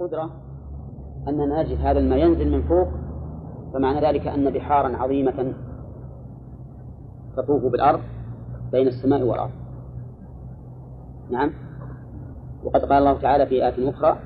القدرة 0.00 0.30
أننا 1.28 1.62
نجد 1.62 1.78
هذا 1.80 1.98
الماء 1.98 2.18
ينزل 2.18 2.50
من 2.50 2.62
فوق 2.62 2.88
فمعنى 3.74 4.00
ذلك 4.00 4.26
أن 4.26 4.50
بحارا 4.50 4.96
عظيمة 4.96 5.52
تطوف 7.36 7.62
بالأرض 7.72 8.00
بين 8.72 8.86
السماء 8.86 9.22
والأرض. 9.22 9.50
نعم. 11.30 11.52
وقد 12.64 12.80
قال 12.80 12.92
الله 12.92 13.20
تعالى 13.20 13.46
في 13.46 13.66
آية 13.66 13.90
أخرى 13.90 14.18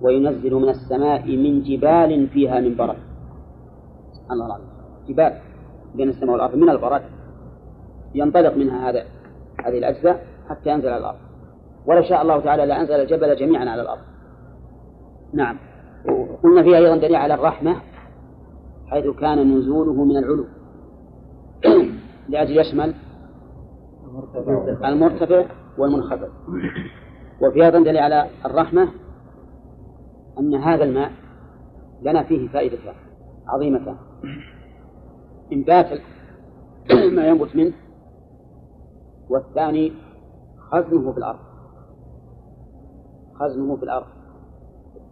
وينزل 0.00 0.54
من 0.54 0.68
السماء 0.68 1.36
من 1.36 1.62
جبال 1.62 2.28
فيها 2.28 2.60
من 2.60 2.76
برد. 2.76 2.96
الله 4.30 4.46
العظيم. 4.46 4.66
جبال 5.08 5.32
بين 5.94 6.08
السماء 6.08 6.32
والأرض 6.32 6.54
من 6.54 6.70
البرد. 6.70 7.02
ينطلق 8.14 8.56
منها 8.56 8.90
هذا 8.90 9.04
هذه 9.64 9.78
الأجزاء 9.78 10.26
حتى 10.48 10.70
ينزل 10.70 10.88
على 10.88 10.98
الأرض. 10.98 11.18
ولو 11.86 12.02
شاء 12.02 12.22
الله 12.22 12.40
تعالى 12.40 12.66
لأنزل 12.66 12.94
الجبل 12.94 13.36
جميعا 13.36 13.70
على 13.70 13.82
الأرض. 13.82 14.15
نعم. 15.36 15.56
وقلنا 16.08 16.62
فيها 16.62 16.78
أيضا 16.78 16.96
دليل 16.96 17.16
على 17.16 17.34
الرحمة 17.34 17.76
حيث 18.86 19.06
كان 19.06 19.58
نزوله 19.58 20.04
من 20.04 20.16
العلو. 20.16 20.44
لأجل 22.28 22.58
يشمل 22.58 22.94
المرتفع 24.84 25.44
والمنخفض. 25.78 26.28
وفي 27.42 27.64
أيضا 27.64 27.78
دليل 27.78 27.98
على 27.98 28.26
الرحمة 28.44 28.88
أن 30.38 30.54
هذا 30.54 30.84
الماء 30.84 31.12
لنا 32.02 32.22
فيه 32.22 32.48
فائدتان 32.48 32.94
عظيمتان. 33.48 33.96
إنبات 35.52 36.00
ما 37.16 37.28
ينبت 37.28 37.56
منه 37.56 37.72
والثاني 39.28 39.92
خزنه 40.70 41.12
في 41.12 41.18
الأرض. 41.18 41.38
خزنه 43.34 43.76
في 43.76 43.82
الأرض. 43.82 44.15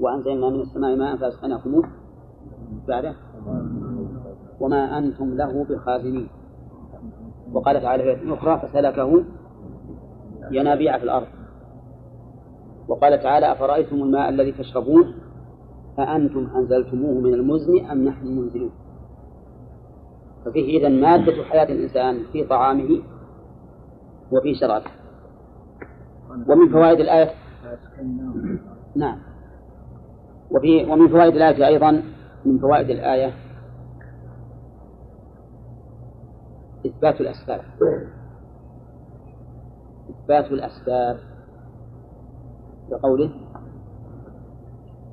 وأنزلنا 0.05 0.49
من 0.49 0.61
السماء 0.61 0.97
ماء 0.97 1.17
فأسقناكموه 1.17 1.85
بعده. 2.89 3.15
وما 4.61 4.99
أنتم 4.99 5.35
له 5.35 5.65
بخازنين. 5.65 6.29
وقال 7.53 7.83
تعالى 7.83 8.17
في 8.17 8.35
أخرى 8.35 8.69
فسلكه 8.69 9.25
ينابيع 10.51 10.99
في 10.99 11.05
الأرض. 11.05 11.27
وقال 12.89 13.23
تعالى 13.23 13.53
أفرأيتم 13.53 13.97
الماء 13.97 14.29
الذي 14.29 14.53
تشربون؟ 14.53 15.15
أأنتم 15.99 16.49
أنزلتموه 16.57 17.21
من 17.21 17.35
المزن 17.35 17.87
أم 17.87 18.05
نحن 18.05 18.27
المنزلون 18.27 18.71
ففيه 20.45 20.79
إذن 20.79 21.01
مادة 21.01 21.45
حياة 21.45 21.73
الإنسان 21.73 22.23
في 22.33 22.45
طعامه 22.45 23.03
وفي 24.33 24.55
شرابه. 24.55 24.91
ومن 26.49 26.73
فوائد 26.73 27.01
الآية 27.01 27.31
نعم. 28.97 29.34
وفي 30.51 30.85
ومن 30.85 31.09
فوائد 31.09 31.35
الآية 31.35 31.67
أيضا 31.67 32.03
من 32.45 32.59
فوائد 32.59 32.91
الآية 32.91 33.33
إثبات 36.87 37.21
الأسباب. 37.21 37.61
إثبات 40.11 40.53
الأسباب 40.53 41.19
بقوله 42.91 43.31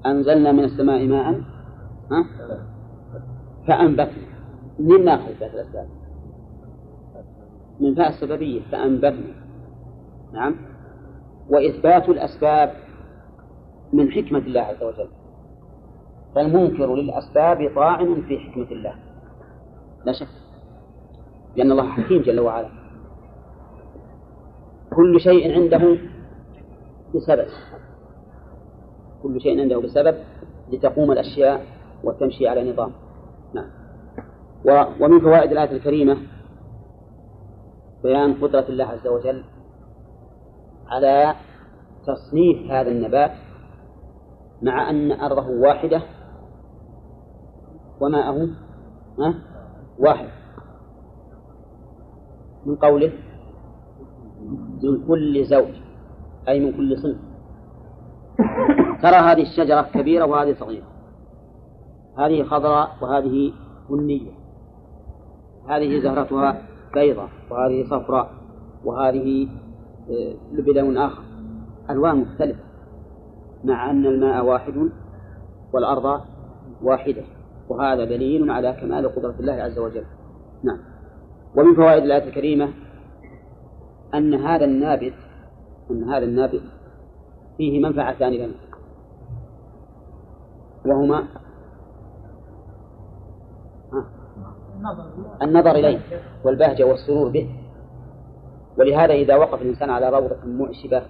أنزلنا 0.06 0.52
من 0.52 0.64
السماء 0.64 1.08
ماء 1.08 1.42
ها؟ 2.12 2.26
فأنبتنا. 3.68 4.32
من 4.80 5.06
ناخذ 5.06 5.32
إثبات 5.32 5.54
الأسباب؟ 5.54 5.88
من 7.80 7.96
فاء 7.96 8.10
السببية 8.10 8.62
فأنبتنا. 8.72 9.34
نعم. 10.34 10.56
وإثبات 11.50 12.10
الأسباب 12.10 12.74
من 13.94 14.12
حكمة 14.12 14.40
الله 14.40 14.62
عز 14.62 14.84
وجل. 14.84 15.21
فالمنكر 16.36 16.96
للأسباب 16.96 17.72
طاعن 17.76 18.22
في 18.22 18.40
حكمة 18.40 18.72
الله. 18.72 18.96
لا 20.06 20.14
شك. 20.14 20.28
لأن 21.56 21.72
الله 21.72 21.90
حكيم 21.90 22.22
جل 22.22 22.40
وعلا. 22.40 22.70
كل 24.96 25.20
شيء 25.20 25.54
عنده 25.54 25.98
بسبب. 27.16 27.48
كل 29.24 29.42
شيء 29.42 29.62
عنده 29.62 29.82
بسبب 29.82 30.16
لتقوم 30.72 31.12
الأشياء 31.12 31.66
وتمشي 32.04 32.48
على 32.48 32.72
نظام. 32.72 32.92
نعم. 33.54 33.70
ومن 35.02 35.20
فوائد 35.20 35.52
الآية 35.52 35.72
الكريمة 35.72 36.18
بيان 38.04 38.34
قدرة 38.34 38.66
الله 38.70 38.86
عز 38.86 39.08
وجل 39.08 39.44
على 40.88 41.36
تصنيف 42.08 42.72
هذا 42.72 42.92
النبات 42.92 43.32
مع 44.62 44.90
أن 44.90 45.12
أرضه 45.12 45.50
واحدة 45.50 46.02
وماءه 48.02 48.50
واحد. 50.00 50.30
من 52.66 52.76
قوله؟ 52.76 53.12
من 54.84 55.08
كل 55.08 55.46
زوج. 55.46 55.74
أي 56.48 56.60
من 56.60 56.72
كل 56.78 56.98
صنف 56.98 57.18
ترى 59.02 59.16
هذه 59.16 59.42
الشجرة 59.42 59.82
كبيرة 59.82 60.26
وهذه 60.26 60.54
صغيرة. 60.54 60.88
هذه 62.18 62.44
خضراء 62.44 62.90
وهذه 63.02 63.54
بنية. 63.90 64.32
هذه 65.70 66.00
زهرتها 66.00 66.62
بيضاء 66.94 67.30
وهذه 67.52 67.86
صفراء 67.90 68.32
وهذه 68.86 69.48
آه، 70.10 70.36
لبلون 70.52 70.98
آخر. 70.98 71.24
ألوان 71.90 72.18
مختلفة. 72.18 72.64
مع 73.64 73.92
أن 73.92 74.06
الماء 74.06 74.46
واحد 74.46 74.90
والأرض 75.74 76.22
واحدة. 76.82 77.24
وهذا 77.72 78.06
دليل 78.06 78.52
على 78.52 78.74
كمال 78.74 79.16
قدرة 79.16 79.36
الله 79.40 79.54
عز 79.54 79.80
وجل. 79.80 80.06
نعم. 80.64 80.80
ومن 81.58 81.76
فوائد 81.76 82.04
الآية 82.04 82.24
الكريمة 82.24 82.74
أن 84.14 84.34
هذا 84.34 84.66
النابت 84.66 85.14
أن 85.92 86.04
هذا 86.04 86.26
النابت 86.26 86.62
فيه 87.58 87.84
منفعتان 87.84 88.34
لنا 88.34 88.54
وهما 90.86 91.28
النظر 95.42 95.72
إليه 95.72 96.00
والبهجة 96.46 96.84
والسرور 96.84 97.30
به. 97.30 97.56
ولهذا 98.80 99.14
إذا 99.14 99.36
وقف 99.36 99.62
الإنسان 99.62 99.90
على 99.90 100.10
روضة 100.10 100.46
معشبة 100.46 101.04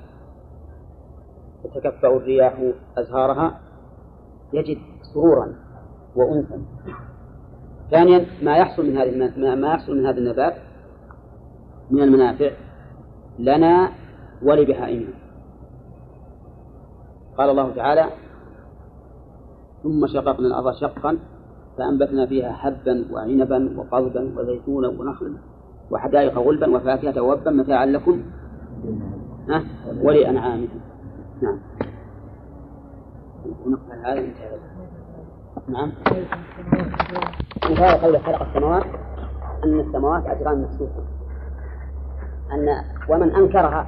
تتكفأ 1.64 2.08
الرياح 2.08 2.72
أزهارها 2.98 3.60
يجد 4.54 4.78
سرورا. 5.14 5.71
وأنسا 6.16 6.62
ثانيا 7.92 8.26
ما 8.44 8.58
يحصل 8.58 8.86
من 8.86 8.98
هذه 8.98 9.32
ما 9.56 9.68
يحصل 9.68 9.98
من 9.98 10.06
هذا 10.06 10.18
النبات 10.18 10.54
من 11.92 12.02
المنافع 12.02 12.52
لنا 13.40 13.92
ولبهائمنا 14.44 15.14
قال 17.38 17.50
الله 17.50 17.76
تعالى 17.76 18.06
ثم 19.84 20.08
شققنا 20.08 20.48
الأرض 20.48 20.74
شقا 20.76 21.18
فأنبتنا 21.78 22.26
فيها 22.26 22.52
حبا 22.52 23.06
وعنبا 23.12 23.78
وقضبا 23.78 24.40
وزيتونا 24.40 24.88
ونخلا 24.88 25.38
وحدائق 25.92 26.38
غلبا 26.38 26.76
وفاكهة 26.76 27.22
ووبا 27.22 27.52
متاعا 27.52 27.86
لكم 27.86 28.22
ولأنعامكم. 30.02 30.80
نعم. 31.42 31.60
ونقطع 33.66 33.96
هذا 34.06 34.20
انتهى. 34.20 34.71
نعم. 35.68 35.92
مثال 37.72 38.02
قول 38.02 38.20
خلق 38.20 38.42
السماوات 38.42 38.84
أن 39.64 39.80
السماوات 39.80 40.26
أجرام 40.26 40.64
مكسوسة 40.64 41.04
أن 42.54 42.84
ومن 43.10 43.36
أنكرها 43.36 43.88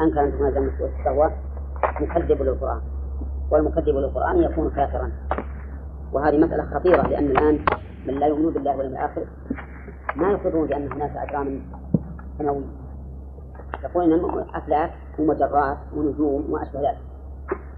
أنكر 0.00 0.20
أن 0.20 0.32
تكون 0.32 0.66
مكسوسة 0.66 1.04
فهو 1.04 1.30
مكذب 2.00 2.42
للقرآن. 2.42 2.80
والمكذب 3.50 3.96
للقرآن 3.96 4.42
يكون 4.42 4.70
كافرا. 4.70 5.12
وهذه 6.12 6.38
مسألة 6.38 6.64
خطيرة 6.74 7.02
لأن 7.02 7.24
الآن 7.24 7.58
من 8.06 8.14
لا 8.14 8.26
يؤمنون 8.26 8.52
بالله 8.52 8.76
واليوم 8.76 8.92
الآخر 8.92 9.24
ما 10.16 10.30
يقرون 10.30 10.68
بأن 10.68 10.92
هناك 10.92 11.16
أجرام 11.16 11.60
سماوية. 12.38 12.64
يقول 13.84 14.12
إن 14.12 14.44
أفلاك 14.54 14.90
ومجرات 15.18 15.78
ونجوم 15.96 16.44
وما 16.48 16.62
أشبه 16.62 16.80
ذلك 16.80 16.98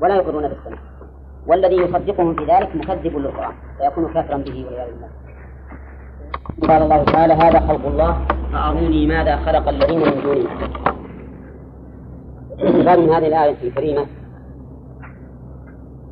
ولا 0.00 0.16
يقرون 0.16 0.48
بالسماء. 0.48 0.89
والذي 1.50 1.76
يصدقهم 1.76 2.34
في 2.34 2.44
ذلك 2.44 2.76
مكذب 2.76 3.16
للقرآن 3.16 3.52
فيكون 3.78 4.12
كافرا 4.12 4.36
به 4.36 4.64
والعياذ 4.66 4.90
بالله. 4.92 5.08
قال 6.68 6.82
الله 6.82 7.04
تعالى 7.04 7.34
هذا 7.34 7.60
خلق 7.60 7.86
الله 7.86 8.26
فأروني 8.52 9.06
ماذا 9.06 9.36
خلق 9.36 9.68
الذين 9.68 9.98
من 9.98 10.22
دونه 10.22 10.50
الاستدلال 12.58 13.00
من 13.00 13.10
هذه 13.10 13.26
الآية 13.26 13.62
الكريمة 13.62 14.06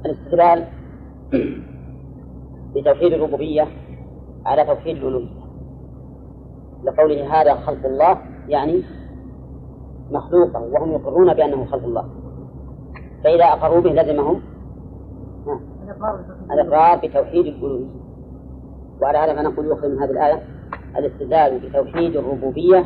الاستدلال 0.06 0.64
بتوحيد 2.74 3.12
الربوبية 3.12 3.66
على 4.46 4.64
توحيد 4.64 4.96
الألوهية. 4.96 5.38
لقوله 6.84 7.40
هذا 7.40 7.54
خلق 7.54 7.86
الله 7.86 8.18
يعني 8.48 8.82
مخلوقا 10.10 10.58
وهم 10.58 10.92
يقرون 10.92 11.34
بأنه 11.34 11.64
خلق 11.64 11.84
الله. 11.84 12.04
فإذا 13.24 13.44
أقروا 13.44 13.80
به 13.80 13.90
لزمهم 13.90 14.40
الإقرار 16.50 16.98
بتوحيد 16.98 17.46
الألوهية. 17.46 17.86
وعلى 19.00 19.18
هذا 19.18 19.34
فنقول 19.34 19.66
يؤخذ 19.66 19.88
من 19.88 19.98
هذه 19.98 20.10
الآية 20.10 20.42
الاستدلال 20.96 21.58
بتوحيد 21.58 22.16
الربوبية 22.16 22.84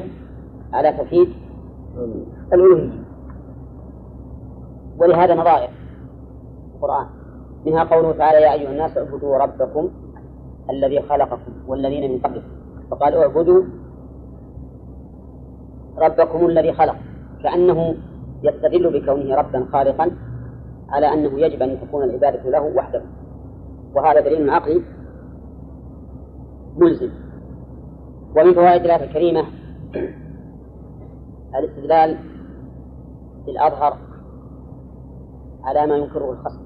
على 0.73 0.93
توحيد 0.93 1.29
الألوهية. 2.53 3.05
ولهذا 4.99 5.35
نظائر 5.35 5.71
القرآن. 6.75 7.07
منها 7.67 7.85
قوله 7.85 8.13
تعالى 8.13 8.43
يا 8.43 8.53
أيها 8.53 8.71
الناس 8.71 8.99
اعبدوا 8.99 9.37
ربكم 9.37 9.89
الذي 10.71 11.03
خلقكم 11.03 11.53
والذين 11.67 12.13
من 12.13 12.19
قبلكم. 12.19 12.49
فقال 12.91 13.15
اعبدوا 13.15 13.63
ربكم 15.99 16.47
الذي 16.47 16.73
خلق. 16.73 16.97
كأنه 17.43 17.95
يستدل 18.43 19.01
بكونه 19.01 19.35
ربا 19.35 19.67
خالقا 19.73 20.11
على 20.93 21.13
أنه 21.13 21.41
يجب 21.41 21.63
أن 21.63 21.81
تكون 21.81 22.03
العبادة 22.03 22.51
له 22.51 22.63
وحده. 22.77 23.03
وهذا 23.95 24.21
دليل 24.21 24.51
عقلي 24.51 24.83
ملزم. 26.77 27.11
ومن 28.37 28.55
فوائد 28.55 28.85
الآية 28.85 29.05
الكريمة 29.05 29.45
الاستدلال 31.59 32.19
بالأظهر 33.47 33.99
على 35.65 35.87
ما 35.87 35.97
ينكره 35.97 36.33
الخصم. 36.33 36.63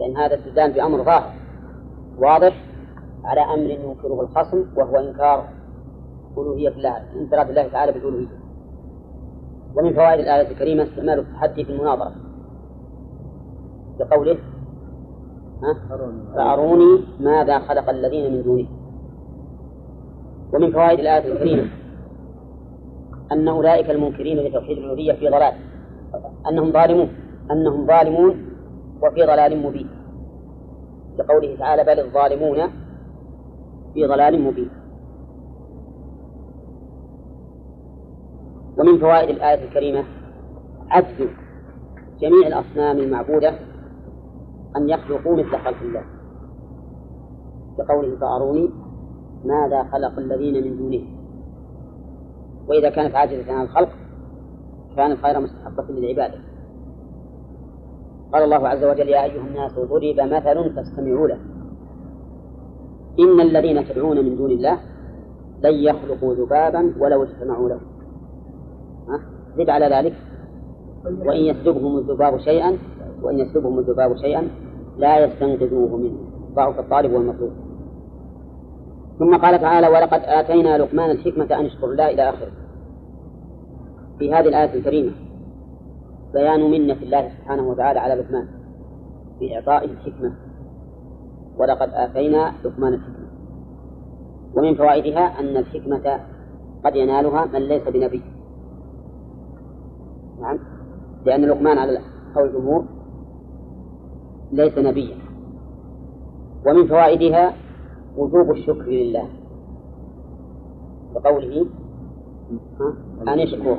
لأن 0.00 0.16
هذا 0.16 0.34
استدلال 0.34 0.72
بأمر 0.72 1.04
ظاهر 1.04 1.34
واضح 2.18 2.64
على 3.24 3.40
أمر 3.40 3.70
ينكره 3.70 4.20
الخصم 4.20 4.64
وهو 4.76 4.96
إنكار 4.96 5.48
ألوهية 6.38 6.68
الله 6.68 6.96
انفراد 7.20 7.48
الله 7.48 7.68
تعالى 7.68 7.92
بالألوهية. 7.92 8.41
ومن 9.76 9.92
فوائد 9.94 10.20
الآية 10.20 10.50
الكريمة 10.50 10.82
استعمال 10.82 11.18
التحدي 11.18 11.64
في 11.64 11.72
المناظرة. 11.72 12.12
بقوله 13.98 14.38
فأروني 16.34 17.04
ماذا 17.20 17.58
خلق 17.58 17.90
الذين 17.90 18.32
من 18.32 18.42
دونه. 18.42 18.66
ومن 20.54 20.72
فوائد 20.72 20.98
الآية 21.00 21.32
الكريمة 21.32 21.68
أن 23.32 23.48
أولئك 23.48 23.90
المنكرين 23.90 24.38
لتوحيد 24.38 24.78
الألوهية 24.78 25.12
في 25.12 25.28
ضلال. 25.28 25.54
أنهم 26.48 26.72
ظالمون. 26.72 27.08
أنهم 27.50 27.86
ظالمون 27.86 28.44
وفي 29.02 29.22
ضلال 29.22 29.62
مبين. 29.62 29.88
لقوله 31.18 31.56
تعالى 31.56 31.84
بل 31.84 32.00
الظالمون 32.00 32.58
في 33.94 34.06
ضلال 34.06 34.42
مبين. 34.42 34.70
ومن 38.82 38.98
فوائد 38.98 39.28
الآية 39.28 39.64
الكريمة 39.64 40.04
عجز 40.90 41.28
جميع 42.20 42.46
الأصنام 42.46 42.98
المعبودة 42.98 43.54
أن 44.76 44.88
يخلقوا 44.88 45.36
مثل 45.36 45.50
خلق 45.50 45.82
الله. 45.82 46.04
كقوله 47.78 48.16
فأروني 48.16 48.70
ماذا 49.44 49.82
خلق 49.92 50.18
الذين 50.18 50.64
من 50.64 50.76
دونه. 50.76 51.02
وإذا 52.68 52.90
كانت 52.90 53.14
عاجزة 53.14 53.52
عن 53.52 53.64
الخلق 53.64 53.88
كانت 54.96 55.24
غير 55.24 55.40
مستحقة 55.40 55.84
للعبادة. 55.90 56.38
قال 58.32 58.44
الله 58.44 58.68
عز 58.68 58.84
وجل 58.84 59.08
يا 59.08 59.24
أيها 59.24 59.46
الناس 59.46 59.78
ضرب 59.78 60.20
مثل 60.20 60.74
فاستمعوا 60.74 61.28
له. 61.28 61.38
إن 63.18 63.40
الذين 63.40 63.88
تدعون 63.88 64.24
من 64.24 64.36
دون 64.36 64.50
الله 64.50 64.78
لن 65.62 65.74
يخلقوا 65.74 66.34
ذبابا 66.34 66.94
ولو 66.98 67.22
اجتمعوا 67.22 67.68
له. 67.68 67.91
زد 69.56 69.70
على 69.70 69.86
ذلك. 69.86 70.14
وإن 71.04 71.40
يسلبهم 71.40 71.98
الذباب 71.98 72.38
شيئا 72.38 72.78
وإن 73.22 73.38
يسلبهم 73.38 73.78
الذباب 73.78 74.16
شيئا 74.16 74.48
لا 74.98 75.24
يستنقذوه 75.24 75.96
منه. 75.96 76.18
ضعف 76.54 76.78
الطالب 76.78 77.12
والمطلوب. 77.12 77.52
ثم 79.18 79.36
قال 79.36 79.60
تعالى 79.60 79.88
ولقد 79.88 80.20
آتينا 80.24 80.78
لقمان 80.78 81.10
الحكمة 81.10 81.44
أن 81.44 81.64
اشكر 81.64 81.86
الله 81.86 82.10
إلى 82.10 82.28
آخره. 82.28 82.52
في 84.18 84.34
هذه 84.34 84.48
الآية 84.48 84.74
الكريمة 84.74 85.12
بيان 86.32 86.70
منة 86.70 86.96
الله 87.02 87.28
سبحانه 87.28 87.68
وتعالى 87.68 88.00
على 88.00 88.14
لقمان 88.14 88.48
بإعطائه 89.40 89.90
الحكمة. 89.90 90.32
ولقد 91.58 91.90
آتينا 91.94 92.52
لقمان 92.64 92.94
الحكمة. 92.94 93.26
ومن 94.54 94.74
فوائدها 94.74 95.40
أن 95.40 95.56
الحكمة 95.56 96.20
قد 96.84 96.96
ينالها 96.96 97.46
من 97.46 97.60
ليس 97.60 97.88
بنبي. 97.88 98.22
نعم. 100.42 100.58
لأن 101.24 101.44
لقمان 101.44 101.78
على 101.78 101.98
قول 102.34 102.48
الجمهور 102.48 102.84
ليس 104.52 104.78
نبيا. 104.78 105.16
ومن 106.66 106.86
فوائدها 106.86 107.52
وجوب 108.16 108.50
الشكر 108.50 108.86
لله. 108.86 109.28
بقوله 111.14 111.66
أن 113.28 113.38
يشكر. 113.38 113.78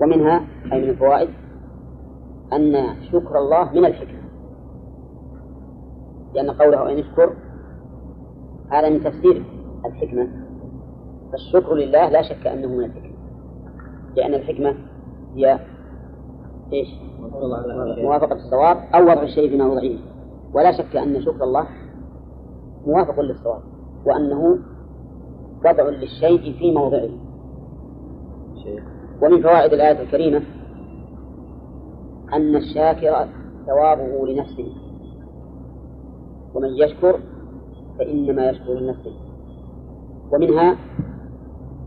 ومنها 0.00 0.44
أي 0.72 0.82
من 0.82 0.88
الفوائد 0.88 1.28
أن 2.52 2.96
شكر 3.12 3.38
الله 3.38 3.72
من 3.72 3.84
الحكمة. 3.84 4.20
لأن 6.34 6.50
قوله 6.50 6.92
أن 6.92 6.98
يشكر 6.98 7.32
هذا 8.70 8.90
من 8.90 9.04
تفسير 9.04 9.44
الحكمة. 9.86 10.28
فالشكر 11.32 11.74
لله 11.74 12.08
لا 12.08 12.22
شك 12.22 12.46
أنه 12.46 12.68
من 12.68 12.84
الحكمة. 12.84 13.16
لأن 14.16 14.34
الحكمة 14.34 14.74
هي 15.36 15.58
إيش؟ 16.72 16.88
موافقة 18.02 18.34
الصواب 18.34 18.76
أو 18.94 19.02
وضع 19.02 19.22
الشيء 19.22 19.50
في 19.50 19.56
موضعه 19.56 19.98
ولا 20.54 20.72
شك 20.72 20.96
أن 20.96 21.22
شكر 21.22 21.44
الله 21.44 21.66
موافق 22.86 23.20
للصواب 23.20 23.60
وأنه 24.06 24.58
وضع 25.64 25.88
للشيء 25.88 26.58
في 26.58 26.72
موضعه. 26.72 27.08
ومن 29.22 29.42
فوائد 29.42 29.72
الآية 29.72 30.02
الكريمة 30.02 30.42
أن 32.32 32.56
الشاكر 32.56 33.28
ثوابه 33.66 34.26
لنفسه. 34.26 34.72
ومن 36.54 36.68
يشكر 36.68 37.20
فإنما 37.98 38.50
يشكر 38.50 38.72
لنفسه. 38.74 39.12
ومنها 40.32 40.76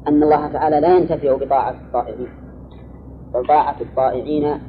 أن 0.07 0.23
الله 0.23 0.47
تعالى 0.47 0.79
لا 0.79 0.97
ينتفع 0.97 1.37
بطاعة 1.37 1.71
الطائعين. 1.71 2.48
بل 3.33 3.47
طاعة 3.47 3.75
الطائعين 3.81 4.59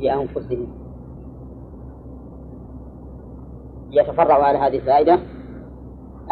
لأنفسهم. 0.00 0.66
يتفرع 3.90 4.44
على 4.44 4.58
هذه 4.58 4.76
الفائدة 4.76 5.18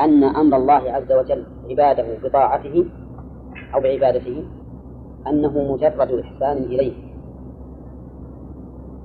أن 0.00 0.24
أمر 0.24 0.56
الله 0.56 0.92
عز 0.92 1.12
وجل 1.12 1.46
عباده 1.70 2.18
بطاعته 2.22 2.84
أو 3.74 3.80
بعبادته 3.80 4.44
أنه 5.26 5.72
مجرد 5.72 6.10
إحسان 6.10 6.56
إليه. 6.56 7.12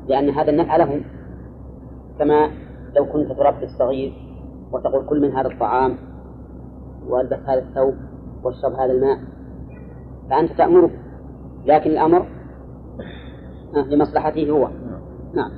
لأن 0.08 0.30
هذا 0.30 0.50
النفع 0.52 0.76
لهم 0.76 1.04
كما 2.20 2.50
لو 2.96 3.06
كنت 3.06 3.32
تربي 3.32 3.66
الصغير 3.66 4.14
وتقول 4.72 5.06
كل 5.06 5.22
من 5.22 5.32
هذا 5.32 5.48
الطعام 5.48 5.98
والبس 7.08 7.40
هذا 7.48 7.60
الثوب 7.60 7.96
واشرب 8.44 8.74
هذا 8.74 8.92
الماء 8.92 9.20
فأنت 10.30 10.52
تأمره. 10.52 10.90
لكن 11.66 11.92
الأمر 11.92 12.26
لمصلحته 13.74 14.50
هو. 14.50 14.68
نعم. 15.34 15.52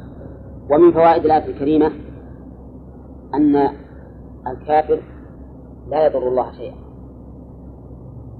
ومن 0.71 0.91
فوائد 0.91 1.25
الآية 1.25 1.45
الكريمة 1.45 1.91
أن 3.33 3.69
الكافر 4.47 4.99
لا 5.89 6.05
يضر 6.05 6.27
الله 6.27 6.51
شيئا. 6.51 6.75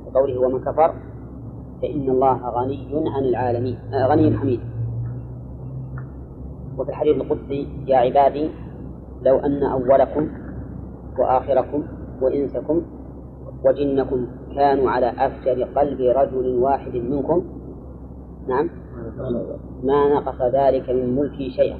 وقوله 0.06 0.42
ومن 0.42 0.60
كفر 0.60 0.94
فإن 1.82 2.10
الله 2.10 2.50
غني 2.50 3.10
عن 3.10 3.24
العالمين 3.24 3.78
آه 3.94 4.08
غني 4.08 4.38
حميد. 4.38 4.60
وفي 6.78 6.90
الحديث 6.90 7.16
القدسي 7.16 7.68
يا 7.88 7.98
عبادي 7.98 8.50
لو 9.22 9.38
أن 9.38 9.64
أولكم 9.64 10.28
وآخركم 11.20 11.84
وإنسكم 12.22 12.82
وجنكم 13.66 14.28
كانوا 14.56 14.90
على 14.90 15.14
أفجر 15.18 15.64
قلب 15.64 16.02
رجل 16.02 16.58
واحد 16.60 16.96
منكم 16.96 17.44
نعم. 18.50 18.70
ما 19.84 20.14
نقص 20.14 20.42
ذلك 20.42 20.90
من 20.90 21.16
ملكي 21.16 21.50
شيئا. 21.50 21.80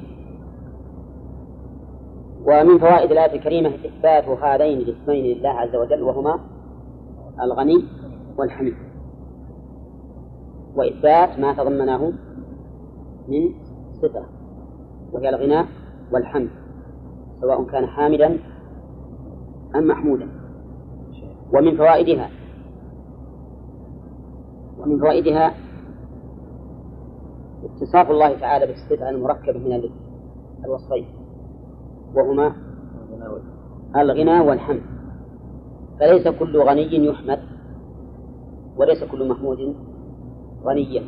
ومن 2.46 2.78
فوائد 2.78 3.12
الآية 3.12 3.36
الكريمة 3.36 3.68
إثبات 3.68 4.24
هذين 4.28 4.78
الاسمين 4.78 5.36
لله 5.36 5.48
عز 5.48 5.76
وجل 5.76 6.02
وهما 6.02 6.40
الغني 7.42 7.84
والحميد. 8.38 8.74
وإثبات 10.76 11.38
ما 11.38 11.52
تضمنه 11.52 12.12
من 13.28 13.54
صفة 14.02 14.24
وهي 15.12 15.28
الغنى 15.28 15.66
والحمد 16.12 16.50
سواء 17.40 17.64
كان 17.64 17.86
حامدا 17.86 18.38
أم 19.76 19.86
محمودا. 19.86 20.28
ومن 21.54 21.76
فوائدها 21.76 22.30
ومن 24.78 24.98
فوائدها 25.00 25.54
اتصاف 27.64 28.10
الله 28.10 28.40
تعالى 28.40 28.66
بالصفة 28.66 29.10
المركبة 29.10 29.58
من 29.58 29.90
الوصفين. 30.64 31.06
وهما 32.14 32.52
الغنى 33.96 34.40
والحمد. 34.40 34.82
فليس 36.00 36.28
كل 36.28 36.58
غني 36.58 37.06
يحمد 37.06 37.38
وليس 38.76 39.04
كل 39.04 39.28
محمود 39.28 39.74
غنيا 40.64 41.02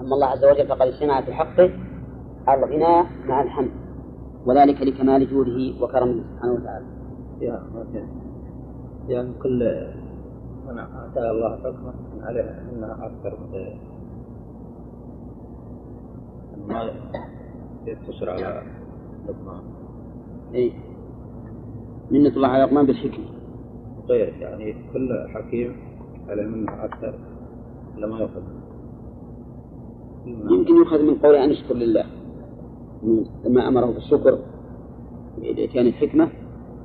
أما 0.00 0.14
الله 0.14 0.26
عز 0.26 0.44
وجل 0.44 0.66
فقد 0.68 0.82
اجتمع 0.82 1.20
في 1.20 1.32
حقه 1.32 1.70
الغنى 2.48 3.06
مع 3.28 3.42
الحمد 3.42 3.70
وذلك 4.46 4.82
لكمال 4.82 5.30
جوده 5.30 5.84
وكرمه 5.84 6.22
سبحانه 6.34 6.52
وتعالى. 6.52 6.86
يعني 9.08 9.32
كل 9.42 9.86
من 10.68 10.78
أتى 10.78 11.30
الله 11.30 11.56
حكمة 11.56 11.92
عليها 12.22 12.62
أنها 12.72 13.06
أكثر 13.06 13.38
ما 16.68 16.90
يقتصر 17.86 18.30
على 18.30 18.62
لقمان. 19.28 19.62
إيه. 20.54 20.72
منة 22.10 22.28
الله 22.28 22.48
على 22.48 22.64
لقمان 22.64 22.86
بالحكمة. 22.86 23.24
غير 24.08 24.34
يعني 24.40 24.74
كل 24.92 25.28
حكيم 25.28 25.76
عليه 26.28 26.46
منه 26.46 26.84
أكثر 26.84 27.14
لما 27.98 28.18
يؤخذ 28.18 28.42
يمكن 30.26 30.76
يؤخذ 30.76 31.02
من 31.02 31.14
قوله 31.14 31.44
أن 31.44 31.50
يشكر 31.50 31.74
لله. 31.74 32.04
لما 33.44 33.68
أمره 33.68 33.86
بالشكر 33.86 34.38
بإتيان 35.38 35.86
الحكمة. 35.86 36.28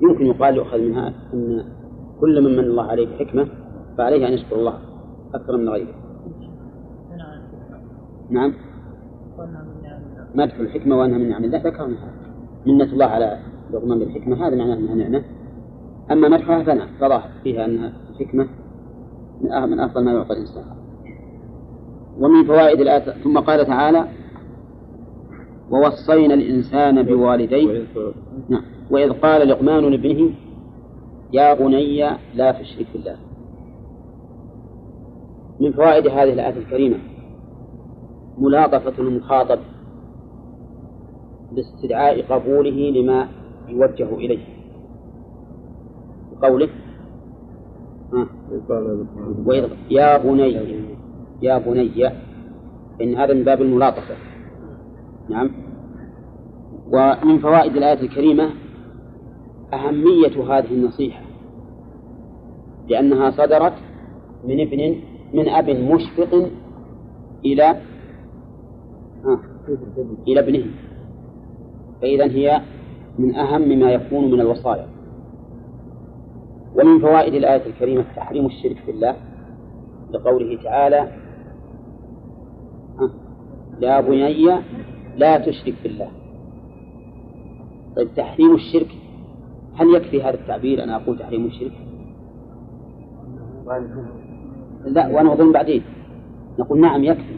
يمكن 0.01 0.25
يقال 0.25 0.55
يؤخذ 0.55 0.77
منها 0.77 1.13
أن 1.33 1.65
كل 2.19 2.41
من 2.43 2.51
من 2.51 2.63
الله 2.63 2.83
عليه 2.83 3.07
بحكمة 3.07 3.47
فعليه 3.97 4.27
أن 4.27 4.33
يشكر 4.33 4.55
الله 4.55 4.79
أكثر 5.33 5.57
من 5.57 5.69
غيره. 5.69 5.93
نعم. 8.29 8.53
تدخل 10.35 10.61
الحكمة 10.63 10.99
وأنها 10.99 11.17
من 11.17 11.29
نعم 11.29 11.43
الله 11.43 11.57
ذكرناها 11.57 12.13
منة 12.65 12.83
الله 12.83 13.05
على 13.05 13.39
لقمان 13.73 13.99
بالحكمة 13.99 14.47
هذا 14.47 14.55
معناه 14.55 14.73
أنها 14.73 14.95
نعمة. 14.95 15.23
أما 16.11 16.29
مدحها 16.29 16.63
فنعم 16.63 16.87
فظاهر 16.99 17.29
فيها 17.43 17.65
أنها 17.65 17.93
الحكمة 18.09 18.47
من 19.41 19.79
أفضل 19.79 20.03
ما 20.03 20.13
يعطى 20.13 20.33
الإنسان. 20.33 20.63
ومن 22.19 22.43
فوائد 22.47 22.81
الآية 22.81 23.11
ثم 23.23 23.39
قال 23.39 23.65
تعالى 23.65 24.07
ووصينا 25.71 26.33
الإنسان 26.33 27.03
بوالديه. 27.03 27.85
نعم. 28.49 28.63
وإذ 28.91 29.13
قال 29.13 29.47
لقمان 29.47 29.83
لابنه 29.83 30.31
يا 31.33 31.53
بني 31.53 32.09
لا 32.35 32.51
تشرك 32.51 32.87
بالله. 32.93 33.17
من 35.59 35.71
فوائد 35.71 36.07
هذه 36.07 36.33
الآية 36.33 36.57
الكريمة 36.57 36.97
ملاطفة 38.37 38.93
المخاطب. 38.99 39.59
باستدعاء 41.55 42.21
قبوله 42.21 42.91
لما 42.91 43.27
يوجه 43.67 44.15
إليه. 44.15 44.45
بقوله؟ 46.41 46.69
وإذ 49.45 49.63
يا 49.89 50.17
بني 50.17 50.51
يا 51.41 51.57
بني 51.57 52.07
إن 53.01 53.15
هذا 53.15 53.33
من 53.33 53.43
باب 53.43 53.61
الملاطفة. 53.61 54.15
نعم. 55.29 55.51
ومن 56.87 57.39
فوائد 57.39 57.75
الآية 57.75 58.01
الكريمة 58.01 58.49
أهمية 59.73 60.57
هذه 60.57 60.71
النصيحة 60.71 61.21
لأنها 62.89 63.31
صدرت 63.31 63.73
من 64.43 64.59
ابن 64.61 64.95
من 65.33 65.49
أب 65.49 65.69
مشفق 65.69 66.49
إلى 67.45 67.69
آه 69.25 69.39
إلى 70.27 70.39
ابنه. 70.39 70.65
فإذا 72.01 72.25
هي 72.25 72.61
من 73.19 73.35
أهم 73.35 73.79
ما 73.79 73.91
يكون 73.91 74.31
من 74.31 74.41
الوصايا. 74.41 74.87
ومن 76.75 76.99
فوائد 76.99 77.33
الآية 77.33 77.65
الكريمة 77.65 78.05
تحريم 78.15 78.45
الشرك 78.45 78.77
بالله 78.87 79.15
لقوله 80.11 80.63
تعالى 80.63 81.11
يا 83.81 84.01
بني 84.01 84.61
لا 85.17 85.37
تشرك 85.37 85.75
بالله. 85.83 86.07
طيب 87.95 88.07
تحريم 88.15 88.55
الشرك 88.55 88.87
هل 89.75 89.95
يكفي 89.95 90.23
هذا 90.23 90.33
التعبير 90.33 90.83
أنا 90.83 90.95
أقول 90.95 91.19
تحريم 91.19 91.45
الشرك؟ 91.45 91.73
لا 94.85 95.07
وأنا 95.07 95.33
أظن 95.33 95.51
بعدين. 95.51 95.83
نقول 96.59 96.81
نعم 96.81 97.03
يكفي. 97.03 97.35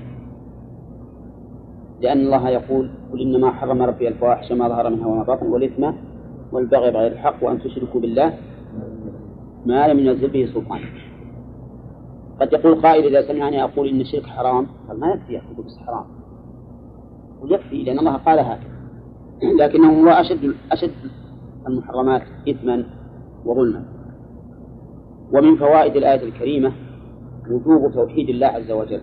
لأن 2.02 2.18
الله 2.18 2.50
يقول 2.50 2.90
قل 3.12 3.22
إنما 3.22 3.52
حرم 3.52 3.82
ربي 3.82 4.08
الفواحش 4.08 4.52
ما 4.52 4.68
ظهر 4.68 4.90
منها 4.90 5.08
وما 5.08 5.24
بطن 5.24 5.48
والإثم 5.48 5.92
والبغي 6.52 6.92
بغير 6.92 7.12
الحق 7.12 7.44
وأن 7.44 7.60
تشركوا 7.60 8.02
بالله 8.02 8.34
ما 9.66 9.88
لم 9.88 10.00
ينزل 10.00 10.28
به 10.28 10.50
سلطان. 10.54 10.80
قد 12.42 12.54
يقول 12.54 12.82
قائل 12.82 13.16
إذا 13.16 13.28
سمعني 13.28 13.64
أقول 13.64 13.90
إن 13.90 14.02
الشرك 14.02 14.26
حرام 14.26 14.68
قال 14.88 15.00
ما 15.00 15.08
يكفي 15.08 15.34
يقول 15.34 15.66
بس 15.66 15.78
حرام. 15.78 16.06
ويكفي 17.42 17.84
لأن 17.84 18.00
الله 18.00 18.14
قال 18.18 18.40
هكذا. 18.40 18.78
لكنه 19.44 20.04
هو 20.04 20.10
أشد 20.10 20.54
أشد 20.72 20.92
المحرمات 21.68 22.22
إثما 22.50 22.84
وظلما. 23.46 23.84
ومن 25.34 25.56
فوائد 25.56 25.96
الآية 25.96 26.24
الكريمة 26.24 26.72
وجوب 27.50 27.92
توحيد 27.94 28.30
الله 28.30 28.48
عز 28.48 28.72
وجل. 28.72 29.02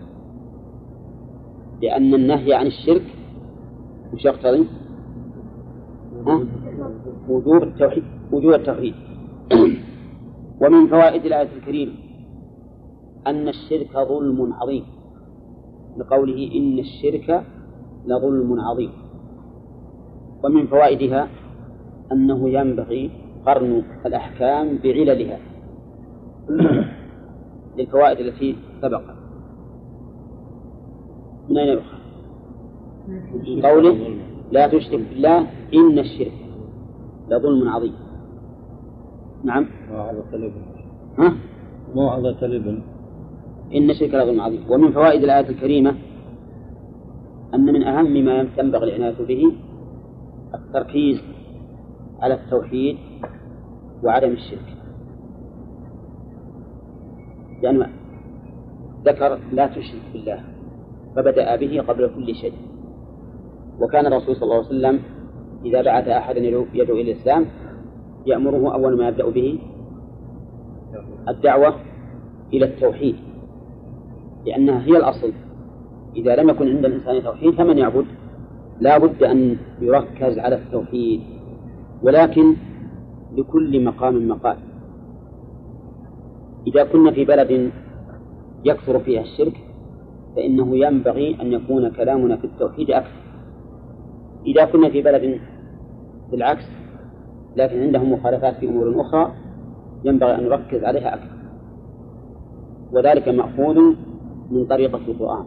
لأن 1.81 2.13
النهي 2.13 2.53
عن 2.53 2.67
الشرك 2.67 3.03
وش 4.13 4.25
يقتضي؟ 4.25 4.67
وجوب 7.29 7.63
التوحيد 7.63 8.03
وجوب 8.31 8.53
التوحيد. 8.53 8.93
ومن 10.61 10.87
فوائد 10.87 11.25
الآية 11.25 11.49
الكريمة 11.57 11.91
أن 13.27 13.47
الشرك 13.47 13.93
ظلم 13.93 14.53
عظيم 14.53 14.83
لقوله 15.97 16.51
إن 16.55 16.79
الشرك 16.79 17.43
لظلم 18.05 18.59
عظيم. 18.59 18.91
ومن 20.43 20.67
فوائدها 20.67 21.27
أنه 22.11 22.49
ينبغي 22.49 23.11
قرن 23.45 23.83
الأحكام 24.05 24.77
بعللها. 24.83 25.39
للفوائد 27.77 28.19
التي 28.19 28.55
سبقت. 28.81 29.24
من 31.49 31.57
أين 31.57 31.67
يؤخذ؟ 31.67 31.97
قوله 33.63 34.17
لا 34.51 34.67
تشرك 34.67 34.99
بالله 35.09 35.47
إن 35.73 35.99
الشرك 35.99 36.33
لظلم 37.29 37.69
عظيم. 37.69 37.93
نعم. 39.43 39.65
موعظة 39.91 40.51
ها؟ 41.19 41.37
موعظة 41.95 42.47
لابن 42.47 42.81
إن 43.75 43.89
الشرك 43.89 44.13
لظلم 44.13 44.41
عظيم. 44.41 44.61
ومن 44.69 44.91
فوائد 44.91 45.23
الآية 45.23 45.49
الكريمة 45.49 45.95
أن 47.53 47.65
من 47.65 47.83
أهم 47.83 48.25
ما 48.25 48.47
ينبغي 48.57 48.95
العناية 48.95 49.25
به 49.25 49.51
التركيز 50.53 51.21
على 52.19 52.33
التوحيد 52.33 52.97
وعدم 54.03 54.31
الشرك. 54.31 54.77
لأنه 57.63 57.89
ذكر 59.05 59.39
لا 59.51 59.67
تشرك 59.67 60.01
بالله. 60.13 60.54
فبدأ 61.15 61.55
به 61.55 61.81
قبل 61.87 62.09
كل 62.15 62.35
شيء. 62.35 62.53
وكان 63.81 64.05
الرسول 64.05 64.35
صلى 64.35 64.43
الله 64.43 64.55
عليه 64.55 64.67
وسلم 64.67 64.99
إذا 65.65 65.81
بعث 65.81 66.07
أحدا 66.07 66.39
يدعو 66.39 66.95
إلى 66.95 67.11
الإسلام 67.11 67.45
يأمره 68.25 68.73
أول 68.73 68.97
ما 68.97 69.07
يبدأ 69.07 69.29
به 69.29 69.59
الدعوة 71.27 71.75
إلى 72.53 72.65
التوحيد 72.65 73.15
لأنها 74.45 74.85
هي 74.85 74.97
الأصل. 74.97 75.31
إذا 76.15 76.35
لم 76.35 76.49
يكن 76.49 76.67
عند 76.67 76.85
الإنسان 76.85 77.23
توحيد 77.23 77.53
فمن 77.53 77.77
يعبد؟ 77.77 78.05
لا 78.79 78.97
بد 78.97 79.23
أن 79.23 79.57
يركز 79.81 80.39
على 80.39 80.55
التوحيد 80.55 81.21
ولكن 82.03 82.55
لكل 83.37 83.83
مقام 83.83 84.27
مقال. 84.27 84.57
إذا 86.67 86.83
كنا 86.83 87.11
في 87.11 87.25
بلد 87.25 87.71
يكثر 88.65 88.99
فيها 88.99 89.21
الشرك 89.21 89.64
فإنه 90.35 90.77
ينبغي 90.77 91.41
أن 91.41 91.51
يكون 91.53 91.89
كلامنا 91.89 92.35
في 92.35 92.45
التوحيد 92.45 92.91
أكثر. 92.91 93.21
إذا 94.45 94.65
كنا 94.65 94.89
في 94.89 95.01
بلد 95.01 95.39
بالعكس 96.31 96.65
لكن 97.55 97.81
عندهم 97.81 98.13
مخالفات 98.13 98.55
في 98.55 98.67
أمور 98.67 99.01
أخرى 99.01 99.31
ينبغي 100.03 100.35
أن 100.35 100.43
نركز 100.43 100.83
عليها 100.83 101.13
أكثر. 101.15 101.35
وذلك 102.91 103.29
مأخوذ 103.29 103.79
من 104.51 104.65
طريقة 104.65 104.97
القرآن. 105.07 105.45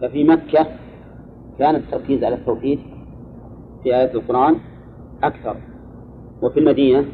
ففي 0.00 0.24
مكة 0.24 0.66
كان 1.58 1.76
التركيز 1.76 2.24
على 2.24 2.34
التوحيد 2.34 2.78
في 3.82 3.94
آيات 3.96 4.14
القرآن 4.14 4.56
أكثر. 5.22 5.56
وفي 6.42 6.60
المدينة 6.60 7.04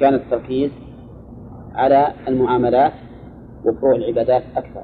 كان 0.00 0.14
التركيز 0.14 0.70
على 1.74 2.12
المعاملات 2.28 2.92
وفروع 3.64 3.94
العبادات 3.96 4.42
أكثر. 4.56 4.82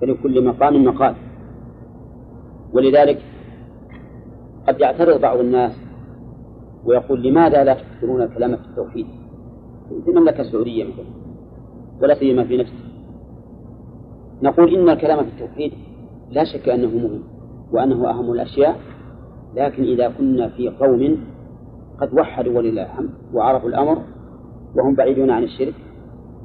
فلكل 0.00 0.44
مقام 0.44 0.84
مقال. 0.84 1.14
ولذلك 2.72 3.22
قد 4.68 4.80
يعترض 4.80 5.20
بعض 5.20 5.38
الناس 5.38 5.72
ويقول 6.84 7.22
لماذا 7.22 7.64
لا 7.64 7.74
تكثرون 7.74 8.22
الكلام 8.22 8.56
في 8.56 8.64
التوحيد 8.64 9.06
في 10.04 10.10
المملكة 10.10 10.40
السعودية 10.40 10.84
مثلا 10.84 11.04
ولا 12.02 12.14
سيما 12.14 12.44
في 12.44 12.56
نفسه 12.56 12.84
نقول 14.42 14.74
إن 14.74 14.88
الكلام 14.88 15.24
في 15.24 15.30
التوحيد 15.30 15.72
لا 16.30 16.44
شك 16.44 16.68
أنه 16.68 16.88
مهم 16.88 17.22
وأنه 17.72 18.10
أهم 18.10 18.32
الأشياء 18.32 18.80
لكن 19.56 19.82
إذا 19.82 20.08
كنا 20.08 20.48
في 20.48 20.68
قوم 20.68 21.16
قد 22.00 22.14
وحدوا 22.14 22.58
ولله 22.58 22.82
الحمد 22.82 23.10
وعرفوا 23.34 23.68
الأمر 23.68 24.02
وهم 24.76 24.94
بعيدون 24.94 25.30
عن 25.30 25.42
الشرك 25.42 25.74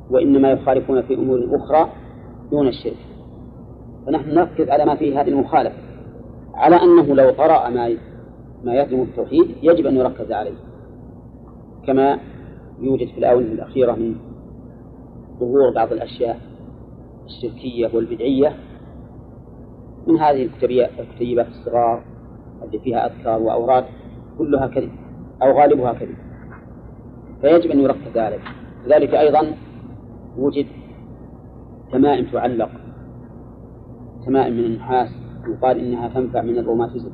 وإنما 0.09 0.51
يخالفون 0.51 1.01
في 1.01 1.13
أمور 1.13 1.49
أخرى 1.51 1.89
دون 2.51 2.67
الشرك. 2.67 2.97
فنحن 4.05 4.29
نركز 4.29 4.69
على 4.69 4.85
ما 4.85 4.95
فيه 4.95 5.21
هذه 5.21 5.29
المخالفة 5.29 5.75
على 6.53 6.75
أنه 6.75 7.15
لو 7.15 7.31
طرأ 7.31 7.69
ما 7.69 7.97
ما 8.63 8.75
يهدم 8.75 9.01
التوحيد 9.01 9.55
يجب 9.63 9.85
أن 9.85 9.95
يركز 9.95 10.31
عليه. 10.31 10.57
كما 11.87 12.19
يوجد 12.81 13.07
في 13.07 13.17
الآونة 13.17 13.45
الأخيرة 13.51 13.91
من 13.91 14.15
ظهور 15.39 15.73
بعض 15.75 15.91
الأشياء 15.91 16.39
الشركية 17.25 17.89
والبدعية 17.93 18.55
من 20.07 20.17
هذه 20.17 20.49
الكتيبات 20.99 21.47
الصغار 21.47 22.03
التي 22.63 22.79
فيها 22.79 23.05
أذكار 23.05 23.41
وأوراد 23.41 23.85
كلها 24.37 24.67
كذب 24.67 24.91
أو 25.41 25.59
غالبها 25.59 25.93
كذب 25.93 26.15
فيجب 27.41 27.71
أن 27.71 27.79
يركز 27.79 28.17
عليه. 28.17 28.39
ذلك 28.87 29.13
أيضا 29.13 29.47
وجد 30.37 30.65
تمائم 31.91 32.25
تعلق 32.25 32.69
تمائم 34.25 34.53
من 34.53 34.65
النحاس 34.65 35.09
يقال 35.47 35.79
إنها 35.79 36.07
تنفع 36.07 36.41
من 36.41 36.57
الروماتيزم. 36.57 37.11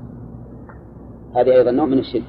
هذه 1.36 1.52
أيضا 1.52 1.72
نوع 1.72 1.86
من 1.86 2.00
الشرك. 2.00 2.24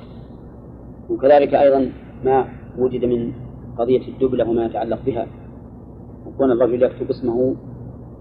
وكذلك 1.10 1.54
أيضا 1.54 1.92
ما 2.24 2.48
وجد 2.78 3.04
من 3.04 3.32
قضية 3.78 4.08
الدبلة 4.08 4.50
وما 4.50 4.64
يتعلق 4.64 4.98
بها. 5.06 5.26
وكون 6.26 6.50
الرجل 6.50 6.82
يكتب 6.82 7.10
اسمه 7.10 7.56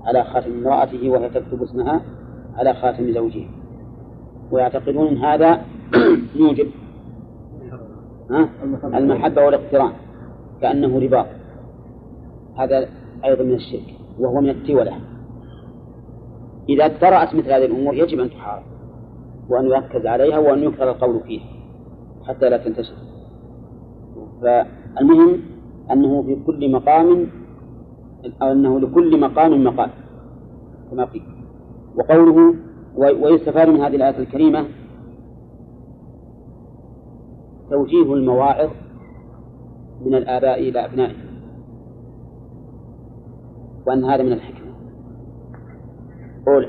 على 0.04 0.24
خاتم 0.24 0.52
امرأته 0.52 1.10
وهي 1.10 1.30
تكتب 1.30 1.64
اسمها 1.64 2.02
على 2.56 2.74
خاتم 2.74 3.12
زوجها. 3.12 3.50
ويعتقدون 4.52 5.08
أن 5.08 5.18
هذا 5.18 5.62
يوجب 6.36 6.68
المحبة 8.84 9.46
والاقتران 9.46 9.92
كأنه 10.62 11.00
رباط. 11.00 11.41
هذا 12.64 12.90
أيضا 13.26 13.44
من 13.44 13.54
الشرك 13.54 13.96
وهو 14.20 14.42
من 14.42 14.50
التولة 14.50 15.00
إذا 16.70 16.86
اطرأت 16.86 17.36
مثل 17.36 17.52
هذه 17.52 17.66
الأمور 17.66 17.94
يجب 17.94 18.20
أن 18.20 18.30
تحارب 18.30 18.64
وأن 19.50 19.66
يركز 19.66 20.06
عليها 20.06 20.40
وأن 20.40 20.64
يكثر 20.64 20.90
القول 20.90 21.20
فيها 21.20 21.46
حتى 22.28 22.50
لا 22.50 22.58
تنتشر. 22.58 22.94
فالمهم 24.42 25.40
أنه 25.92 26.24
في 26.24 26.36
كل 26.46 26.72
مقام 26.72 27.28
أنه 28.42 28.80
لكل 28.80 29.20
مقام 29.20 29.64
مقال 29.64 29.90
كما 30.92 31.06
قيل. 31.06 31.24
وقوله 31.96 32.56
ويستفاد 32.96 33.70
من 33.70 33.82
هذه 33.82 33.96
الآية 33.96 34.18
الكريمة 34.18 34.66
توجيه 37.70 38.14
المواعظ 38.14 38.70
من 40.06 40.16
الآباء 40.16 40.60
إلى 40.60 40.86
أبنائهم. 40.86 41.31
وأن 43.88 44.06
هذا 44.06 44.24
من 44.24 44.34
الحكمة. 44.34 44.72
قول. 46.46 46.68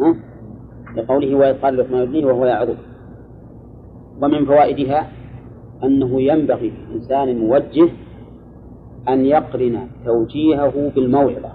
ها؟ 0.00 0.16
لقوله 0.96 1.34
وإذ 1.34 1.60
قال 1.60 1.76
لقمان 1.76 2.02
ابنه 2.02 2.26
وهو 2.26 2.44
يعظه. 2.44 2.76
ومن 4.22 4.44
فوائدها 4.44 5.08
أنه 5.84 6.20
ينبغي 6.20 6.70
للإنسان 6.70 7.28
الموجه 7.28 7.88
أن 9.08 9.24
يقرن 9.24 9.88
توجيهه 10.04 10.92
بالموعظة. 10.94 11.52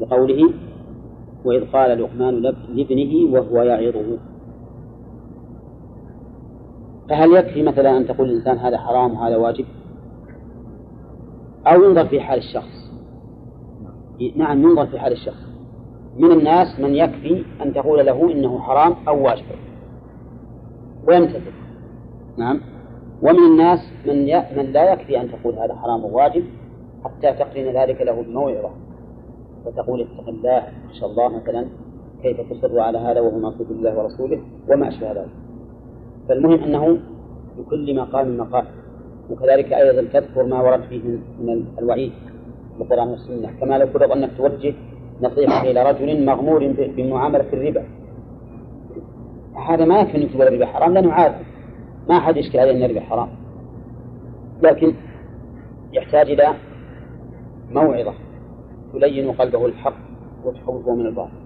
لقوله 0.00 0.52
وإذ 1.44 1.64
قال 1.72 2.02
لقمان 2.02 2.34
لابنه 2.42 3.32
وهو 3.32 3.62
يعظه. 3.62 4.18
فهل 7.08 7.32
يكفي 7.32 7.62
مثلا 7.62 7.96
أن 7.96 8.06
تقول 8.06 8.30
الإنسان 8.30 8.58
هذا 8.58 8.78
حرام 8.78 9.14
وهذا 9.14 9.36
واجب؟ 9.36 9.64
أو 11.66 11.84
ينظر 11.84 12.06
في 12.06 12.20
حال 12.20 12.38
الشخص. 12.38 12.92
نعم 14.36 14.62
ينظر 14.62 14.86
في 14.86 14.98
حال 14.98 15.12
الشخص. 15.12 15.46
من 16.18 16.32
الناس 16.32 16.80
من 16.80 16.94
يكفي 16.94 17.44
أن 17.62 17.74
تقول 17.74 18.06
له 18.06 18.32
إنه 18.32 18.58
حرام 18.58 18.94
أو 19.08 19.24
واجب. 19.24 19.44
ويمتثل. 21.08 21.52
نعم. 22.36 22.60
ومن 23.22 23.38
الناس 23.38 23.78
من 24.06 24.28
ي... 24.28 24.42
من 24.56 24.72
لا 24.72 24.92
يكفي 24.92 25.20
أن 25.20 25.28
تقول 25.32 25.54
هذا 25.54 25.74
حرام 25.74 26.04
وواجب 26.04 26.44
حتى 27.04 27.32
تقرن 27.32 27.76
ذلك 27.76 28.00
له 28.00 28.22
بموعظة. 28.22 28.70
وتقول 29.66 30.00
اتق 30.00 30.28
الله 30.28 30.68
اخشى 30.86 31.04
الله 31.04 31.28
مثلا 31.28 31.66
كيف 32.22 32.40
تصر 32.40 32.80
على 32.80 32.98
هذا 32.98 33.20
وهو 33.20 33.38
معصية 33.38 33.70
الله 33.70 33.98
ورسوله 33.98 34.40
وما 34.68 34.88
أشبه 34.88 35.12
ذلك. 35.12 35.28
فالمهم 36.28 36.62
أنه 36.64 36.98
لكل 37.58 37.96
مقام 37.96 38.36
مقام 38.38 38.64
وكذلك 39.32 39.72
أيضا 39.72 40.02
تذكر 40.20 40.44
ما 40.44 40.62
ورد 40.62 40.82
فيه 40.82 41.02
من 41.40 41.64
الوعيد 41.78 42.12
في 42.76 42.82
القرآن 42.82 43.08
والسنة. 43.08 43.50
كما 43.60 43.78
لو 43.78 43.86
فرض 43.86 44.12
أنك 44.12 44.30
توجه 44.36 44.74
نصيحة 45.22 45.62
إلى 45.62 45.90
رجل 45.90 46.26
مغمور 46.26 46.74
بمعاملة 46.96 47.52
الربا. 47.52 47.84
هذا 49.68 49.84
ما 49.84 50.00
يكفي 50.00 50.16
أن 50.16 50.22
يكتب 50.22 50.40
الربا 50.40 50.66
حرام. 50.66 50.94
لأنه 50.94 51.12
عارف 51.12 51.34
ما 52.08 52.16
أحد 52.16 52.36
يشكل 52.36 52.58
عليه 52.58 52.70
أن 52.70 52.82
الربا 52.82 53.00
حرام. 53.00 53.28
لكن 54.62 54.94
يحتاج 55.92 56.30
إلى 56.30 56.54
موعظة 57.70 58.14
تلين 58.92 59.32
قلبه 59.32 59.66
الحق 59.66 59.96
وتحوطه 60.44 60.94
من 60.94 61.06
الباطل. 61.06 61.42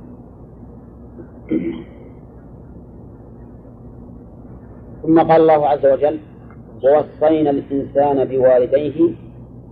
ثم 5.03 5.19
قال 5.19 5.41
الله 5.41 5.69
عز 5.69 5.87
وجل 5.87 6.19
ووصينا 6.85 7.51
الإنسان 7.51 8.25
بوالديه 8.25 9.15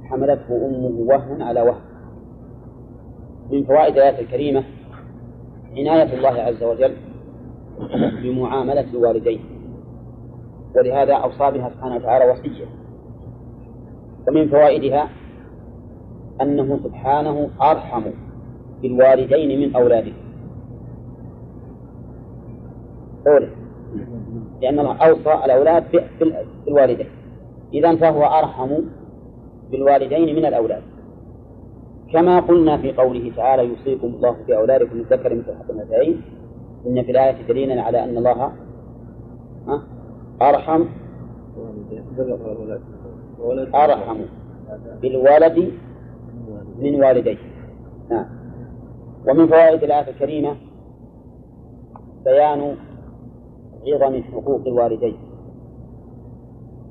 حملته 0.04 0.66
أمه 0.66 0.94
وهنا 0.98 1.44
على 1.44 1.62
وهن. 1.62 1.80
من 3.50 3.64
فوائد 3.64 3.96
الآية 3.96 4.20
الكريمة 4.20 4.64
عناية 5.76 6.14
الله 6.14 6.42
عز 6.42 6.62
وجل 6.62 6.92
بمعاملة 8.22 8.90
الوالدين 8.90 9.40
ولهذا 10.76 11.14
أوصى 11.14 11.50
بها 11.50 11.70
سبحانه 11.70 11.96
وتعالى 11.96 12.30
وصية. 12.30 12.64
ومن 14.28 14.48
فوائدها 14.48 15.08
أنه 16.40 16.78
سبحانه 16.84 17.50
أرحم 17.62 18.02
بالوالدين 18.82 19.60
من 19.60 19.76
أولادهم 19.76 20.14
قوله 23.26 23.48
لأن 24.64 24.78
الله 24.78 24.96
أوصى 24.96 25.44
الأولاد 25.44 25.84
بالوالدين 26.66 27.06
إذا 27.74 27.96
فهو 27.96 28.24
أرحم 28.24 28.70
بالوالدين 29.70 30.36
من 30.36 30.46
الأولاد. 30.46 30.82
كما 32.12 32.40
قلنا 32.40 32.76
في 32.76 32.92
قوله 32.92 33.32
تعالى 33.36 33.68
يوصيكم 33.68 34.06
الله 34.06 34.36
في 34.46 34.56
أولادكم 34.56 34.96
الذكر 34.96 35.34
مثل 35.34 35.54
حق 35.58 35.70
الأنثيين. 35.70 36.22
إن 36.86 37.02
في 37.02 37.10
الآية 37.10 37.46
دليلا 37.48 37.82
على 37.82 38.04
أن 38.04 38.16
الله 38.16 38.52
أرحم 40.42 40.84
أرحم 43.74 44.18
بالولد 45.02 45.72
من 46.78 47.04
والديه. 47.04 47.38
نعم. 48.10 48.26
ومن 49.28 49.46
فوائد 49.46 49.84
الآية 49.84 50.10
الكريمة 50.10 50.56
بيان 52.24 52.76
عظم 53.86 54.22
حقوق 54.22 54.60
الوالدين. 54.66 55.16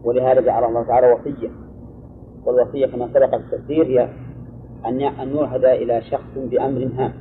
ولهذا 0.04 0.42
جعل 0.42 0.64
الله 0.64 0.84
تعالى 0.84 1.14
وصية. 1.14 1.50
والوصية 2.46 2.86
كما 2.86 3.08
سبق 3.08 3.34
التفسير 3.34 3.86
هي 3.86 4.10
أن 4.86 5.02
أن 5.02 5.36
يعهد 5.36 5.66
إلى 5.66 6.02
شخص 6.02 6.38
بأمر 6.38 6.90
هام. 6.98 7.14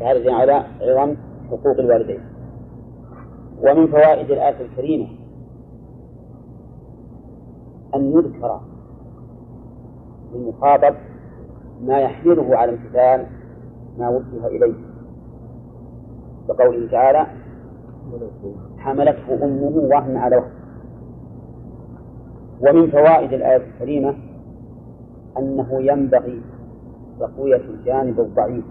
فهذا 0.00 0.32
على 0.32 0.52
عظم 0.80 1.16
حقوق 1.50 1.78
الوالدين. 1.78 2.20
ومن 3.62 3.86
فوائد 3.86 4.30
الآية 4.30 4.60
الكريمة 4.60 5.08
أن 7.94 8.12
يذكر 8.12 8.60
للمخاطب 10.34 10.94
ما 11.82 11.98
يحمله 11.98 12.56
على 12.56 12.72
امتثال 12.72 13.26
ما 13.98 14.08
وجه 14.08 14.46
إليه. 14.46 14.74
كقوله 16.48 16.90
تعالى 16.90 17.26
حملته 18.78 19.44
أمه 19.44 19.88
وهن 19.94 20.16
على 20.16 20.36
وهن 20.36 20.50
ومن 22.60 22.90
فوائد 22.90 23.32
الآية 23.32 23.56
الكريمة 23.56 24.14
أنه 25.38 25.82
ينبغي 25.82 26.42
تقوية 27.20 27.56
الجانب 27.56 28.20
الضعيف. 28.20 28.64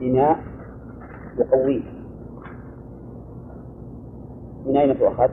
بناء 0.00 0.38
يقويه 1.38 1.82
من 4.66 4.76
أين 4.76 4.98
تؤخذ؟ 4.98 5.28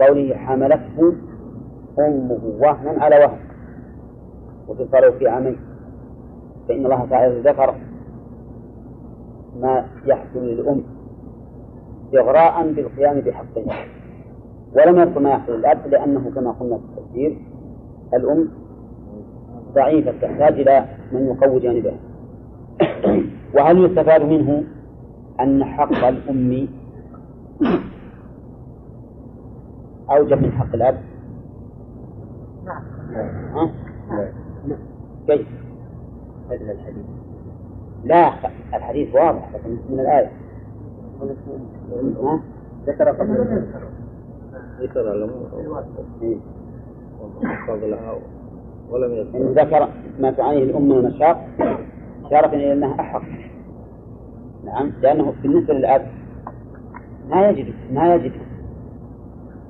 قوله 0.00 0.34
حملته 0.34 1.12
أمه 1.98 2.40
وهنا 2.60 3.04
على 3.04 3.24
وهن 3.24 3.38
وفصاله 4.68 5.10
في 5.10 5.28
عامين. 5.28 5.56
فإن 6.68 6.84
الله 6.84 7.06
تعالى 7.10 7.40
ذكر 7.40 7.74
ما 9.60 9.84
يحصل 10.06 10.38
للأم 10.46 10.82
إغراء 12.14 12.72
بالقيام 12.72 13.20
بحقها 13.20 13.84
ولم 14.76 14.98
يذكر 14.98 15.20
ما 15.20 15.30
يحصل 15.30 15.52
للأب 15.52 15.86
لأنه 15.86 16.30
كما 16.34 16.50
قلنا 16.50 16.76
في 16.78 16.82
التفسير 16.84 17.38
الأم 18.14 18.48
ضعيفة 19.74 20.12
تحتاج 20.22 20.60
إلى 20.60 20.84
من 21.12 21.26
يقوي 21.26 21.60
جانبها 21.60 21.96
وهل 23.54 23.84
يستفاد 23.84 24.22
منه 24.22 24.64
أن 25.40 25.64
حق 25.64 26.04
الأم 26.06 26.68
أوجب 30.10 30.42
من 30.42 30.52
حق 30.52 30.74
الأب؟ 30.74 30.98
نعم 32.66 32.82
ها؟ 33.54 33.70
كيف؟ 35.26 35.46
الحديث 36.50 37.04
لا 38.04 38.32
الحديث 38.74 39.14
واضح 39.14 39.50
لكن 39.54 39.70
من 39.90 40.00
الآية. 40.00 40.30
ذكر 42.86 43.08
قبل. 43.08 43.64
ذكر 44.80 45.08
قبلها 47.68 48.18
ولم 48.90 49.12
يذكر. 49.12 49.38
ذكر 49.38 49.88
ما 50.20 50.30
تعانيه 50.30 50.62
الأم 50.62 50.88
من 50.88 50.92
المشاق 50.92 51.48
إشارة 52.24 52.46
إلى 52.46 52.72
أنها 52.72 53.00
أحق. 53.00 53.22
نعم 54.64 54.92
لأنه 55.02 55.32
بالنسبة 55.42 55.74
للأب 55.74 56.06
ما 57.30 57.48
يجد 57.48 57.74
ما 57.92 58.14
يجد 58.14 58.32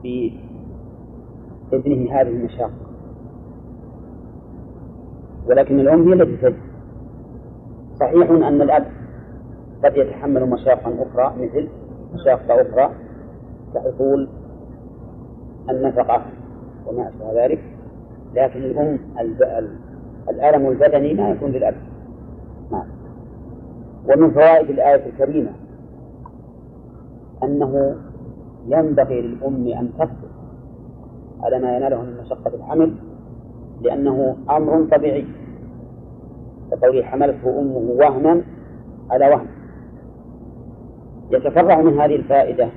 في 0.03 0.33
ابنه 1.73 2.13
هذه 2.13 2.29
المشاق. 2.29 2.71
ولكن 5.47 5.81
الأم 5.81 6.09
هي 6.09 6.13
التي 6.13 6.37
تجد. 6.37 6.68
صحيح 8.01 8.31
أن 8.31 8.63
الأب 8.63 8.85
قد 9.85 9.97
يتحمل 9.97 10.47
مشاقا 10.51 10.95
أخرى 11.03 11.35
مثل 11.39 11.69
مشاق 12.15 12.41
أخرى 12.51 12.91
كحصول 13.75 14.29
النفقة 15.71 16.23
وما 16.87 17.09
أشبه 17.09 17.45
ذلك 17.45 17.61
لكن 18.35 18.63
الأم 18.63 18.99
الألم 20.31 20.69
البدني 20.69 21.15
ما 21.15 21.31
يكون 21.31 21.51
للأب. 21.51 21.75
نعم. 22.71 22.87
ومن 24.09 24.31
فوائد 24.31 24.71
الآية 24.71 25.07
الكريمة 25.07 25.51
أنه 27.43 27.97
ينبغي 28.67 29.21
للأم 29.21 29.67
أن 29.67 29.91
تصبر 29.99 30.29
على 31.41 31.59
ما 31.59 31.77
يناله 31.77 32.03
من 32.03 32.17
مشقة 32.21 32.55
الحمل 32.55 32.95
لأنه 33.83 34.37
أمر 34.51 34.87
طبيعي. 34.93 35.25
كقوله 36.71 37.03
حملته 37.03 37.61
أمه 37.61 37.95
وهنا 38.01 38.43
على 39.11 39.29
وهن. 39.29 39.47
يتفرع 41.31 41.81
من 41.81 42.01
هذه 42.01 42.17
الفائدة 42.17 42.69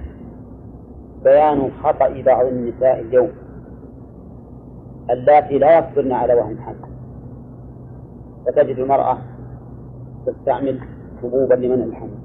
بيان 1.23 1.71
خطأ 1.83 2.21
بعض 2.25 2.45
النساء 2.45 2.99
اليوم 2.99 3.29
اللاتي 5.09 5.57
لا 5.57 5.79
يصبرن 5.79 6.11
على 6.11 6.33
وهن 6.33 6.57
حمل. 6.59 6.75
فتجد 8.45 8.79
المرأة 8.79 9.17
تستعمل 10.25 10.79
حبوبا 11.21 11.53
لمنع 11.53 11.83
الحمل. 11.83 12.17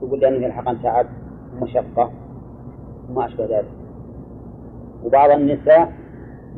تقول 0.00 0.20
لأنه 0.20 0.46
يلحقن 0.46 0.82
تعب 0.82 1.06
ومشقة 1.60 2.10
وما 3.10 3.26
أشبه 3.26 3.44
ذلك. 3.44 3.70
وبعض 5.04 5.30
النساء 5.30 5.92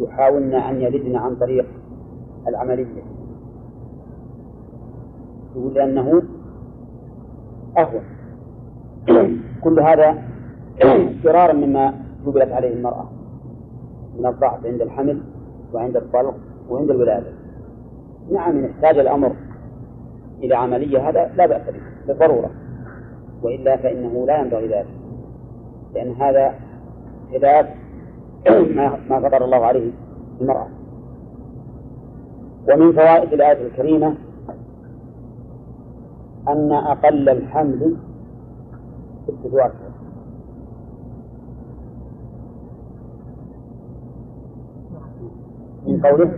يحاولن 0.01 0.55
أن 0.55 0.81
يلدن 0.81 1.16
عن 1.16 1.37
طريق 1.37 1.66
العملية. 2.49 3.15
يقول 5.57 5.75
لأنه 5.75 6.23
أهون. 7.79 8.03
كل 9.64 9.81
هذا 9.81 10.23
فرارا 11.25 11.53
مما 11.53 11.95
جبلت 12.27 12.53
عليه 12.53 12.73
المرأة 12.75 13.09
من 14.19 14.27
الضعف 14.27 14.66
عند 14.66 14.81
الحمل 14.81 15.21
وعند 15.73 15.97
الطلق 15.97 16.35
وعند 16.71 16.90
الولادة. 16.90 17.33
نعم 18.33 18.59
إن 18.59 18.64
احتاج 18.64 18.99
الأمر 18.99 19.33
إلى 20.42 20.55
عملية 20.55 21.09
هذا 21.09 21.31
لا 21.37 21.47
بأس 21.47 21.62
به 21.71 21.81
بالضرورة 22.07 22.51
وإلا 23.42 23.77
فإنه 23.77 24.27
لا 24.27 24.40
ينبغي 24.40 24.69
ذلك 24.69 24.87
لأن 25.95 26.12
هذا 26.12 26.55
خلاف 27.33 27.66
ما 29.11 29.21
فطر 29.21 29.45
الله 29.45 29.64
عليه 29.66 29.90
المرأة. 30.40 30.66
ومن 32.69 32.92
فوائد 32.92 33.33
الآية 33.33 33.66
الكريمة 33.66 34.14
أن 36.48 36.72
أقل 36.72 37.28
الحمل 37.28 37.96
ستة 39.26 39.66
أشهر 39.66 39.90
من 45.87 46.00
قوله 46.00 46.30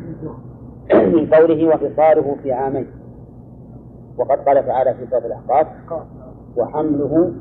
من 0.95 1.27
قوله 1.27 1.69
وفصاله 1.69 2.37
في 2.43 2.53
عامين. 2.53 2.87
وقد 4.19 4.39
قال 4.39 4.67
تعالى 4.67 4.95
في 4.95 5.07
سورة 5.11 5.27
الأحقاف 5.27 5.67
وحمله 6.57 7.33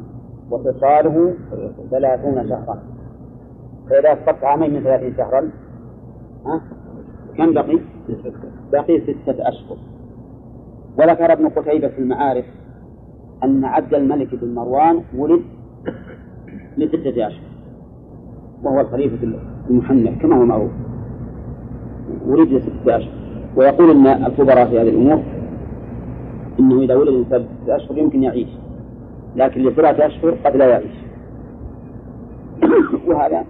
وفصاله 0.52 1.34
ثلاثون 1.92 2.50
شهرا. 2.50 2.80
فإذا 3.90 4.14
أسقطت 4.14 4.44
عامين 4.44 4.74
من 4.74 4.84
ثلاثين 4.84 5.18
شهرا 5.18 5.52
ها؟ 6.46 6.62
كم 7.38 7.54
بقي؟ 7.54 7.80
بقي 8.72 9.02
ستة 9.02 9.50
أشهر. 9.50 9.78
وذكر 10.98 11.34
ابن 11.34 11.50
قتيبة 11.50 11.88
في 11.88 12.00
المعارف 12.00 12.46
أن 13.44 13.66
عبد 13.66 13.94
الملك 13.94 14.36
بن 14.36 14.56
مروان 14.56 15.02
ولد 15.16 15.42
لستة 16.78 17.28
أشهر 17.28 17.48
وهو 18.64 18.82
الخليفة 18.82 19.18
المحنف 19.70 20.22
كما 20.22 20.36
هو 20.36 20.46
معروف. 20.46 20.72
ولد 22.26 22.48
لستة 22.50 22.98
أشهر. 22.98 23.14
ويقول 23.56 23.92
أن 23.92 24.26
الخبراء 24.26 24.70
في 24.70 24.82
هذه 24.82 24.90
الأمور 24.90 25.24
أنه 26.60 26.82
إذا 26.82 26.96
ولد 26.96 27.08
الإنسان 27.08 27.46
ستة 27.64 27.76
أشهر 27.76 27.98
يمكن 27.98 28.24
يعيش 28.24 28.50
لكن 29.36 29.62
لسبعة 29.62 29.92
أشهر 29.92 30.36
قد 30.46 30.56
لا 30.56 30.66
يعيش. 30.66 30.96
وهذا 33.08 33.46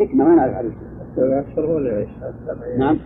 حكمة 0.00 0.24
ما 0.24 0.34
نعرف 0.34 0.54
عليه 0.54 0.70
سبعة 1.16 1.44
أشهر 1.52 1.70
ولا 1.70 1.92
يعيش. 1.92 2.08
نعم. 2.78 2.98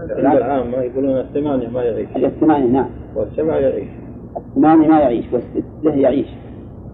العامة 0.00 0.76
يقولون 0.78 1.20
الثمانية 1.20 1.68
ما 1.68 1.82
يعيش. 1.82 2.08
الثمانية 2.16 2.66
نعم. 2.66 2.86
والسبعة 3.16 3.56
يعيش. 3.56 3.88
الثمانية 4.36 4.88
ما 4.88 5.00
يعيش 5.00 5.24
والستة 5.32 5.94
يعيش. 5.94 6.26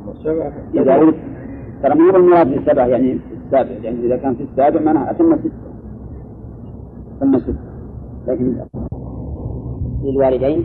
والسبعة. 0.09 0.53
إذا 0.75 0.97
ولد 0.97 1.15
ترى 1.83 1.95
مو 1.95 2.13
بالمراد 2.13 2.51
بالسبع 2.51 2.87
يعني 2.87 3.19
السابع 3.47 3.71
يعني 3.83 4.07
إذا 4.07 4.17
كان 4.17 4.35
في 4.35 4.43
السابع 4.43 4.81
معناها 4.81 5.11
أتم 5.11 5.37
ستة 5.39 5.51
أتم 7.19 7.39
ستة 7.39 7.55
لكن 8.29 8.57
للوالدين 10.05 10.65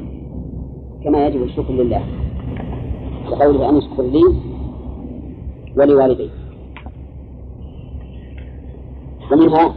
كما 1.03 1.27
يجب 1.27 1.43
الشكر 1.43 1.73
لله. 1.73 2.01
وقوله 3.31 3.69
أن 3.69 3.77
اشكر 3.77 4.03
لي 4.03 4.23
ولوالدي 5.77 6.29
ومنها 9.31 9.73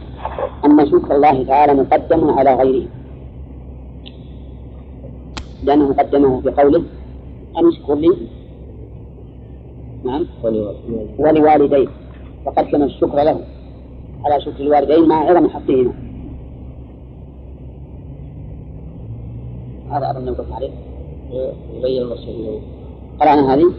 أن 0.65 0.85
شكر 0.85 1.15
الله 1.15 1.43
تعالى 1.43 1.73
مقدم 1.73 2.29
على 2.29 2.55
غيره. 2.55 2.87
لأنه 5.63 5.93
قدمه 5.93 6.41
في 6.41 6.49
قوله 6.49 6.83
أن 7.57 7.67
اشكر 7.67 7.95
لي. 7.95 8.17
نعم. 10.05 10.25
ولوالديه. 11.19 11.87
فقدم 12.45 12.83
الشكر 12.83 13.23
له 13.23 13.39
على 14.25 14.41
شكر 14.41 14.59
الوالدين 14.59 15.07
مع 15.07 15.15
عظم 15.29 15.49
حقهما. 15.49 15.93
هذا 19.91 20.11
أظن 20.11 20.25
نوقف 20.25 20.53
عليه 20.53 20.71
يبين 21.77 22.01
المرسل 22.01 22.59
قرأنا 23.19 23.53
هذه. 23.53 23.71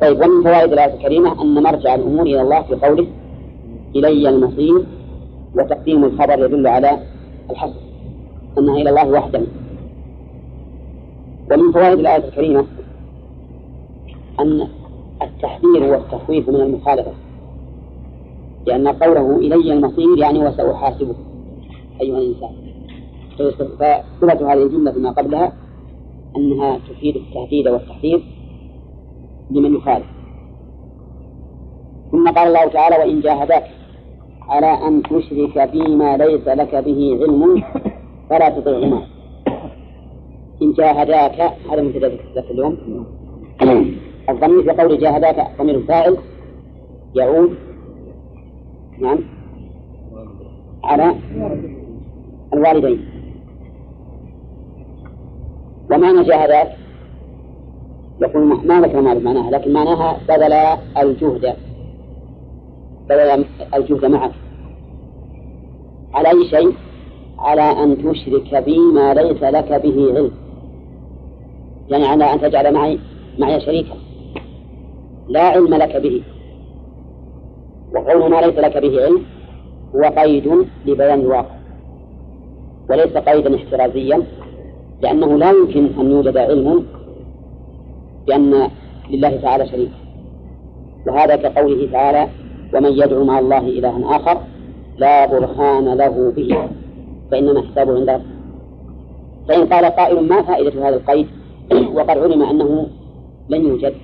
طيب 0.00 0.16
ومن 0.16 0.42
فوائد 0.44 0.72
الآية 0.72 0.94
الكريمة 0.94 1.42
أن 1.42 1.62
مرجع 1.62 1.94
الأمور 1.94 2.26
إلى 2.26 2.42
الله 2.42 2.62
في 2.62 2.74
قوله 2.74 3.06
إلي 3.96 4.28
المصير 4.28 4.84
وتقديم 5.58 6.04
الخبر 6.04 6.44
يدل 6.44 6.66
على 6.66 6.98
الحصر 7.50 7.80
أنها 8.58 8.76
إلى 8.76 8.90
الله 8.90 9.08
وحده 9.10 9.42
ومن 11.50 11.72
فوائد 11.72 11.98
الآية 11.98 12.24
الكريمة 12.28 12.64
أن 14.40 14.68
التحذير 15.22 15.82
والتخويف 15.92 16.48
من 16.48 16.60
المخالفة 16.60 17.12
لأن 18.66 18.88
قوله 18.88 19.36
إلي 19.36 19.72
المصير 19.72 20.18
يعني 20.18 20.46
وسأحاسبه 20.46 21.14
أيها 22.00 22.18
الإنسان. 22.18 22.50
فصلة 23.38 24.52
هذه 24.52 24.62
الجملة 24.62 24.92
فيما 24.92 25.10
قبلها 25.10 25.52
أنها 26.36 26.78
تفيد 26.78 27.16
التهديد 27.16 27.68
والتحذير 27.68 28.22
لمن 29.50 29.74
يخالف. 29.76 30.06
ثم 32.12 32.28
قال 32.30 32.48
الله 32.48 32.66
تعالى 32.66 32.96
وإن 32.96 33.20
جاهداك 33.20 33.70
على 34.52 34.88
أن 34.88 35.02
تشرك 35.02 35.70
بما 35.72 36.16
ليس 36.16 36.48
لك 36.48 36.74
به 36.74 37.18
علم 37.20 37.62
فلا 38.30 38.48
تطعهما. 38.48 39.02
إن 40.62 40.72
جاهداك 40.72 41.40
هذا 41.70 41.82
من 41.82 41.92
ذات 42.34 42.50
اليوم. 42.50 42.76
الضمير 44.28 44.62
في 44.62 44.70
قول 44.82 44.98
جاهداك 44.98 45.58
ضمير 45.58 45.74
الفاعل 45.74 46.16
يعود. 47.14 47.54
نعم. 48.98 49.18
على 50.84 51.14
الوالدين. 52.54 53.00
ومعنى 55.90 56.24
جاهداك 56.24 56.76
يقول 58.20 58.66
ما 58.66 58.80
ذكر 58.80 59.00
معناها 59.00 59.50
لكن 59.50 59.72
معناها 59.72 60.16
بذل 60.28 60.52
الجهد. 61.02 61.56
بذل 63.08 63.44
الجهد 63.74 64.04
معك. 64.04 64.32
على 66.14 66.28
أي 66.28 66.44
شيء؟ 66.44 66.72
على 67.38 67.62
أن 67.62 67.98
تشرك 67.98 68.64
بي 68.64 68.78
ما 68.78 69.14
ليس 69.14 69.42
لك 69.42 69.82
به 69.82 70.14
علم. 70.14 70.30
يعني 71.88 72.04
على 72.04 72.32
أن 72.32 72.40
تجعل 72.40 72.74
معي 72.74 72.98
معي 73.38 73.60
شريكا. 73.60 73.94
لا 75.28 75.42
علم 75.42 75.74
لك 75.74 75.96
به. 75.96 76.22
وقول 77.94 78.30
ما 78.30 78.36
ليس 78.36 78.58
لك 78.58 78.76
به 78.76 79.04
علم 79.04 79.22
هو 79.94 80.02
قيد 80.02 80.66
لبيان 80.86 81.20
الواقع. 81.20 81.54
وليس 82.90 83.16
قيدا 83.16 83.56
احترازيا 83.56 84.22
لأنه 85.02 85.38
لا 85.38 85.50
يمكن 85.50 85.88
أن 86.00 86.10
يوجد 86.10 86.36
علم 86.36 86.86
بأن 88.26 88.68
لله 89.10 89.36
تعالى 89.36 89.66
شريك. 89.66 89.90
وهذا 91.06 91.36
كقوله 91.36 91.88
تعالى 91.92 92.28
ومن 92.74 92.92
يدعو 92.92 93.24
مع 93.24 93.38
الله 93.38 93.58
إلها 93.58 94.16
آخر 94.16 94.40
لا 94.96 95.26
برهان 95.26 95.94
له 95.94 96.32
به 96.36 96.68
فإنما 97.30 97.62
حسابه 97.62 97.94
عند 97.94 98.10
ربه. 98.10 98.24
فإن 99.48 99.66
قال 99.66 99.84
قائل 99.84 100.28
ما 100.28 100.42
فائدة 100.42 100.88
هذا 100.88 100.96
القيد؟ 100.96 101.26
وقد 101.96 102.18
علم 102.18 102.42
أنه 102.42 102.86
لن 103.48 103.66
يوجد. 103.66 103.94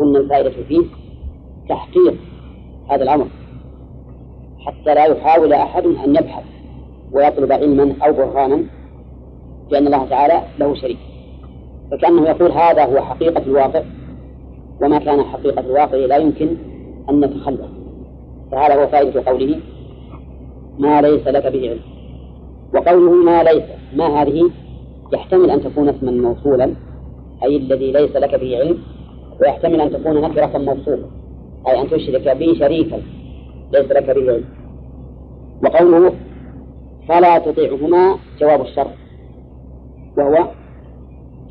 قلنا 0.00 0.18
الفائدة 0.18 0.50
فيه 0.50 0.82
تحقيق 1.68 2.14
هذا 2.90 3.02
الأمر 3.02 3.26
حتى 4.58 4.94
لا 4.94 5.04
يحاول 5.04 5.52
أحد 5.52 5.86
أن 5.86 6.16
يبحث 6.16 6.44
ويطلب 7.12 7.52
علما 7.52 7.94
أو 8.06 8.12
برهانا 8.12 8.64
بأن 9.70 9.86
الله 9.86 10.06
تعالى 10.06 10.42
له 10.58 10.74
شريك. 10.74 10.98
فكأنه 11.90 12.22
يقول 12.22 12.52
هذا 12.52 12.84
هو 12.84 13.00
حقيقة 13.00 13.42
الواقع 13.42 13.82
وما 14.82 14.98
كان 14.98 15.22
حقيقة 15.22 15.60
الواقع 15.60 15.96
لا 15.96 16.16
يمكن 16.16 16.56
أن 17.10 17.20
نتخلف. 17.20 17.70
فهذا 18.52 18.82
هو 18.82 18.86
فائدة 18.86 19.22
قوله 19.26 19.60
ما 20.78 21.00
ليس 21.00 21.26
لك 21.26 21.46
به 21.46 21.70
علم. 21.70 21.80
وقوله 22.74 23.14
ما 23.24 23.42
ليس 23.42 23.64
ما 23.96 24.22
هذه؟ 24.22 24.50
يحتمل 25.12 25.50
أن 25.50 25.62
تكون 25.62 25.88
اسما 25.88 26.10
موصولا 26.10 26.74
أي 27.44 27.56
الذي 27.56 27.92
ليس 27.92 28.16
لك 28.16 28.34
به 28.40 28.58
علم 28.58 28.78
ويحتمل 29.40 29.80
أن 29.80 29.90
تكون 29.90 30.20
نكرة 30.20 30.58
موصولة 30.58 31.04
أي 31.68 31.80
أن 31.80 31.90
تشرك 31.90 32.36
به 32.36 32.54
شريكا 32.58 33.02
ليس 33.72 33.90
لك 33.90 34.10
به 34.10 34.32
علم. 34.32 34.44
وقوله 35.64 36.12
فلا 37.08 37.38
تطيعهما 37.38 38.16
جواب 38.40 38.60
الشرط 38.60 38.90
وهو 40.18 40.48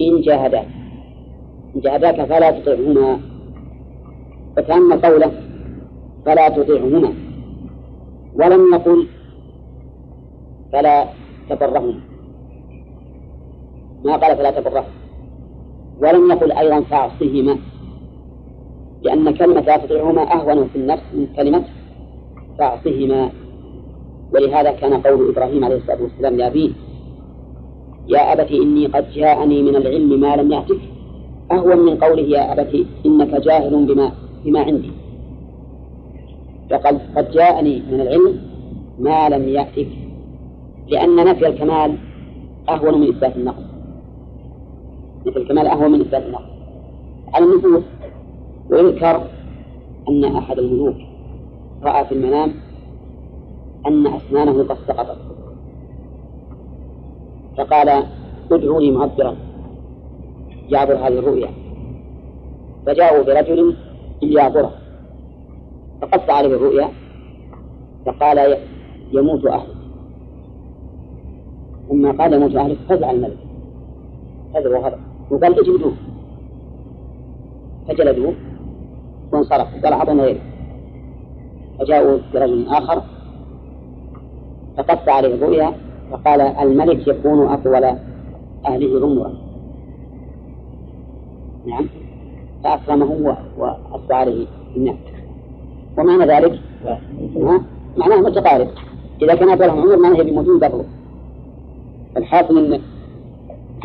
إن 0.02 0.22
جاهداك 0.22 0.68
إن 1.76 1.82
جاهداك 1.82 2.26
فلا 2.26 2.52
تطيعهما. 2.52 3.20
فكأن 4.58 4.94
قوله 4.94 5.32
فلا 6.26 6.50
تطيعهما. 6.50 7.29
ولم 8.40 8.74
يقل 8.74 9.08
فلا 10.74 11.06
تبرهما 11.50 12.00
ما 14.06 14.16
قال 14.16 14.38
فلا 14.38 14.52
تبرهما 14.52 14.94
ولم 16.02 16.32
يقل 16.32 16.52
أيضا 16.52 16.82
فأعصهما 16.82 17.58
لأن 19.02 19.34
كلمة 19.34 19.62
لا 19.62 19.78
تطيعهما 19.78 20.34
أهون 20.34 20.68
في 20.68 20.76
النفس 20.76 21.04
من 21.14 21.28
كلمة 21.36 21.64
فأعصهما. 22.58 23.30
ولهذا 24.34 24.72
كان 24.72 24.94
قول 24.94 25.30
إبراهيم 25.30 25.64
عليه 25.66 25.76
الصلاة 25.76 26.02
والسلام 26.02 26.38
لأبيه 26.38 26.72
يا 28.08 28.34
أبت 28.34 28.52
إني 28.52 28.86
قد 28.86 29.12
جاءني 29.12 29.64
من 29.64 29.76
العلم 29.76 30.20
ما 30.20 30.36
لم 30.36 30.52
يأتك. 30.52 30.80
أهون 31.52 31.78
من 31.78 31.98
قوله 31.98 32.22
يا 32.22 32.52
أبت 32.54 32.86
إنك 33.06 33.42
جاهل 33.42 33.86
بما 33.86 34.12
بما 34.46 34.60
عندي. 34.60 34.92
فقد 36.70 37.02
قد 37.16 37.32
جاءني 37.32 37.84
من 37.92 38.02
العلم 38.02 38.42
ما 39.00 39.30
لم 39.30 39.50
يأتك 39.50 39.88
لأن 40.88 41.16
نفي 41.16 41.48
الكمال 41.48 41.98
أهون 42.70 43.02
من 43.02 43.10
إثبات 43.10 43.36
النقص. 43.36 43.64
نفي 45.26 45.38
الكمال 45.38 45.68
أهون 45.68 45.92
من 45.92 46.02
إثبات 46.02 46.24
النقص. 46.26 46.50
النفوس 47.38 47.84
ويذكر 48.70 49.22
أن 50.10 50.36
أحد 50.36 50.60
الملوك 50.60 50.96
رأى 51.84 52.06
في 52.06 52.12
المنام 52.12 52.54
أن 53.88 54.08
أسنانه 54.08 54.64
قد 54.64 54.78
سقطت. 54.88 55.18
فقال 57.58 58.04
ادعوا 58.52 58.82
لي 58.82 58.92
معبرا 58.92 59.36
يعبر 60.70 60.96
هذه 60.96 61.20
الرؤيا. 61.20 61.50
فجاءوا 62.86 63.24
برجل 63.24 63.76
ليعبره 64.22 64.79
فقص 66.02 66.30
عليه 66.30 66.56
الرؤيا 66.56 66.90
فقال 68.06 68.58
يموت 69.12 69.46
أهلك. 69.46 69.76
ثم 71.90 72.12
قال 72.12 72.34
يموت 72.34 72.56
أهلك 72.56 72.78
فزع 72.90 73.12
الملك. 73.12 73.38
فزع 74.54 74.70
وغضب 74.70 75.00
وقال 75.32 75.60
اجلدوه. 75.60 75.94
فجلدوه 77.88 78.34
وانصرف 79.34 79.68
قال 79.84 79.94
أعطنا 79.94 80.24
غيره 80.24 80.42
فجاءوا 81.80 82.18
برجل 82.34 82.68
آخر. 82.68 83.02
فقص 84.78 85.10
عليه 85.10 85.36
الرؤيا 85.36 85.74
فقال 86.12 86.42
الملك 86.42 87.08
يكون 87.08 87.48
أطول 87.48 87.84
أهله 88.66 89.06
عمرا 89.06 89.34
نعم. 91.66 91.90
فأكرمه 92.64 93.38
وأصبح 93.58 94.16
عليه 94.16 94.48
النعم. 94.76 94.98
ومعنى 96.00 96.26
ذلك؟ 96.26 96.60
معناه 97.98 98.18
متقارب 98.18 98.68
إذا 99.22 99.36
كان 99.36 99.50
أطولهم 99.50 99.82
عمر 99.82 99.98
معناه 99.98 100.24
بموجود 100.24 100.64
قبله. 100.64 100.86
الحاصل 102.18 102.58
أن 102.58 102.82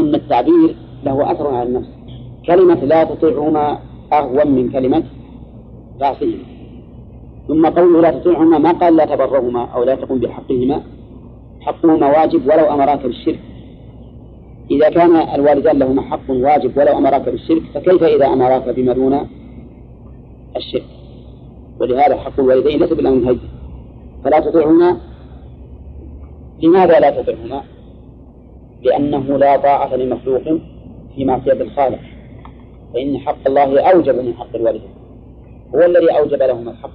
أن 0.00 0.14
التعبير 0.14 0.76
له 1.04 1.32
أثر 1.32 1.54
على 1.54 1.68
النفس. 1.68 1.88
كلمة 2.46 2.74
لا 2.74 3.04
تطيعهما 3.04 3.78
أهون 4.12 4.50
من 4.50 4.70
كلمة 4.70 5.02
تعصيهما 6.00 6.44
ثم 7.48 7.66
قوله 7.66 8.00
لا 8.00 8.10
تطيعهما 8.10 8.58
ما 8.58 8.72
قال 8.72 8.96
لا 8.96 9.04
تبرهما 9.04 9.64
أو 9.64 9.84
لا 9.84 9.94
تقم 9.94 10.18
بحقهما. 10.18 10.82
حقهما 11.60 12.06
واجب 12.06 12.46
ولو 12.46 12.64
أمراك 12.74 13.02
بالشرك. 13.02 13.40
إذا 14.70 14.90
كان 14.90 15.16
الوالدان 15.16 15.78
لهما 15.78 16.02
حق 16.02 16.30
واجب 16.30 16.78
ولو 16.78 16.98
أمراك 16.98 17.28
بالشرك 17.28 17.62
فكيف 17.74 18.02
إذا 18.02 18.26
أمراك 18.26 18.68
بما 18.68 18.92
دون 18.92 19.28
الشرك؟ 20.56 20.93
ولهذا 21.84 22.16
حق 22.16 22.40
الوالدين 22.40 22.80
ليس 22.80 22.92
بالأمر 22.92 23.30
هجر 23.30 23.48
فلا 24.24 24.40
تطيعهما. 24.40 24.96
لماذا 26.62 27.00
لا 27.00 27.22
تطيعهما؟ 27.22 27.62
لأنه 28.82 29.38
لا 29.38 29.56
طاعة 29.56 29.96
لمخلوق 29.96 30.42
في 31.14 31.24
معصية 31.24 31.52
الخالق. 31.52 32.00
فإن 32.94 33.18
حق 33.18 33.46
الله 33.46 33.80
أوجب 33.80 34.14
من 34.14 34.34
حق 34.34 34.56
الوالدين. 34.56 34.90
هو 35.74 35.80
الذي 35.80 36.18
أوجب 36.18 36.42
لهما 36.42 36.70
الحق. 36.70 36.90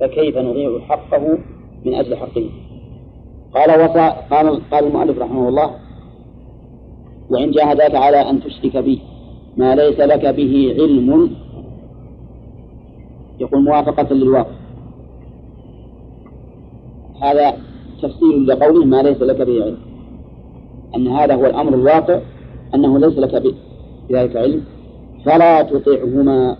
فكيف 0.00 0.38
نضيع 0.38 0.80
حقه 0.80 1.38
من 1.84 1.94
أجل 1.94 2.16
حقه؟ 2.16 2.50
قال 3.54 3.70
وصى 3.70 4.12
قال 4.30 4.70
قال 4.70 4.84
المؤلف 4.86 5.18
رحمه 5.18 5.48
الله 5.48 5.70
وإن 7.30 7.50
جاهداك 7.50 7.94
على 7.94 8.30
أن 8.30 8.40
تشرك 8.40 8.76
بي 8.76 9.00
ما 9.56 9.74
ليس 9.74 10.00
لك 10.00 10.26
به 10.26 10.74
علم 10.78 11.30
يقول 13.42 13.64
موافقة 13.64 14.14
للواقع 14.14 14.54
هذا 17.22 17.56
تفسير 18.02 18.38
لقوله 18.38 18.84
ما 18.84 19.02
ليس 19.02 19.22
لك 19.22 19.40
به 19.42 19.64
علم. 19.64 19.78
أن 20.96 21.08
هذا 21.08 21.34
هو 21.34 21.46
الأمر 21.46 21.74
الواقع 21.74 22.20
أنه 22.74 22.98
ليس 22.98 23.18
لك 23.18 23.42
بذلك 24.10 24.36
علم. 24.36 24.64
فلا 25.24 25.62
تطعهما 25.62 26.56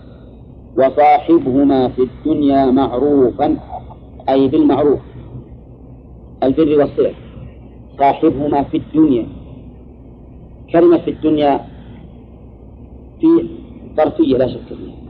وصاحبهما 0.77 1.87
في 1.87 2.01
الدنيا 2.01 2.65
معروفا 2.65 3.57
أي 4.29 4.47
بالمعروف. 4.47 4.99
البر 6.43 6.79
والصلة 6.79 7.13
صاحبهما 7.99 8.63
في 8.63 8.77
الدنيا. 8.77 9.27
كلمة 10.71 10.97
في 10.97 11.11
الدنيا 11.11 11.65
في 13.21 13.27
ظرفية 13.97 14.37
لا 14.37 14.47
شك 14.47 14.67
فيها. 14.67 15.02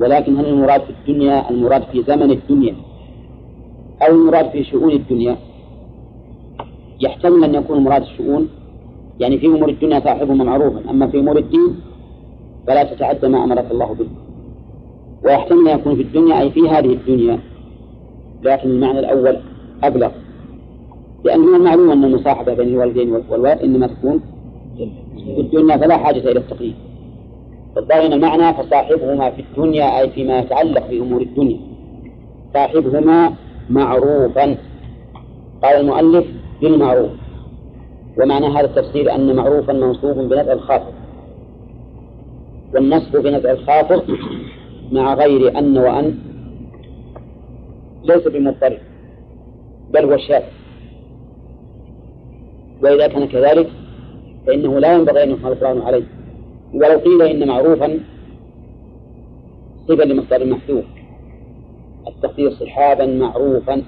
ولكن 0.00 0.36
هل 0.36 0.46
المراد 0.46 0.80
في 0.80 0.90
الدنيا 0.90 1.50
المراد 1.50 1.82
في 1.82 2.02
زمن 2.02 2.30
الدنيا؟ 2.30 2.74
أو 4.02 4.14
المراد 4.14 4.50
في 4.50 4.64
شؤون 4.64 4.90
الدنيا؟ 4.92 5.36
يحتمل 7.00 7.44
أن 7.44 7.54
يكون 7.54 7.78
مراد 7.78 8.02
الشؤون. 8.02 8.48
يعني 9.20 9.38
في 9.38 9.46
أمور 9.46 9.68
الدنيا 9.68 10.00
صاحبهما 10.00 10.44
معروفا 10.44 10.90
أما 10.90 11.06
في 11.06 11.18
أمور 11.18 11.38
الدين 11.38 11.80
فلا 12.66 12.84
تتعدى 12.84 13.28
ما 13.28 13.44
أمرك 13.44 13.70
الله 13.70 13.94
به. 13.94 14.06
ويحتمل 15.24 15.68
أن 15.68 15.78
يكون 15.78 15.96
في 15.96 16.02
الدنيا 16.02 16.40
أي 16.40 16.50
في 16.50 16.68
هذه 16.68 16.92
الدنيا. 16.92 17.38
لكن 18.42 18.70
المعنى 18.70 18.98
الأول 18.98 19.36
أبلغ. 19.82 20.10
لأن 21.24 21.40
من 21.40 21.54
المعلوم 21.54 21.90
أن 21.90 22.04
المصاحبة 22.04 22.54
بين 22.54 22.68
الوالدين 22.68 23.12
والوالد 23.30 23.60
إنما 23.60 23.86
تكون 23.86 24.20
في 25.34 25.40
الدنيا 25.40 25.76
فلا 25.76 25.96
حاجة 25.96 26.18
إلى 26.18 26.38
التقييد. 26.38 26.74
فالظاهر 27.76 28.06
المعنى 28.06 28.54
فصاحبهما 28.54 29.30
في 29.30 29.42
الدنيا 29.42 30.00
أي 30.00 30.10
فيما 30.10 30.38
يتعلق 30.38 30.86
بأمور 30.90 31.22
الدنيا. 31.22 31.58
صاحبهما 32.54 33.34
معروفا. 33.70 34.56
قال 35.62 35.80
المؤلف 35.80 36.26
بالمعروف. 36.60 37.10
ومعنى 38.18 38.46
هذا 38.46 38.64
التفسير 38.64 39.14
أن 39.14 39.36
معروفا 39.36 39.72
منصوب 39.72 40.16
بنفع 40.16 40.52
الخاطر. 40.52 40.92
والنصب 42.74 43.16
بنفع 43.16 43.50
الخاطر 43.50 44.02
مع 44.92 45.14
غير 45.14 45.58
أن 45.58 45.78
وأن 45.78 46.18
ليس 48.04 48.28
بمضطرب 48.28 48.78
بل 49.90 50.04
هو 50.04 50.16
شاذ. 50.16 50.42
وإذا 52.82 53.06
كان 53.06 53.26
كذلك 53.26 53.70
فإنه 54.46 54.78
لا 54.78 54.94
ينبغي 54.94 55.22
أن 55.22 55.30
القرآن 55.30 55.82
عليه. 55.82 56.13
ولو 56.74 56.98
قيل 56.98 57.22
إن 57.22 57.48
معروفا 57.48 58.00
صفة 59.88 60.04
لمصدر 60.04 60.44
محذوف. 60.44 60.84
التقدير 62.08 62.50
صحابا 62.50 63.06
معروفا 63.06 63.82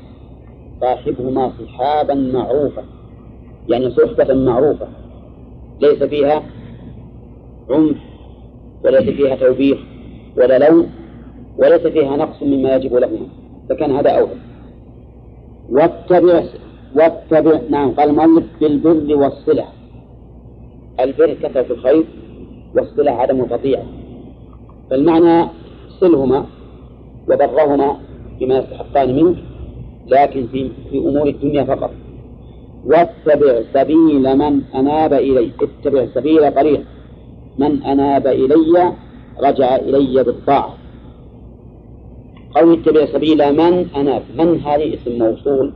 صاحبهما 0.81 1.53
صحابا 1.61 2.14
معروفا. 2.14 2.85
يعني 3.68 3.90
صحبة 3.90 4.35
معروفة. 4.35 4.88
ليس 5.81 6.03
فيها 6.03 6.42
عنف 7.70 7.96
وليس 8.85 9.03
فيها 9.03 9.37
توبيخ 9.37 9.79
ولا 10.37 10.68
لوم 10.68 10.90
وليس 11.59 11.81
فيها 11.81 12.16
نقص 12.16 12.42
مما 12.42 12.77
يجب 12.77 12.94
لهما 12.94 13.27
فكان 13.68 13.96
هذا 13.96 14.11
أولى 14.11 14.37
واتبع 15.70 16.44
واتبع 16.96 17.61
نعم 17.70 17.90
قال 17.90 18.11
المؤلف 18.11 18.44
بالبر 18.61 19.16
والصلة. 19.16 19.64
البر 21.01 21.35
كثرة 21.35 21.72
الخير 21.72 22.05
والصلة 22.75 23.11
عدم 23.11 23.41
القطيعة 23.41 23.85
فالمعنى 24.91 25.49
صلهما 26.01 26.47
وبرهما 27.31 27.97
بما 28.41 28.59
يستحقان 28.59 29.17
منك 29.17 29.37
لكن 30.07 30.47
في 30.47 30.71
في 30.91 30.99
أمور 30.99 31.29
الدنيا 31.29 31.65
فقط. 31.65 31.91
واتبع 32.85 33.63
سبيل 33.75 34.39
من 34.39 34.63
أناب 34.75 35.13
إلي 35.13 35.51
اتبع 35.61 36.07
سبيل 36.15 36.55
طريق 36.55 36.85
من 37.59 37.83
أناب 37.83 38.27
إلي 38.27 38.93
رجع 39.43 39.77
إلي 39.77 40.25
بالطاعة. 40.25 40.75
قول 42.55 42.73
اتبع 42.73 43.07
سبيل 43.07 43.53
من 43.53 43.87
أناب 43.97 44.23
من 44.39 44.61
هذه؟ 44.61 44.95
اسم 44.95 45.19
موصول. 45.19 45.73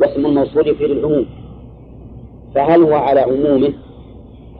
واسم 0.00 0.26
الموصول 0.26 0.68
يفيد 0.68 0.90
العموم. 0.90 1.26
فهل 2.54 2.82
هو 2.82 2.94
على 2.94 3.20
عمومه؟ 3.20 3.72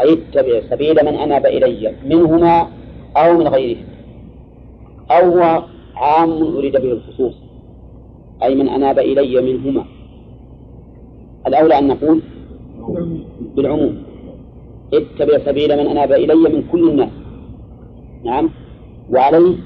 أي 0.01 0.13
اتبع 0.13 0.61
سبيل 0.71 1.05
من 1.05 1.15
أناب 1.15 1.47
إلي 1.47 1.95
منهما 2.05 2.69
أو 3.17 3.39
من 3.39 3.49
غيرهم 3.49 3.85
أو 5.11 5.31
هو 5.31 5.63
عام 5.97 6.57
أريد 6.57 6.73
به 6.73 6.93
الخصوص 6.93 7.35
أي 8.43 8.55
من 8.55 8.69
أناب 8.69 8.99
إلي 8.99 9.53
منهما. 9.53 9.85
الأولى 11.47 11.79
أن 11.79 11.89
نقول 11.89 12.21
بالعموم 13.57 14.03
اتبع 14.95 15.39
سبيل 15.39 15.77
من 15.77 15.87
أناب 15.87 16.13
إلي 16.13 16.35
من 16.35 16.65
كل 16.73 16.91
الناس. 16.91 17.11
نعم؟ 18.25 18.51
وعليه 19.11 19.57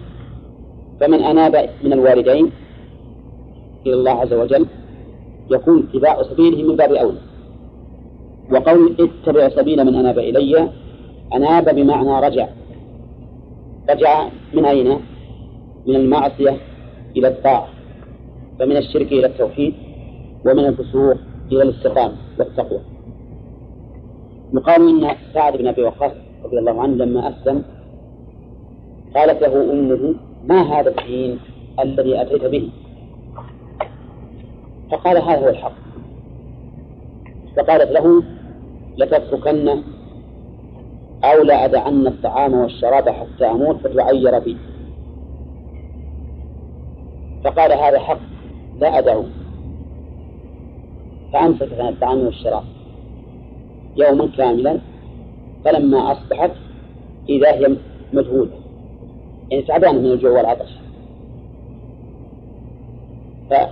فمن 1.00 1.22
أناب 1.22 1.70
من 1.84 1.92
الوالدين 1.92 2.50
إلى 3.86 3.94
الله 3.94 4.10
عز 4.10 4.32
وجل 4.32 4.66
يكون 5.50 5.88
اتباع 5.88 6.22
سبيله 6.22 6.68
من 6.68 6.76
باب 6.76 6.92
أولى. 6.92 7.27
وقول 8.52 8.96
اتبع 9.00 9.48
سبيل 9.48 9.84
من 9.84 9.94
أناب 9.94 10.18
إلي 10.18 10.68
أناب 11.34 11.74
بمعنى 11.74 12.26
رجع. 12.26 12.48
رجع 13.90 14.28
من 14.54 14.64
أين؟ 14.64 15.00
من 15.86 15.96
المعصية 15.96 16.56
إلى 17.16 17.28
الطاعة 17.28 17.68
فمن 18.58 18.76
الشرك 18.76 19.12
إلى 19.12 19.26
التوحيد 19.26 19.74
ومن 20.46 20.64
الفسوق 20.64 21.16
إلى 21.52 21.62
الاستقامة 21.62 22.14
والتقوى. 22.38 22.80
يقال 24.54 25.04
إن 25.04 25.16
سعد 25.34 25.56
بن 25.56 25.66
أبي 25.66 25.82
وقاص 25.82 26.12
رضي 26.44 26.58
الله 26.58 26.82
عنه 26.82 26.94
لما 26.94 27.28
أسلم 27.28 27.62
قالت 29.14 29.42
له 29.42 29.72
أمه 29.72 30.14
ما 30.44 30.62
هذا 30.62 30.90
الدين 30.90 31.38
الذي 31.80 32.22
أتيت 32.22 32.44
به؟ 32.44 32.70
فقال 34.90 35.16
هذا 35.16 35.40
هو 35.40 35.48
الحق. 35.48 35.72
فقالت 37.56 37.90
له 37.90 38.22
لتتركن 38.98 39.82
أو 41.24 41.42
لا 41.42 41.64
أدعن 41.64 42.06
الطعام 42.06 42.54
والشراب 42.54 43.08
حتى 43.08 43.46
أموت 43.46 43.76
فتعير 43.76 44.38
بي. 44.38 44.56
فقال 47.44 47.72
هذا 47.72 47.98
حق 47.98 48.18
لا 48.80 48.98
أدعو. 48.98 49.24
فأمسك 51.32 51.80
عن 51.80 51.88
الطعام 51.88 52.18
والشراب 52.18 52.64
يوما 53.96 54.28
كاملا 54.36 54.78
فلما 55.64 56.12
أصبحت 56.12 56.50
إذا 57.28 57.54
هي 57.54 57.76
مجهولة 58.12 58.50
يعني 59.50 59.62
تعبانة 59.62 59.98
من 59.98 60.12
الجوع 60.12 60.30
والعطش. 60.30 60.70
فطلب 63.50 63.70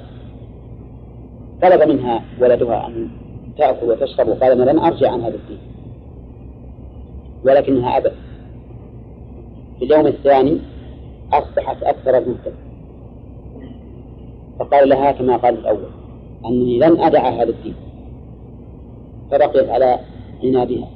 منها 1.88 2.24
ولدها 2.40 2.86
أن 2.86 3.25
تأكل 3.58 3.86
وتشرب 3.86 4.28
وقال 4.28 4.52
أنا 4.52 4.70
لن 4.70 4.78
أرجع 4.78 5.12
عن 5.12 5.20
هذا 5.20 5.34
الدين. 5.34 5.58
ولكنها 7.44 7.96
أبت 7.96 8.12
في 9.78 9.84
اليوم 9.84 10.06
الثاني 10.06 10.58
أصبحت 11.32 11.82
أكثر 11.82 12.18
المهتم 12.18 12.52
فقال 14.58 14.88
لها 14.88 15.12
كما 15.12 15.36
قال 15.36 15.54
الأول 15.58 15.90
أنني 16.46 16.78
لن 16.78 17.00
أدع 17.00 17.28
هذا 17.28 17.50
الدين. 17.50 17.74
فبقيت 19.30 19.68
على 19.68 19.98
عنادها. 20.44 20.88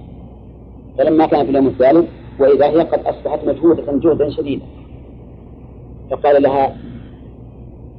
فلما 0.99 1.27
كان 1.27 1.45
في 1.45 1.51
اليوم 1.51 1.67
الثالث 1.67 2.09
وإذا 2.39 2.67
هي 2.67 2.81
قد 2.81 3.01
أصبحت 3.07 3.45
مجهودة 3.45 3.93
جهدا 3.93 4.31
شديدا. 4.31 4.65
فقال 6.11 6.43
لها 6.43 6.77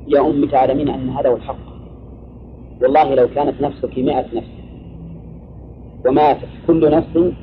يا 0.07 0.21
أمي 0.21 0.47
تعلمين 0.47 0.89
أن 0.89 1.09
هذا 1.09 1.29
هو 1.29 1.35
الحق. 1.35 1.70
والله 2.81 3.15
لو 3.15 3.27
كانت 3.27 3.61
نفسك 3.61 3.97
مئة 3.97 4.25
نفس. 4.33 4.47
وماتت 6.05 6.47
كل 6.67 6.91
نفس 6.91 7.33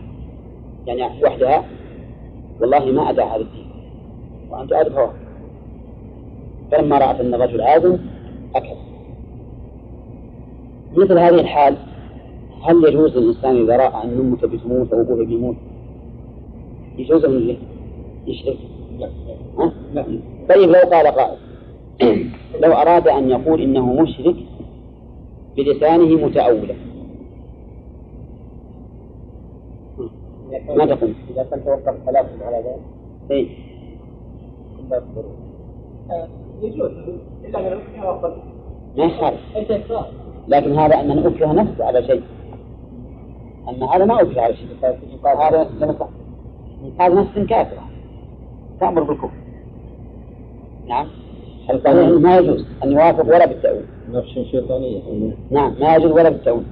يعني 0.87 1.25
وحدها 1.25 1.65
والله 2.61 2.85
ما 2.85 3.11
أدع 3.11 3.35
هذا 3.35 3.41
الدين. 3.41 3.69
وأنت 4.51 4.73
هواه 4.73 5.13
فلما 6.73 6.99
رأت 6.99 7.21
أن 7.21 7.35
الرجل 7.35 7.61
عازم 7.61 7.99
أكل. 8.55 8.77
مثل 10.97 11.19
هذه 11.19 11.41
الحال 11.41 11.77
هل 12.63 12.85
يجوز 12.89 13.17
للإنسان 13.17 13.57
إذا 13.57 13.77
رأى 13.77 14.05
أن 14.05 14.19
أمه 14.19 14.37
بتموت 14.37 14.93
أو 14.93 15.01
أبوه 15.01 15.25
بيموت؟ 15.25 15.57
يجوز 16.99 17.25
أن 17.25 17.57
يشرك؟ 18.27 18.57
ها؟ 19.59 19.73
طيب 20.49 20.71
لو 20.71 20.91
قال 20.93 21.07
قائل 21.07 21.37
لو 22.63 22.73
أراد 22.73 23.09
أن 23.09 23.31
يقول 23.31 23.63
إنه 23.63 23.93
مشرك 23.93 24.37
بلسانه 25.57 26.27
متأولا 26.27 26.75
ما 30.77 30.87
تقول؟ 30.87 31.15
إذا 31.31 31.43
كان 31.43 31.65
توقف 31.65 31.97
ثلاثة 32.07 32.47
على 32.47 32.57
ذلك. 32.57 32.81
إيه؟ 33.31 33.49
يجوز. 36.63 36.91
إلا 37.45 37.61
من 37.61 37.81
ما 38.97 39.05
يخالف 39.05 39.41
لكن 40.49 40.79
هذا 40.79 41.01
أن 41.01 41.19
أكره 41.19 41.53
نفسه 41.53 41.85
على 41.85 42.03
شيء. 42.03 42.23
أما 43.69 43.97
هذا 43.97 44.05
ما 44.05 44.23
أكره 44.23 44.41
على 44.41 44.55
شيء. 44.55 44.69
هذا 45.25 45.71
هذا 47.01 47.15
نفس 47.15 47.39
كافرة. 47.39 47.83
تأمر 48.81 49.03
بالكفر. 49.03 49.31
نعم. 50.87 51.07
الصحيح 51.71 52.09
ما 52.09 52.39
يجوز. 52.39 52.65
أن 52.85 52.93
يوافق 52.93 53.27
ولا 53.27 53.47
بالتأويل. 53.47 53.83
نفس 54.13 54.39
شيطانية. 54.51 55.01
نعم 55.51 55.75
ما 55.81 55.97
يجوز 55.97 56.13
ولا 56.13 56.29
بالتأويل. 56.29 56.65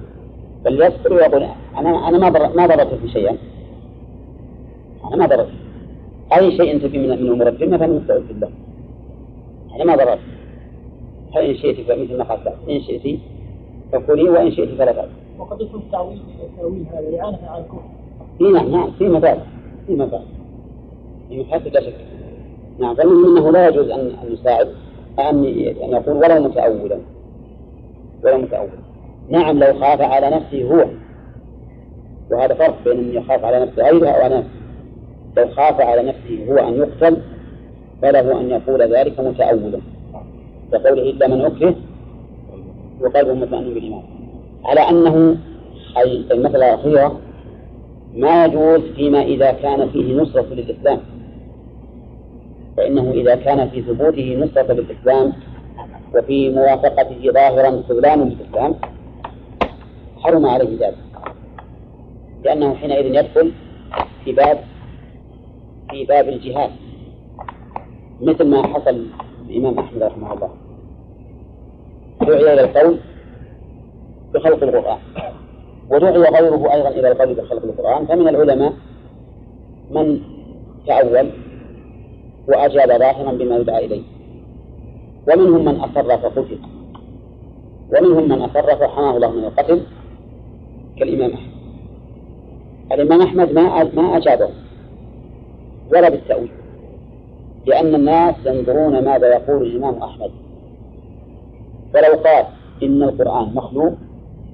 بل 0.65 0.81
يسكت 0.81 1.11
ويقول 1.11 1.43
أنا 1.77 2.07
أنا 2.07 2.17
ما 2.17 2.29
ضر 2.29 2.55
ما 2.55 2.67
ضربت 2.67 2.93
في 3.01 3.09
شيئا. 3.09 3.37
أنا 5.07 5.15
ما 5.15 5.25
ضربت 5.25 5.49
أي 6.37 6.57
شيء 6.57 6.79
تبي 6.79 6.97
من 6.97 7.09
من 7.23 7.31
أمور 7.31 7.47
الدنيا 7.47 7.77
فأنا 7.77 7.93
مستعد 7.93 8.21
بالله 8.27 8.49
أنا 9.75 9.83
ما 9.83 9.95
ضربت 9.95 10.19
فإن 11.33 11.55
شئت 11.55 11.75
فمثل 11.87 12.17
ما 12.17 12.23
قال 12.23 12.53
إن 12.69 12.81
شئت 12.81 13.19
فكلي 13.91 14.29
وإن 14.29 14.51
شئت 14.51 14.69
فلا 14.69 14.91
تأكل 14.91 15.07
وقد 15.39 15.61
يكون 15.61 15.79
التأويل 15.79 16.19
التأويل 16.43 16.85
هذا 16.93 17.21
إعانة 17.21 17.39
على 17.47 17.63
الكفر. 17.63 17.81
إي 18.41 18.51
نعم 18.51 18.71
نعم 18.71 18.91
في 18.91 19.09
مبالغ 19.09 19.43
في 19.87 19.93
مبالغ 19.93 20.21
في 21.29 21.39
محاسن 21.39 21.69
لا 21.69 21.81
شك. 21.81 21.95
نعم 22.79 22.95
فالمهم 22.95 23.37
انه 23.37 23.51
لا 23.51 23.67
يجوز 23.67 23.89
ان 23.89 24.11
أن 24.23 24.33
يساعد. 24.33 24.67
أن 25.19 25.43
يقول 25.43 26.17
ولو 26.17 26.43
متأولا. 26.43 26.97
ولو 28.23 28.37
متأولا. 28.37 28.71
نعم 29.29 29.59
لو 29.59 29.73
خاف 29.73 30.01
على 30.01 30.29
نفسه 30.29 30.63
هو. 30.63 30.85
وهذا 32.31 32.53
فرق 32.53 32.75
بين 32.85 32.97
أن 32.99 33.13
يخاف 33.13 33.45
على 33.45 33.59
نفسه 33.59 33.89
غيره 33.89 34.09
أو 34.09 34.21
على 34.21 34.37
نفسه. 34.37 34.49
لو 35.37 35.47
خاف 35.47 35.81
على 35.81 36.03
نفسه 36.03 36.45
هو 36.49 36.67
أن 36.67 36.73
يقتل 36.73 37.17
فله 38.01 38.41
أن 38.41 38.49
يقول 38.49 38.81
ذلك 38.81 39.19
متأولا. 39.19 39.79
كقوله 40.71 41.01
إلا 41.01 41.27
من 41.27 41.41
أكره 41.41 41.75
وقلبه 43.01 43.33
مطمئن 43.33 43.73
بالإيمان. 43.73 44.03
على 44.65 44.79
أنه 44.79 45.37
اي 45.97 46.25
المساله 46.31 46.73
الاخيره 46.73 47.19
ما 48.15 48.45
يجوز 48.45 48.81
فيما 48.95 49.21
إذا 49.21 49.51
كان 49.51 49.89
فيه 49.89 50.21
نصرة 50.21 50.45
للإسلام. 50.51 50.99
فإنه 52.77 53.11
إذا 53.11 53.35
كان 53.35 53.69
في 53.69 53.81
ثبوته 53.81 54.37
نصرة 54.39 54.73
للإسلام 54.73 55.33
وفي 56.15 56.49
موافقته 56.49 57.31
ظاهرا 57.31 57.83
خذلان 57.89 58.19
للإسلام 58.29 58.75
حرم 60.17 60.45
عليه 60.45 60.79
ذلك. 60.79 60.97
لأنه 62.43 62.73
حينئذ 62.73 63.05
يدخل 63.05 63.51
في 64.25 64.31
باب 64.31 64.59
في 65.91 66.05
باب 66.05 66.29
الجهاد 66.29 66.71
مثل 68.21 68.43
ما 68.43 68.67
حصل 68.67 69.05
الإمام 69.49 69.79
أحمد 69.79 70.03
رحمه 70.03 70.33
الله. 70.33 70.49
دعي 72.21 72.53
إلى 72.53 72.61
القول 72.61 72.97
بخلق 74.33 74.63
القرآن. 74.63 74.97
ودعي 75.89 76.17
غيره 76.17 76.73
أيضا 76.73 76.89
إلى 76.89 77.11
القول 77.11 77.33
بخلق 77.33 77.63
القرآن. 77.63 78.05
فمن 78.05 78.27
العلماء 78.27 78.73
من 79.91 80.19
تأول 80.87 81.29
وأجاب 82.47 82.99
ظاهرا 82.99 83.31
بما 83.31 83.57
يدعى 83.57 83.85
إليه. 83.85 84.01
ومنهم 85.27 85.65
من 85.65 85.75
أصر 85.75 86.17
فقتل 86.17 86.57
ومنهم 87.91 88.29
من 88.29 88.41
أصر 88.41 88.75
فحماه 88.75 89.15
الله 89.15 89.31
من 89.31 89.43
القتل 89.43 89.81
كالإمام 90.99 91.31
أحمد. 91.31 91.51
الإمام 92.91 93.21
أحمد 93.21 93.51
ما 93.51 93.83
ما 93.83 94.17
أجابه. 94.17 94.49
ولا 95.91 96.09
بالتأويل. 96.09 96.49
لأن 97.65 97.95
الناس 97.95 98.35
ينظرون 98.45 99.05
ماذا 99.05 99.27
يقول 99.27 99.67
الإمام 99.67 100.03
أحمد. 100.03 100.31
فلو 101.93 102.13
قال 102.13 102.45
إن 102.83 103.03
القرآن 103.03 103.53
مخلوق 103.55 103.93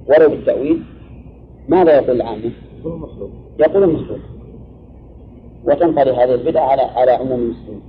ولو 0.08 0.28
بالتأويل 0.28 0.82
ماذا 1.68 1.96
يقول 1.96 2.16
العامة؟ 2.16 2.50
يقول 3.58 3.82
المخلوق. 3.82 4.18
وتنطلي 5.64 6.10
هذه 6.10 6.34
البدعة 6.34 6.66
على 6.70 6.82
على 6.82 7.10
عموم 7.10 7.40
المسلمين. 7.40 7.82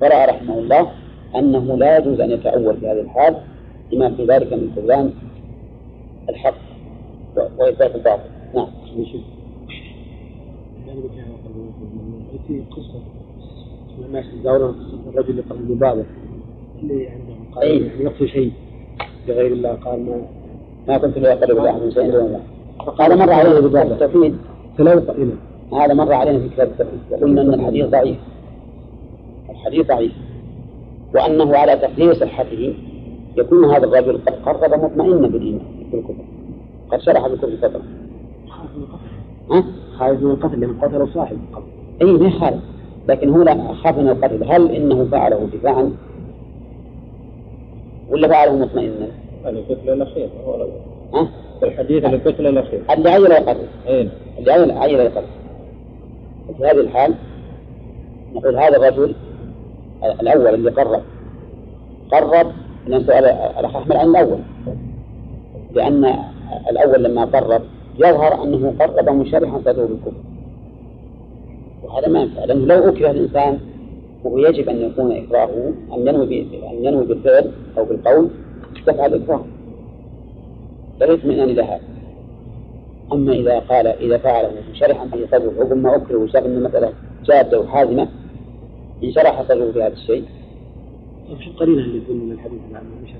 فرأى 0.00 0.26
رحمه 0.26 0.58
الله 0.58 0.90
أنه 1.36 1.76
لا 1.76 1.98
يجوز 1.98 2.20
أن 2.20 2.30
يتأول 2.30 2.76
في 2.76 2.86
هذه 2.86 3.00
الحال 3.00 3.36
لما 3.92 4.10
في 4.10 4.24
ذلك 4.24 4.52
من 4.52 4.72
خذلان 4.76 5.12
الحق 6.28 6.54
وإثبات 7.58 7.94
الباطل. 7.94 8.22
نعم. 8.54 8.66
في 12.46 12.62
قصة 12.70 13.00
الناس 14.06 14.24
يدورون 14.40 14.74
الرجل 15.08 15.30
اللي 15.30 15.42
قبل 15.42 15.72
البابة 15.72 16.04
اللي 16.82 17.08
عندهم 17.08 17.54
قال. 17.54 17.82
يعني 17.82 18.04
يقصد 18.04 18.26
شيء 18.26 18.52
بغير 19.28 19.52
الله 19.52 19.72
قال 19.72 20.06
ما 20.06 20.22
ما 20.88 20.98
كنت 20.98 21.18
لا 21.18 21.32
يقرب 21.32 21.64
أحد 21.64 21.82
من 21.82 21.90
شيء. 21.90 22.10
دون 22.10 22.26
الله 22.26 22.40
هذا 23.00 23.14
مر 23.14 23.62
في 23.62 23.68
كتاب 23.68 23.92
التوحيد 23.92 24.36
فلو 24.78 25.00
قائلا 25.00 25.32
هذا 25.72 25.94
مر 25.94 26.12
علينا 26.12 26.38
في 26.38 26.48
كتاب 26.48 26.68
التوحيد 26.68 27.00
وقلنا 27.10 27.42
أن 27.42 27.54
الحديث 27.54 27.86
ضعيف. 27.86 28.16
الحديث 29.50 29.86
ضعيف. 29.86 30.12
وأنه 31.14 31.56
على 31.56 31.76
تقدير 31.76 32.14
صحته 32.14 32.74
يكون 33.36 33.64
هذا 33.64 33.84
الرجل 33.84 34.18
قد 34.26 34.32
قرب 34.32 34.84
مطمئنا 34.84 35.28
بالإيمان 35.28 35.66
بالكفر 35.92 36.24
قد 36.90 37.00
شرح 37.00 37.26
بالكفر 37.26 37.56
صدره 37.56 37.82
ها؟ 39.50 39.64
خارج 39.98 40.22
من 40.22 40.30
القتل 40.30 40.60
لمن 40.60 40.80
قتلوا 40.80 41.06
صاحب 41.14 41.38
القتل. 41.50 41.66
اي 42.02 42.12
ما 42.12 42.28
يخالف 42.28 42.62
لكن 43.08 43.28
هو 43.28 43.42
لا 43.42 43.72
خاف 43.72 43.98
من 43.98 44.08
القتل. 44.08 44.44
هل 44.44 44.70
إنه 44.70 45.04
فعله 45.04 45.48
دفاعا؟ 45.52 45.92
ولا 48.10 48.28
فعله 48.28 48.56
مطمئنا؟ 48.56 49.08
القتل 49.46 49.92
الأخير 49.92 50.28
هو؟ 50.46 50.66
الحديث 51.62 52.04
القتل 52.04 52.46
الأخير. 52.46 52.82
اللي 52.90 53.10
عين 53.10 53.26
القتل. 53.26 53.66
أين 53.88 54.10
اللي 54.38 54.52
عين 54.52 55.00
القتل. 55.00 55.26
في 56.58 56.64
هذه 56.64 56.80
الحال 56.80 57.14
نقول 58.34 58.56
هذا 58.58 58.76
الرجل 58.76 59.14
الأول 60.20 60.54
اللي 60.54 60.70
قرب 60.70 61.02
قرب 62.12 62.52
لأن 62.86 63.04
سؤال 63.04 63.24
الاخ 63.24 63.76
احمد 63.76 63.96
عن 63.96 64.08
الأول. 64.08 64.38
لأن 65.74 66.14
الأول 66.70 67.04
لما 67.04 67.24
قرب 67.24 67.62
يظهر 67.98 68.42
أنه 68.42 68.74
قرب 68.80 69.08
منشرحا 69.10 69.58
صدره 69.58 69.86
بالكفر 69.86 70.12
وهذا 71.84 72.08
ما 72.08 72.20
ينفع 72.20 72.44
لأنه 72.44 72.64
لو 72.66 72.88
أكره 72.88 73.10
الإنسان 73.10 73.58
وهو 74.24 74.38
يجب 74.38 74.68
أن 74.68 74.76
يكون 74.76 75.12
اكراهه 75.12 75.72
أن 75.92 76.08
ينوي 76.08 76.40
أن 76.70 76.84
ينوي 76.84 77.06
بالفعل 77.06 77.50
أو 77.78 77.84
بالقول 77.84 78.28
دفع 78.86 79.06
الاكراه 79.06 79.44
لا 81.00 81.06
يطمئن 81.06 81.40
إلى 81.40 81.62
هذا 81.62 81.80
أما 83.12 83.32
إذا 83.32 83.58
قال 83.58 83.86
إذا 83.86 84.18
فعله 84.18 84.50
منشرحا 84.68 85.04
به 85.04 85.26
صدره 85.26 85.52
وثم 85.58 85.78
ما 85.78 85.96
أكره 85.96 86.16
وشاف 86.16 86.46
ان 86.46 86.56
المساله 86.56 86.92
جادة 87.24 87.60
وحازمة 87.60 88.08
انشرح 89.04 89.42
صدره 89.42 89.72
في 89.72 89.82
هذا 89.82 89.92
الشيء. 89.92 90.24
وش 91.32 91.46
القرينة 91.46 91.82
اللي 91.82 92.00
تقول 92.00 92.16
من 92.16 92.32
الحديث 92.32 92.60
عن 92.74 92.82
مش 93.04 93.10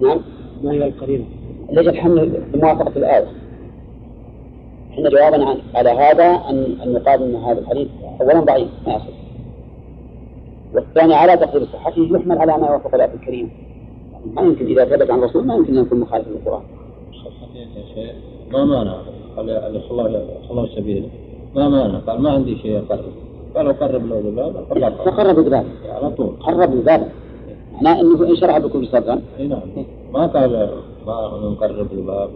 نعم. 0.00 0.20
ما 0.62 0.72
هي 0.72 0.86
القرينة؟ 0.86 1.24
ليش 1.70 1.88
الحمل 1.88 2.42
بموافقة 2.52 2.92
الآية؟ 2.96 3.26
إحنا 4.92 5.10
جوابنا 5.10 5.46
عن 5.46 5.58
على 5.74 5.90
هذا 5.90 6.24
أن 6.24 6.76
أن 6.82 6.92
يقال 6.92 7.22
أن 7.22 7.34
هذا 7.34 7.58
الحديث 7.58 7.88
أولا 8.20 8.40
ضعيف 8.40 8.68
ما 8.86 8.94
يصح. 8.94 9.06
والثاني 10.74 11.14
على 11.14 11.36
تقدير 11.36 11.66
صحته 11.66 12.02
يحمل 12.02 12.38
على 12.38 12.58
ما 12.58 12.66
يوافق 12.66 12.94
الآية 12.94 13.14
الكريمة. 13.14 13.48
ما 14.34 14.42
يمكن 14.42 14.66
إذا 14.66 14.84
ثبت 14.84 15.10
عن 15.10 15.18
الرسول 15.18 15.46
ما 15.46 15.54
يمكن 15.54 15.76
أن 15.78 15.84
يكون 15.84 16.00
مخالف 16.00 16.28
للقرآن. 16.28 16.62
ما 18.54 18.64
مانع. 18.64 18.96
قال 19.36 19.50
قال 19.50 19.82
الله 19.90 20.26
الله 20.50 20.68
سبيله 20.76 21.08
ما 21.54 21.68
مانع. 21.68 21.98
قال 21.98 22.22
ما 22.22 22.30
عندي 22.30 22.56
شيء 22.56 22.78
أقرب 22.78 23.12
قال 23.56 23.66
أقرب 23.68 24.06
له 24.06 24.54
قال 24.70 24.92
فقرب 24.92 25.36
بذلك 25.36 25.66
على 25.88 26.10
طول. 26.10 26.32
قرب 26.40 26.70
بذلك 26.70 27.10
معناه 27.82 28.00
إن 28.00 28.36
شرع 28.36 28.58
بكل 28.58 28.86
صدرا 28.86 29.20
إي 29.38 29.46
نعم. 29.46 29.60
ما 30.12 30.26
قال 30.26 30.70
ما 31.06 31.40
نقرب 31.44 31.92
الباب 31.92 32.30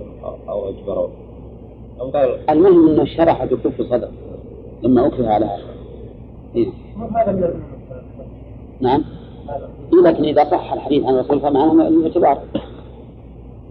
أو 0.48 0.68
أجبره. 0.68 1.10
قال 2.14 2.28
المهم 2.50 2.88
أنه 2.88 3.04
شرح 3.04 3.44
بكف 3.44 3.82
صدر 3.82 4.08
لما 4.82 5.06
أكره 5.06 5.26
على 5.26 5.44
هذا. 5.44 5.62
إيه. 6.56 6.68
نعم. 8.80 9.04
إيه 9.92 10.02
لكن 10.02 10.24
إذا 10.24 10.44
صح 10.44 10.72
الحديث 10.72 11.04
عن 11.04 11.14
الرسول 11.14 11.40
فمعناه 11.40 11.88
الاعتبار 11.88 12.38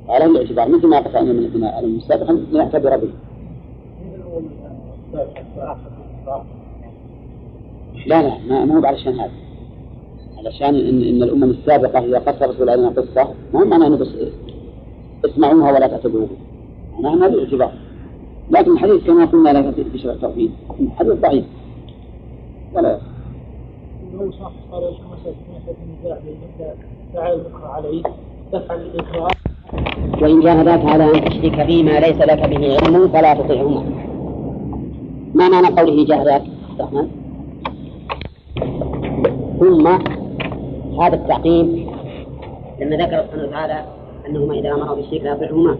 على 0.09 0.25
الاعتبار 0.25 0.69
مثل 0.69 0.87
ما 0.87 0.99
قصدنا 0.99 1.21
من 1.21 1.51
من 1.53 1.63
المستبق 1.63 2.31
نعتبر 2.53 2.97
به 2.97 3.09
لا 8.05 8.21
لا 8.21 8.37
ما 8.49 8.65
ما 8.65 8.79
هو 8.79 8.85
علشان 8.85 9.19
هذا 9.19 9.31
علشان 10.37 10.75
إن, 10.75 11.01
إن 11.01 11.23
الأمم 11.23 11.43
السابقة 11.43 11.99
إذا 11.99 12.19
قص 12.19 12.41
الرسول 12.41 12.69
علينا 12.69 12.89
قصة 12.89 13.33
ما 13.53 13.61
هو 13.61 13.65
معناه 13.65 13.89
بس 13.89 14.07
اسمعوها 15.25 15.71
ولا 15.71 15.87
تعتبروها 15.87 16.29
معناها 16.99 17.27
الاعتبار 17.27 17.71
لكن 18.51 18.71
الحديث 18.71 19.03
كما 19.03 19.25
قلنا 19.25 19.49
لك 19.49 19.87
في 19.91 19.97
شرع 19.99 20.13
التوحيد 20.13 20.51
الحديث 20.79 21.13
ضعيف 21.13 21.45
ولا 22.73 22.89
يصح. 22.93 23.01
الإكراه 27.15 27.67
عليه 27.67 28.03
دفعا 28.53 28.77
للإكراه 28.77 29.27
وإن 30.21 30.39
جاهداك 30.39 30.85
على 30.85 31.03
أن 31.03 31.25
تشرك 31.25 31.65
فيما 31.65 31.99
ليس 31.99 32.17
لك 32.17 32.49
به 32.49 32.77
علم 32.83 33.07
فلا 33.07 33.33
تطعهما 33.33 33.83
ما 35.35 35.49
معنى 35.49 35.67
قوله 35.67 36.05
جاهداك 36.05 36.43
الرحمن؟ 36.79 37.07
ثم 39.59 39.87
هذا 41.01 41.15
التعقيب 41.15 41.87
لما 42.81 42.95
ذكر 42.95 43.23
سبحانه 43.23 43.43
وتعالى 43.43 43.85
أنهما 44.27 44.53
إذا 44.53 44.71
أمروا 44.73 44.95
بالشرك 44.95 45.21
لا 45.23 45.33
يطيعهما 45.33 45.77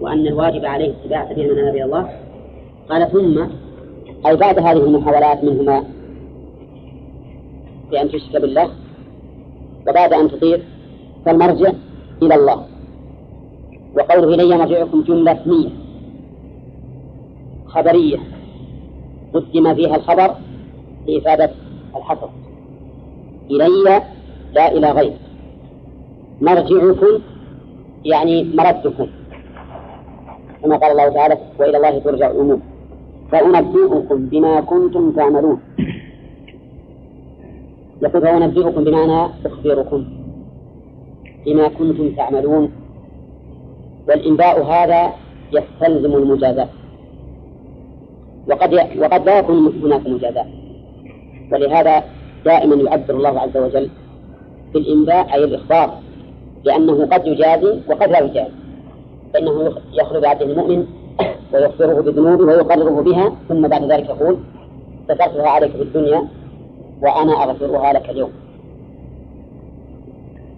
وأن 0.00 0.26
الواجب 0.26 0.64
عليه 0.64 0.90
اتباع 0.90 1.28
سبيل 1.32 1.56
من 1.56 1.64
نبي 1.68 1.84
الله. 1.84 2.08
قال 2.88 3.10
ثم 3.10 3.46
أي 4.26 4.36
بعد 4.36 4.58
هذه 4.58 4.72
المحاولات 4.84 5.44
منهما 5.44 5.84
بأن 7.90 8.08
تشرك 8.08 8.42
بالله 8.42 8.68
وبعد 9.88 10.12
أن 10.12 10.28
تطير 10.28 10.62
فالمرجع 11.24 11.72
إلى 12.22 12.34
الله. 12.34 12.73
وقوله 13.96 14.34
إلي 14.34 14.56
مرجعكم 14.56 15.02
جملة 15.02 15.32
اسمية. 15.32 15.68
خبرية. 17.66 18.18
قدم 19.34 19.74
فيها 19.74 19.96
الخبر 19.96 20.34
لإفادة 21.06 21.50
الحصر 21.96 22.28
إلي 23.50 24.02
لا 24.54 24.72
إلى 24.72 24.90
غير 24.90 25.12
مرجعكم 26.40 27.20
يعني 28.04 28.44
مردكم 28.54 29.06
كما 30.62 30.76
قال 30.76 30.90
الله 30.90 31.08
تعالى 31.08 31.38
وإلى 31.58 31.76
الله 31.76 31.98
ترجع 31.98 32.30
الأمور. 32.30 32.58
فأنبئكم 33.32 34.26
بما 34.26 34.60
كنتم 34.60 35.12
تعملون. 35.12 35.60
يقول 38.02 38.22
فأنبئكم 38.22 38.84
بمعنى 38.84 39.30
أخبركم 39.46 40.04
بما 41.46 41.68
كنتم 41.68 42.10
تعملون. 42.10 42.83
والإنباء 44.08 44.62
هذا 44.62 45.12
يستلزم 45.52 46.16
المجازاة. 46.16 46.68
وقد 48.50 48.74
وقد 48.98 49.26
لا 49.26 49.38
يكون 49.38 49.80
هناك 49.82 50.06
مجازاة. 50.06 50.46
ولهذا 51.52 52.04
دائما 52.44 52.74
يعبر 52.74 53.14
الله 53.14 53.40
عز 53.40 53.56
وجل 53.56 53.90
بالإنباء 54.74 55.34
أي 55.34 55.44
الإخبار 55.44 55.98
لأنه 56.64 57.06
قد 57.06 57.26
يجازي 57.26 57.80
وقد 57.88 58.10
لا 58.10 58.18
يجازي. 58.18 58.54
فإنه 59.34 59.72
يخرج 59.92 60.24
عبده 60.24 60.44
المؤمن 60.44 60.86
ويخبره 61.52 62.00
بذنوبه 62.00 62.44
ويقرره 62.44 63.02
بها 63.02 63.32
ثم 63.48 63.68
بعد 63.68 63.92
ذلك 63.92 64.08
يقول 64.08 64.36
سترتها 65.04 65.48
عليك 65.48 65.70
في 65.70 65.82
الدنيا 65.82 66.28
وأنا 67.02 67.44
أغفرها 67.44 67.92
لك 67.92 68.10
اليوم. 68.10 68.30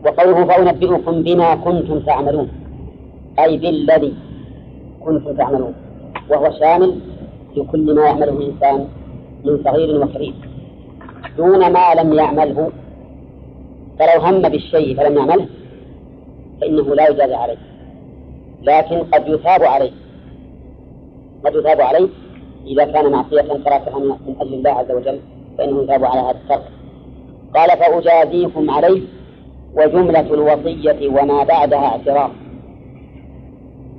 وقوله 0.07 0.45
فأنبئكم 0.45 1.23
بما 1.23 1.55
كنتم 1.55 2.01
تعملون. 2.01 2.49
أي 3.39 3.57
بالذي 3.57 4.15
كنتم 5.05 5.37
تعملون 5.37 5.75
وهو 6.31 6.51
شامل 6.61 7.01
لكل 7.57 7.95
ما 7.95 8.05
يعمله 8.05 8.33
الإنسان 8.33 8.89
من 9.45 9.65
صغير 9.65 10.05
وكبير. 10.05 10.35
دون 11.37 11.73
ما 11.73 11.95
لم 11.95 12.13
يعمله 12.13 12.71
فلو 13.99 14.21
هم 14.21 14.43
بالشيء 14.43 14.97
فلم 14.97 15.17
يعمله 15.17 15.47
فإنه 16.61 16.95
لا 16.95 17.09
يجازى 17.09 17.35
عليه. 17.35 17.59
لكن 18.63 18.97
قد 18.97 19.29
يثاب 19.29 19.63
عليه. 19.63 19.93
قد 21.45 21.55
يثاب 21.55 21.81
عليه 21.81 22.09
إذا 22.67 22.85
كان 22.85 23.13
معصية 23.13 23.41
تراكها 23.41 23.99
من 23.99 24.37
أجل 24.41 24.55
الله 24.55 24.71
عز 24.71 24.91
وجل 24.91 25.21
فإنه 25.59 25.83
يثاب 25.83 26.05
على 26.05 26.21
هذا 26.21 26.31
الترك. 26.31 26.65
قال 27.55 27.69
فأجازيكم 27.69 28.71
عليه 28.71 29.03
وجملة 29.77 30.35
الوصية 30.35 31.09
وما 31.09 31.45
بعدها 31.45 31.87
اعتراف. 31.87 32.31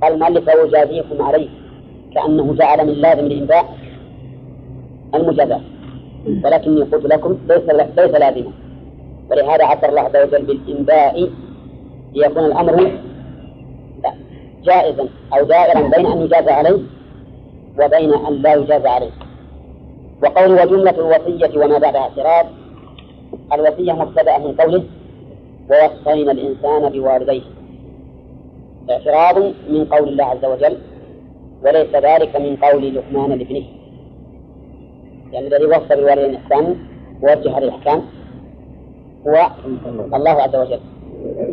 المؤلف 0.04 0.44
فأجازيكم 0.44 1.22
عليه 1.22 1.48
كأنه 2.14 2.54
جعل 2.54 2.86
من 2.86 2.92
لازم 2.92 3.26
الإنباء 3.26 3.64
المجازاة. 5.14 5.60
ولكني 6.44 6.82
قلت 6.82 7.06
لكم 7.06 7.38
ليس 7.48 7.62
ليس 7.98 8.10
لازما. 8.10 8.52
ولهذا 9.30 9.64
عبر 9.64 9.88
الله 9.88 10.00
عز 10.00 10.16
وجل 10.16 10.42
بالإنباء 10.46 11.30
ليكون 12.14 12.44
الأمر 12.44 12.92
جائزا 14.64 15.08
أو 15.38 15.44
دائرا 15.44 15.80
بين 15.80 16.06
أن 16.06 16.22
يجازى 16.22 16.50
عليه 16.50 16.78
وبين 17.80 18.14
أن 18.14 18.34
لا 18.42 18.54
يجازى 18.54 18.88
عليه. 18.88 19.10
وقول 20.22 20.52
وجملة 20.52 20.90
الوصية 20.90 21.58
وما 21.64 21.78
بعدها 21.78 22.00
اعتراض 22.00 22.46
الوصية 23.52 23.92
مبتدأ 23.92 24.38
من 24.38 24.54
قوله 24.60 24.82
ووصينا 25.70 26.32
الإنسان 26.32 26.88
بوالديه. 26.88 27.42
اعتراض 28.90 29.38
من 29.68 29.84
قول 29.84 30.08
الله 30.08 30.24
عز 30.24 30.44
وجل 30.44 30.78
وليس 31.64 31.94
ذلك 31.94 32.36
من 32.36 32.56
قول 32.56 32.94
لقمان 32.94 33.38
لابنه. 33.38 33.64
يعني 35.32 35.46
الذي 35.46 35.64
وصى 35.66 35.88
بالوالدين 35.88 36.34
إحسانا 36.34 36.76
ووجه 37.22 37.58
هذه 37.58 37.64
الأحكام 37.64 38.02
هو 39.26 39.50
الله 40.14 40.30
عز 40.30 40.56
وجل. 40.56 40.80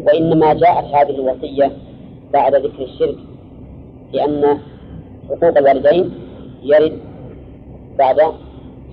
وإنما 0.08 0.54
جاءت 0.54 0.86
هذه 0.86 1.10
الوصية 1.10 1.72
بعد 2.34 2.56
ذكر 2.56 2.84
الشرك 2.84 3.16
لأن 4.14 4.60
حقوق 5.30 5.58
الوالدين 5.58 6.12
يرد 6.64 7.00
بعد 7.98 8.22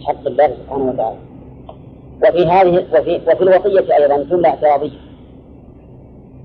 حق 0.06 0.26
الله 0.26 0.48
سبحانه 0.48 0.90
وتعالى. 0.90 1.18
وفي 2.24 2.46
هذه 2.46 2.86
وفي, 2.94 3.20
وفي 3.26 3.42
الوصية 3.42 3.96
أيضا 3.96 4.22
جملة 4.22 4.48
اعتراضية 4.48 4.98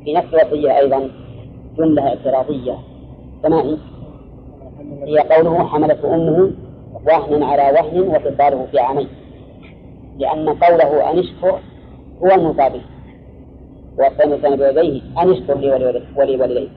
في 0.04 0.14
نفس 0.14 0.28
الوصية 0.34 0.78
أيضا 0.78 1.10
جملة 1.78 2.08
اعتراضية. 2.08 2.78
كما 3.44 3.78
هي 5.04 5.20
قوله 5.20 5.66
حملته 5.66 6.16
أمه 6.16 6.52
وهنا 7.06 7.46
على 7.46 7.80
وهن 7.80 8.00
وفصاله 8.00 8.66
في 8.72 8.80
عامين. 8.80 9.08
لأن 10.18 10.50
قوله 10.50 11.12
أن 11.12 11.20
اشكر 11.20 11.60
هو 12.24 12.32
المطابق. 12.36 12.82
وصينا 14.00 14.24
الإنسان 14.24 14.56
بوالديه 14.56 15.02
أن 15.22 15.30
اشكر 15.32 15.58
لي 15.58 15.72
ولوالديه 16.18 16.70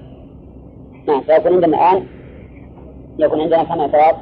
نعم 1.06 1.20
فيكون 1.20 1.52
عندنا 1.52 1.66
الآن 1.66 2.06
يكون 3.18 3.40
عندنا 3.40 3.64
كم 3.64 3.80
اعتراض؟ 3.80 4.16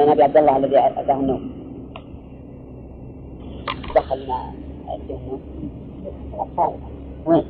أنا 0.00 0.12
أبي 0.12 0.22
عبد 0.22 0.36
الله 0.36 0.56
الذي 0.56 0.78
أتاه 0.78 1.14
النوم. 1.14 1.52
دخل 3.96 4.24
لنا 4.24 4.52
النوم 5.10 5.40
وين؟ 7.26 7.44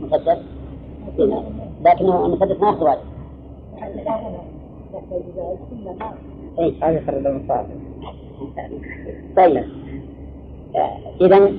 مسدس؟ 0.00 0.38
لكنه 1.84 2.26
المسدس 2.26 2.60
ما 2.60 2.66
ياخذ 2.66 2.84
واجب. 2.84 3.00
اي 6.58 6.74
هذا 6.82 6.90
يخرج 6.90 7.40
طيب. 9.36 9.64
إذا 11.20 11.52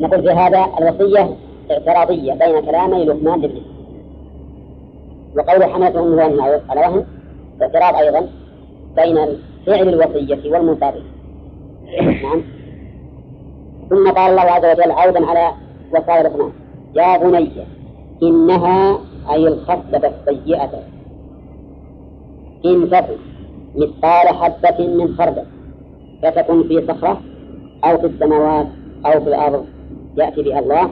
نقول 0.00 0.22
في 0.22 0.30
هذا 0.30 0.66
الوصية 0.78 1.36
اعتراضية 1.70 2.32
بين 2.32 2.60
كلامي 2.60 3.04
لقمان 3.04 3.40
لابنه 3.40 3.60
وقول 5.36 5.64
حملته 5.64 6.00
أمه 6.00 6.22
على 6.68 6.80
وهن 6.80 7.06
اعتراض 7.62 7.94
أيضا 7.94 8.28
بين 8.96 9.38
فعل 9.66 9.88
الوصية 9.88 10.52
والمنطبق 10.52 11.02
نعم. 12.02 12.42
ثم 13.90 14.10
قال 14.10 14.30
الله 14.30 14.42
عز 14.42 14.64
وجل 14.64 14.90
عودا 14.90 15.26
على 15.26 15.52
وصايا 15.92 16.22
لقمان. 16.22 16.52
يا 16.96 17.16
بني 17.16 17.50
إنها 18.22 18.98
أي 19.32 19.48
الخصلة 19.48 20.12
السيئة. 20.28 20.70
إن 22.66 22.90
تكن 22.90 23.16
مثقال 23.76 24.28
حبة 24.28 24.86
من 24.86 25.14
خردل 25.14 25.44
فتكن 26.22 26.62
في 26.62 26.86
صخرة 26.86 27.20
أو 27.84 27.98
في 27.98 28.06
السماوات 28.06 28.66
أو 29.06 29.20
في 29.20 29.28
الأرض. 29.28 29.66
يأتي 30.16 30.42
بها 30.42 30.58
الله. 30.58 30.82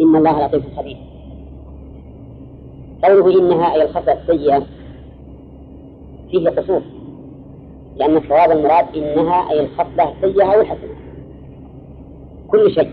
إن 0.00 0.16
الله 0.16 0.46
لطيف 0.46 0.76
خبير. 0.76 0.96
قوله 3.04 3.40
إنها 3.40 3.74
أي 3.74 3.82
الخصلة 3.82 4.12
السيئة 4.12 4.62
فيه 6.30 6.48
قصور 6.48 6.82
لأن 7.96 8.16
الصواب 8.16 8.50
المراد 8.50 8.96
إنها 8.96 9.50
أي 9.50 9.60
الخصلة 9.60 10.12
السيئة 10.12 10.54
أو 10.54 10.60
الحسنة. 10.60 10.94
كل 12.48 12.70
شيء 12.70 12.90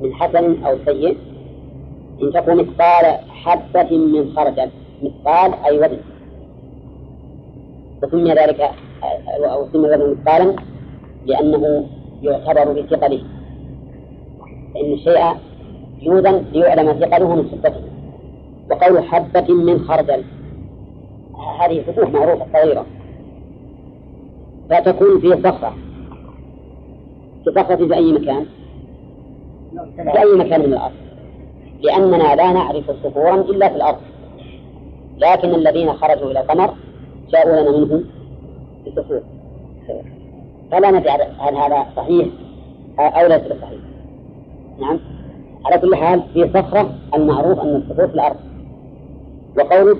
من 0.00 0.14
حسن 0.14 0.64
أو 0.64 0.76
سيء 0.86 1.16
إن 2.22 2.32
تكون 2.32 2.56
مثقال 2.56 3.18
حبة 3.28 3.96
من 3.96 4.32
خردل 4.36 4.70
مثقال 5.02 5.54
أي 5.64 5.78
وزن. 5.78 5.98
وسمي 8.02 8.30
ذلك 8.30 8.70
أو 9.44 9.66
سمي 9.72 9.88
ذلك 9.88 10.18
مثقالا 10.18 10.56
لأنه 11.26 11.86
يعتبر 12.22 12.72
بثقله. 12.72 13.22
فإن 14.74 14.92
الشيء 14.92 15.36
يوزن 16.02 16.44
ليعلم 16.52 16.92
ثقله 16.92 17.34
من 17.34 17.48
صفته 17.48 17.82
وقول 18.70 19.04
حبة 19.04 19.54
من 19.54 19.78
خردل 19.78 20.24
هذه 21.60 21.84
سطوح 21.86 22.10
معروفة 22.10 22.46
صغيرة. 22.52 22.86
فتكون 24.70 25.20
في 25.20 25.42
صخرة. 25.42 25.74
في 27.44 27.50
صخرة 27.50 27.76
في 27.76 27.94
أي 27.94 28.12
مكان؟ 28.12 28.46
في 29.94 30.18
أي 30.18 30.36
مكان 30.38 30.60
من 30.60 30.66
الأرض؟ 30.66 30.92
لأننا 31.82 32.34
لا 32.34 32.52
نعرف 32.52 32.90
صخورا 33.04 33.34
إلا 33.34 33.68
في 33.68 33.76
الأرض. 33.76 33.98
لكن 35.18 35.54
الذين 35.54 35.92
خرجوا 35.92 36.30
إلى 36.30 36.40
القمر 36.40 36.74
جاءوا 37.30 37.60
لنا 37.60 37.78
منه 37.78 38.04
بصخور. 38.86 39.22
فلا 40.70 40.90
ندري 40.90 41.12
هل 41.38 41.56
هذا 41.56 41.86
صحيح 41.96 42.26
أو 42.98 43.26
ليس 43.26 43.42
بصحيح 43.42 43.80
نعم. 44.80 44.98
على 45.64 45.78
كل 45.78 45.96
حال 45.96 46.22
في 46.34 46.50
صخرة 46.54 46.94
المعروف 47.14 47.60
أن 47.60 47.76
السقوط 47.76 48.08
في 48.08 48.14
الأرض. 48.14 48.36
وقولك 49.58 49.98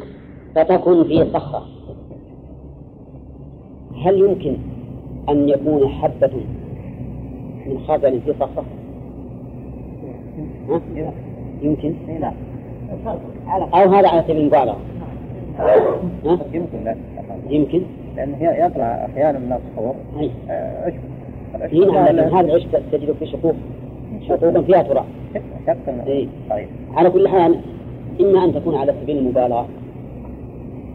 فتكن 0.54 1.04
في 1.04 1.30
صخرة. 1.32 1.66
هل 4.04 4.20
يمكن 4.20 4.56
أن 5.28 5.48
يكون 5.48 5.88
حبة 5.88 6.30
من 7.66 7.84
خردل 7.88 8.20
في 8.20 8.34
صخرة؟ 8.40 8.64
ها؟ 10.96 11.12
يمكن؟ 11.62 11.94
لا. 12.20 12.32
أو 13.74 13.90
هذا 13.90 14.08
على 14.08 14.22
سبيل 14.22 14.36
المبالغة؟ 14.36 14.76
ها؟ 15.58 16.38
يمكن 16.52 16.84
لا. 16.84 16.96
يمكن؟ 17.50 17.82
لأنه 18.16 18.36
يطلع 18.42 18.84
أحيانا 19.12 19.38
من 19.38 19.52
الصخور 19.52 19.94
أي. 20.20 20.30
آه، 20.50 20.84
عشب. 20.86 20.98
له- 21.74 22.40
هذا 22.40 22.46
العشب 22.46 22.68
تجد 22.92 23.12
في 23.18 23.26
شقوق. 23.26 23.54
شقوق 24.28 24.60
فيها 24.60 24.82
تراب. 24.82 25.04
إيه. 26.06 26.26
طيب. 26.50 26.68
على 26.94 27.10
كل 27.10 27.28
حال 27.28 27.60
إما 28.20 28.44
أن 28.44 28.54
تكون 28.54 28.74
على 28.74 28.94
سبيل 29.02 29.18
المبالغة 29.18 29.66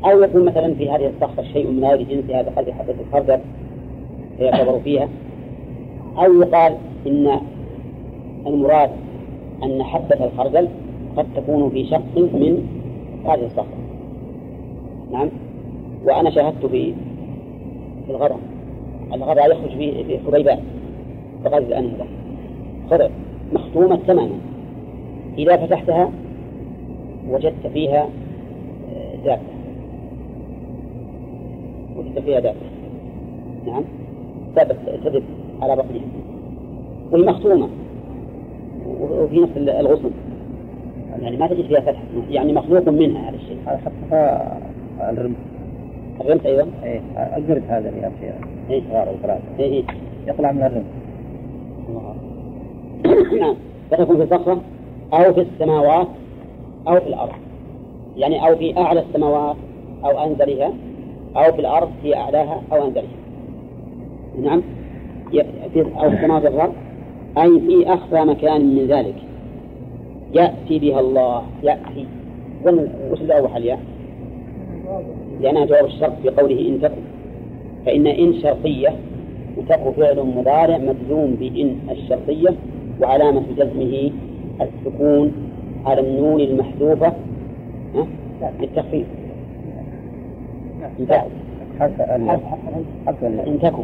أو 0.06 0.22
يكون 0.24 0.46
مثلا 0.46 0.74
في 0.74 0.90
هذه 0.92 1.12
الصخرة 1.16 1.44
شيء 1.44 1.68
من 1.72 1.86
غير 1.86 2.02
جنسها 2.02 2.44
في 2.44 2.74
حبة 2.74 2.96
الخردل 3.08 3.40
فيعتبر 4.38 4.80
فيها. 4.80 5.08
أو 6.18 6.34
يقال 6.42 6.76
إن 7.08 7.40
المراد 8.48 8.90
أن 9.64 9.84
حبة 9.84 10.26
الخردل 10.26 10.68
قد 11.18 11.26
تكون 11.36 11.70
في 11.70 11.86
شق 11.86 12.18
من 12.18 12.68
هذه 13.26 13.46
الصخرة. 13.46 13.78
نعم؟ 15.12 15.30
وأنا 16.06 16.30
شاهدت 16.30 16.66
في 16.66 16.94
في 18.06 18.12
الغرام 18.12 18.40
الغرام 19.14 19.52
يخرج 19.52 19.78
فيه 19.78 20.04
في 20.04 20.20
حبيبات 20.28 20.60
فقد 21.44 21.62
الأنهدة 21.64 22.06
خضر 22.92 23.12
مختومة 23.54 24.00
تماما. 24.08 24.40
إذا 25.38 25.58
فتحتها 25.58 26.12
وجدت 27.30 27.68
فيها 27.74 28.10
آه، 28.96 29.16
دابة. 29.26 29.42
وجدت 31.98 32.20
فيها 32.20 32.40
دابة. 32.40 32.58
نعم؟ 33.68 33.84
دابة 34.56 34.76
تدب 35.04 35.24
على 35.62 35.76
بطنها. 35.76 36.02
وهي 37.12 37.24
مختومة 37.24 37.70
وفي 38.88 39.40
نفس 39.40 39.52
الغصن. 39.58 40.12
يعني 41.22 41.38
ما 41.38 41.48
تجد 41.48 41.66
فيها 41.66 41.80
فتح. 41.80 42.00
يعني 42.30 42.54
مخلوق 42.54 42.90
منها 42.90 43.30
هذا 43.30 43.36
الشيء. 43.36 43.58
هذا 43.66 43.78
حطها 43.78 44.58
الرمح. 45.10 45.38
الرمح 46.22 46.46
أيضا 46.46 46.68
إيه 46.84 47.02
القرد 47.38 47.64
هذا 47.70 47.90
اللي 47.90 48.02
يمشي. 48.04 48.34
إيه. 48.70 48.82
صغار 48.92 49.10
وثلاثة 49.10 49.44
إيه 49.60 49.72
إيه. 49.72 49.84
يطلع 50.28 50.52
من 50.52 50.62
الرمح. 50.62 50.88
نعم. 53.40 53.56
فتكون 53.92 54.18
في 54.18 54.36
صخرة 54.36 54.62
أو 55.14 55.34
في 55.34 55.42
السماوات 55.42 56.08
أو 56.88 57.00
في 57.00 57.08
الأرض. 57.08 57.36
يعني 58.18 58.48
أو 58.48 58.56
في 58.56 58.78
أعلى 58.78 59.00
السماوات 59.00 59.56
أو 60.06 60.24
أنزلها 60.24 60.74
أو 61.36 61.52
في 61.52 61.60
الأرض 61.60 61.90
في 62.02 62.16
أعلاها 62.16 62.62
أو 62.72 62.88
أنزلها. 62.88 63.18
نعم. 64.42 64.62
أو 65.74 66.10
في 66.10 66.16
السماوات 66.16 66.44
والأرض. 66.44 66.74
أي 67.38 67.60
في 67.60 67.94
أخفى 67.94 68.26
مكان 68.26 68.76
من 68.76 68.88
ذلك. 68.88 69.16
يأتي 70.34 70.80
بها 70.80 71.00
الله 71.00 71.42
يأتي. 71.64 72.06
وش 73.12 73.22
الأول 73.22 73.50
حاليا؟ 73.50 73.80
لأنها 75.42 75.66
جواب 75.66 75.86
الشرط 75.86 76.14
في 76.24 76.30
قوله 76.30 76.70
إن 76.70 76.82
تكن. 76.82 77.02
فإن 77.86 78.08
إن 78.08 78.34
شرطية 78.34 78.90
وتق 79.58 79.90
فعل 79.90 80.24
مضارع 80.38 80.78
مجزوم 80.78 81.36
بإن 81.40 81.76
الشرطية 81.92 82.50
وعلامة 83.02 83.44
جزمه 83.58 84.12
السكون 84.62 85.32
على 85.86 86.02
النون 86.02 86.42
المحذوفة 86.42 87.14
ها؟ 87.96 88.08
للتخفيف 88.60 89.06
إن 91.00 91.08
تكن 91.08 91.22
ال 93.28 93.40
إن 93.40 93.60
تكن. 93.60 93.84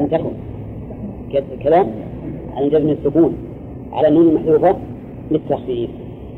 إن 0.00 0.10
تكن. 0.10 0.32
كلام 1.62 1.90
على 2.56 2.68
جزم 2.68 2.88
السكون 2.88 3.36
على 3.92 4.08
النون 4.08 4.28
المحذوفة 4.28 4.76
للتخفيف 5.30 5.90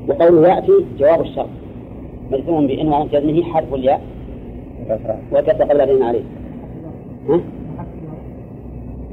وقوله 0.09 0.49
يأتي 0.49 0.73
جواب 0.99 1.21
الشرط. 1.21 1.49
مجزوم 2.33 2.67
بإن 2.67 2.89
وعلامة 2.89 3.11
جزمه 3.13 3.43
حرف 3.43 3.75
الياء. 3.75 4.01
وكتب 5.33 5.63
قبل 5.63 5.81
الذين 5.81 6.03
عليه. 6.03 6.23
ها؟ 7.29 7.41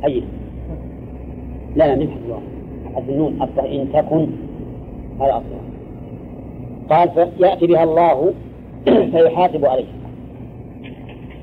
أي 0.06 0.24
لا 1.76 1.88
لا 1.88 1.96
من 1.96 2.12
حد 2.12 2.18
الله 2.26 2.41
حد 2.96 3.10
النون 3.10 3.41
أصلا 3.41 3.72
إن 3.72 3.88
تكن 3.93 4.28
هذا 5.20 5.32
أصلا 5.32 5.66
قال 6.89 7.30
فيأتي 7.38 7.68
بها 7.68 7.84
الله 7.84 8.34
فيحاسب 9.12 9.66
عليه. 9.66 9.86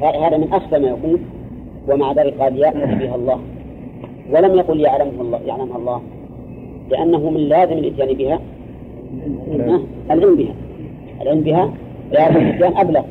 هذا 0.01 0.37
من 0.39 0.53
أخفى 0.53 0.79
ما 0.79 0.89
يكون 0.89 1.21
ومع 1.89 2.13
ذلك 2.13 2.35
قال 2.41 2.57
يأتي 2.57 2.79
بها 2.79 3.15
الله. 3.15 3.39
ولم 4.33 4.55
يقل 4.55 4.81
يعلمها 4.81 5.21
الله 5.21 5.41
يعلمها 5.47 5.77
الله. 5.77 6.01
لأنه 6.91 7.31
من 7.31 7.41
لازم 7.41 7.73
الإتيان 7.73 8.17
بها 8.17 8.41
ها؟ 9.53 9.81
العلم 10.11 10.37
بها. 10.37 10.55
العلم 11.23 11.41
بها 11.41 11.73
لازم 12.13 12.37
الإتيان 12.37 12.77
أبلغ. 12.77 13.03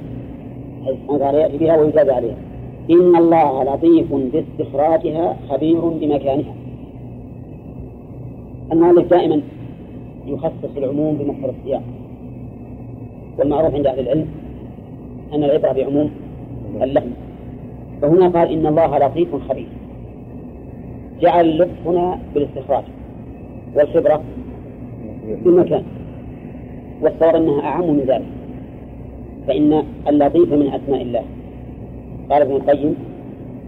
حيث 0.86 0.98
يأتي 1.22 1.58
بها 1.58 1.78
ويجاب 1.78 2.10
عليها. 2.10 2.38
إن 2.92 3.16
الله 3.16 3.64
لطيف 3.64 4.14
باستخراجها 4.14 5.38
خبير 5.50 5.80
بمكانها. 5.80 6.54
المؤلف 8.72 9.08
دائما 9.08 9.42
يخصص 10.28 10.78
العموم 10.78 11.16
بمقتضى 11.16 11.54
السياق 11.60 11.82
والمعروف 13.40 13.76
عند 13.76 13.88
أهل 13.88 14.00
العلم 14.00 14.28
أن 15.34 15.44
العبرة 15.44 15.72
بعموم 15.72 16.12
اللفظ 16.82 17.11
فهنا 18.02 18.28
قال 18.28 18.52
إن 18.52 18.66
الله 18.66 18.98
لطيف 18.98 19.36
خبير. 19.50 19.68
جعل 21.22 21.46
اللطف 21.46 21.88
هنا 21.88 22.20
بالاستخراج 22.34 22.84
والخبرة 23.76 24.24
بالمكان 25.44 25.84
والصواب 27.02 27.36
أنها 27.36 27.62
أعم 27.62 27.90
من 27.90 28.04
ذلك. 28.08 28.26
فإن 29.48 29.84
اللطيف 30.08 30.54
من 30.54 30.68
أسماء 30.68 31.02
الله. 31.02 31.24
قال 32.30 32.42
ابن 32.42 32.56
القيم 32.56 32.96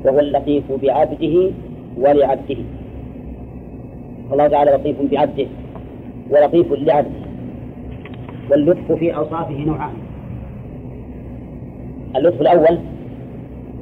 وهو 0.06 0.20
اللطيف 0.20 0.64
بعبده 0.82 1.52
ولعبده. 1.98 2.58
الله 4.32 4.48
تعالى 4.48 4.72
لطيف 4.72 5.12
بعبده 5.12 5.48
ولطيف 6.30 6.72
لعبده. 6.72 7.24
واللطف 8.52 8.92
في 8.92 9.16
أوصافه 9.16 9.66
نوعان. 9.66 9.94
اللطف 12.16 12.42
الأول 12.42 12.78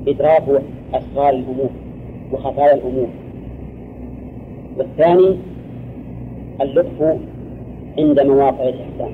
إدراك 0.08 0.44
أسرار 0.94 1.30
الأمور 1.30 1.70
وخفايا 2.32 2.74
الأمور. 2.74 3.08
والثاني 4.78 5.38
اللطف 6.62 7.18
عند 7.98 8.20
مواقع 8.20 8.70
الإحسان. 8.70 9.12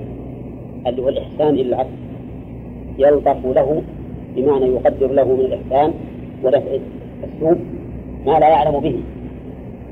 اللي 0.88 1.02
هو 1.02 1.10
الإحسان 1.10 1.50
إلى 1.50 1.62
العبد. 1.62 1.98
يلطف 2.98 3.46
له 3.46 3.82
بمعنى 4.36 4.66
يقدر 4.66 5.12
له 5.12 5.24
من 5.24 5.40
الإحسان 5.40 5.94
ودفع 6.44 6.78
السوء 7.24 7.58
ما 8.26 8.40
لا 8.40 8.50
يعلم 8.50 8.80
به. 8.80 9.00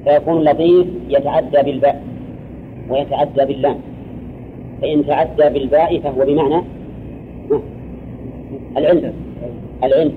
فيكون 0.04 0.44
لطيف 0.44 0.88
يتعدى 1.10 1.58
بالباء 1.64 2.04
ويتعدى 2.90 3.46
باللام. 3.46 3.78
فإن 4.82 5.06
تعدى 5.06 5.50
بالباء 5.60 6.00
فهو 6.00 6.26
بمعنى 6.26 6.62
العلم 8.78 9.14
العلم 9.84 10.14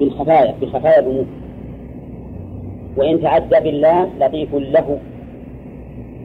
بالخفايا 0.00 0.54
بخفايا 0.62 1.00
الأمور. 1.00 1.24
وإن 2.96 3.20
تعدى 3.20 3.60
باللام 3.60 4.08
لطيف 4.20 4.54
له. 4.54 4.98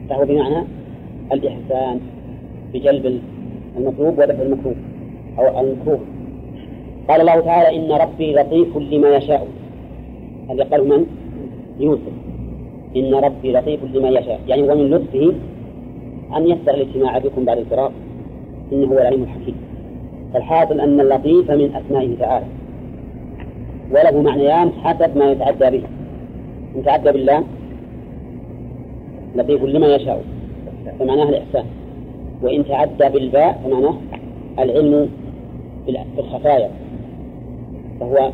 فهو 0.08 0.24
بمعنى 0.24 0.64
الإحسان 1.32 2.00
بجلب 2.74 3.20
المطلوب 3.76 4.18
ودفع 4.18 4.42
المكروه 4.42 4.74
أو 5.38 5.60
المكروه. 5.60 6.00
قال 7.08 7.20
الله 7.20 7.40
تعالى 7.40 7.76
إن 7.76 7.92
ربي 7.92 8.34
لطيف 8.34 8.76
لما 8.76 9.16
يشاء. 9.16 9.48
هذا 10.50 10.64
قال 10.64 10.88
من؟ 10.88 11.06
يوسف. 11.80 12.12
إن 12.96 13.14
ربي 13.14 13.52
لطيف 13.52 13.80
لما 13.94 14.08
يشاء. 14.08 14.40
يعني 14.48 14.62
ومن 14.62 14.90
لطفه 14.90 15.32
أن 16.36 16.46
يسر 16.46 16.74
الاجتماع 16.74 17.18
بكم 17.18 17.44
بعد 17.44 17.58
الفراق. 17.58 17.92
إنه 18.72 18.86
هو 18.86 18.98
العليم 18.98 19.22
الحكيم. 19.22 19.54
فالحاصل 20.34 20.80
أن 20.80 21.00
اللطيف 21.00 21.50
من 21.50 21.74
أسمائه 21.74 22.18
تعالى. 22.18 22.46
وله 23.90 24.22
معنيان 24.22 24.72
حسب 24.72 25.18
ما 25.18 25.30
يتعدى 25.30 25.78
به. 25.78 25.82
إن 26.76 26.84
تعدى 26.84 27.12
بالله 27.12 27.44
لطيف 29.36 29.64
لما 29.64 29.86
يشاء 29.86 30.24
فمعناه 30.98 31.28
الإحسان. 31.28 31.64
وإن 32.42 32.64
تعدى 32.64 33.08
بالباء 33.08 33.60
فمعناه 33.64 33.94
العلم 34.58 35.08
بالخفايا. 36.16 36.70
فهو 38.00 38.30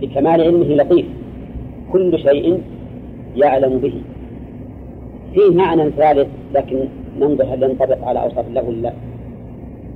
بكمال 0.00 0.40
علمه 0.40 0.64
لطيف. 0.64 1.06
كل 1.92 2.18
شيء 2.18 2.62
يعلم 3.36 3.78
به. 3.78 3.94
فيه 5.34 5.56
معنى 5.56 5.90
ثالث 5.90 6.28
لكن 6.54 6.88
ننظر 7.20 7.44
هل 7.44 7.62
ينطبق 7.62 8.04
على 8.04 8.22
أوصاف 8.22 8.48
الله 8.48 8.68
ولا 8.68 8.76
لا. 8.76 8.92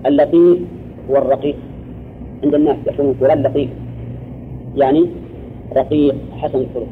اللطيف 0.06 0.59
هو 1.11 1.16
الرقيق. 1.16 1.56
عند 2.44 2.54
الناس 2.54 2.76
يقولون 2.86 3.14
فلان 3.14 3.42
لطيف. 3.42 3.68
يعني 4.76 5.06
رقيق 5.76 6.14
حسن 6.38 6.58
الخلق. 6.58 6.86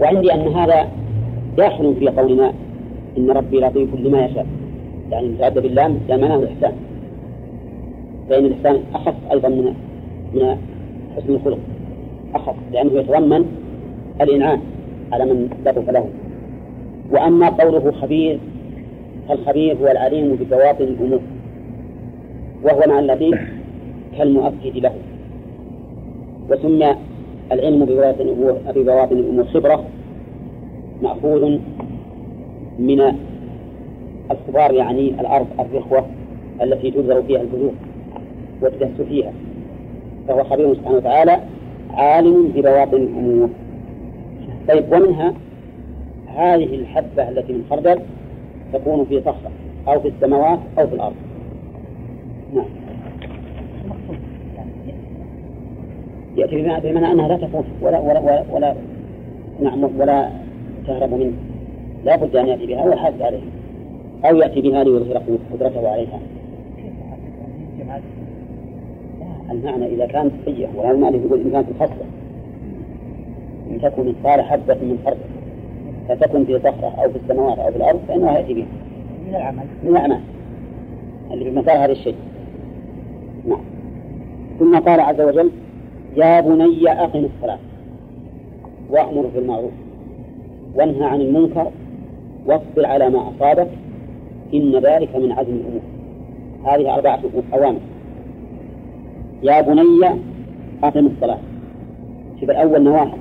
وعندي 0.00 0.34
أن 0.34 0.48
هذا 0.48 0.88
داخل 1.56 1.94
في 1.98 2.08
قولنا 2.08 2.52
إن 3.18 3.30
ربي 3.30 3.60
لطيف 3.60 3.94
لما 3.94 4.24
يشاء. 4.24 4.46
يعني 5.10 5.28
متعدى 5.28 5.60
بالله 5.60 5.96
لأن 6.08 6.20
معناه 6.20 6.36
الإحسان. 6.36 6.72
فإن 8.30 8.44
الإحسان 8.44 8.80
أخف 8.94 9.14
أيضا 9.32 9.48
من 9.48 9.74
من 10.34 10.56
حسن 11.16 11.34
الخلق. 11.34 11.58
أخف 12.34 12.54
لأنه 12.72 12.92
يتضمن 12.92 13.44
الإنعام 14.20 14.60
على 15.12 15.24
من 15.24 15.50
لطف 15.66 15.90
له. 15.90 16.08
وأما 17.10 17.48
قوله 17.48 17.90
خبير 17.90 18.38
فالخبير 19.28 19.76
هو 19.76 19.86
العليم 19.86 20.36
ببواطن 20.36 20.84
الأمور. 20.84 21.20
وهو 22.64 22.80
مع 22.88 22.98
اللطيف 22.98 23.40
كالمؤكد 24.18 24.76
له. 24.76 24.92
وسمي 26.50 26.96
العلم 27.52 27.84
ببواطن 27.84 28.20
الأمور 28.20 29.46
خبرة 29.54 29.84
مأخوذ 31.02 31.58
من 32.78 33.14
الخبار 34.30 34.74
يعني 34.74 35.20
الأرض 35.20 35.46
الرخوة 35.60 36.06
التي 36.62 36.90
تبذر 36.90 37.22
فيها 37.22 37.40
البذور 37.40 37.72
وتدس 38.62 39.00
فيها. 39.08 39.32
فهو 40.28 40.44
خبير 40.44 40.74
سبحانه 40.74 40.96
وتعالى 40.96 41.40
عالم 41.90 42.48
ببواطن 42.48 42.96
الأمور. 42.96 43.48
طيب 44.68 44.92
ومنها 44.92 45.34
هذه 46.26 46.74
الحبة 46.74 47.28
التي 47.28 47.52
من 47.52 47.64
خردل 47.70 48.00
تكون 48.72 49.04
في 49.04 49.20
صخرة 49.20 49.50
أو 49.88 50.00
في 50.00 50.08
السماوات 50.08 50.58
أو 50.78 50.86
في 50.86 50.94
الأرض. 50.94 51.14
نعم. 52.54 52.79
يأتي 56.40 56.56
بمعنى 56.92 57.12
أنها 57.12 57.28
لا 57.28 57.36
تفوت 57.36 57.64
ولا 57.82 57.98
ولا 57.98 58.20
ولا, 58.20 58.44
ولا 58.52 58.74
نعم 59.62 59.84
ولا 59.98 60.30
تهرب 60.86 61.14
منه. 61.14 61.32
لا 62.04 62.16
بد 62.16 62.36
أن 62.36 62.46
يأتي 62.46 62.66
بها 62.66 62.84
ويحافظ 62.84 63.22
عليها 63.22 63.40
أو 64.24 64.36
يأتي 64.36 64.60
بها 64.60 64.84
ليظهر 64.84 65.22
قدرته 65.52 65.88
عليها. 65.88 66.20
المعنى 69.50 69.86
إذا 69.86 70.06
كانت 70.06 70.32
حية 70.46 70.68
ولا 70.76 70.90
المعنى 70.90 71.16
يقول 71.16 71.40
إن 71.40 71.50
كانت 71.50 71.68
الخصلة 71.68 72.04
إن 73.70 73.80
تكون 73.80 74.08
مثقال 74.08 74.42
حبة 74.42 74.74
من 74.74 74.98
خردل 75.04 75.18
فتكن 76.08 76.44
في 76.44 76.58
صخرة 76.58 76.94
أو 77.04 77.10
في 77.10 77.18
السماوات 77.24 77.58
أو 77.58 77.70
في 77.70 77.76
الأرض 77.76 78.00
فإنه 78.08 78.32
يأتي 78.32 78.54
بها. 78.54 78.66
من 79.26 79.34
العمل 79.34 79.64
من 79.84 79.90
الأعمال. 79.90 80.20
اللي 81.30 81.44
في 81.44 81.50
مثال 81.50 81.76
هذا 81.76 81.92
الشيء. 81.92 82.14
نعم. 83.48 83.60
ثم 84.58 84.78
قال 84.78 85.00
عز 85.00 85.20
وجل 85.20 85.50
يا 86.16 86.40
بني 86.40 86.92
أقم 86.92 87.24
الصلاة 87.24 87.58
وأمر 88.90 89.26
بالمعروف 89.34 89.72
وانهى 90.74 91.04
عن 91.04 91.20
المنكر 91.20 91.70
واصبر 92.46 92.86
على 92.86 93.10
ما 93.10 93.28
أصابك 93.28 93.68
إن 94.54 94.76
ذلك 94.76 95.16
من 95.16 95.32
عزم 95.32 95.52
الأمور. 95.52 95.80
هذه 96.64 96.94
أربعة 96.94 97.20
أوامر. 97.54 97.80
يا 99.42 99.60
بني 99.60 100.20
أقم 100.82 101.06
الصلاة. 101.06 101.38
شوف 102.40 102.50
الأول 102.50 102.82
نواحي. 102.82 103.16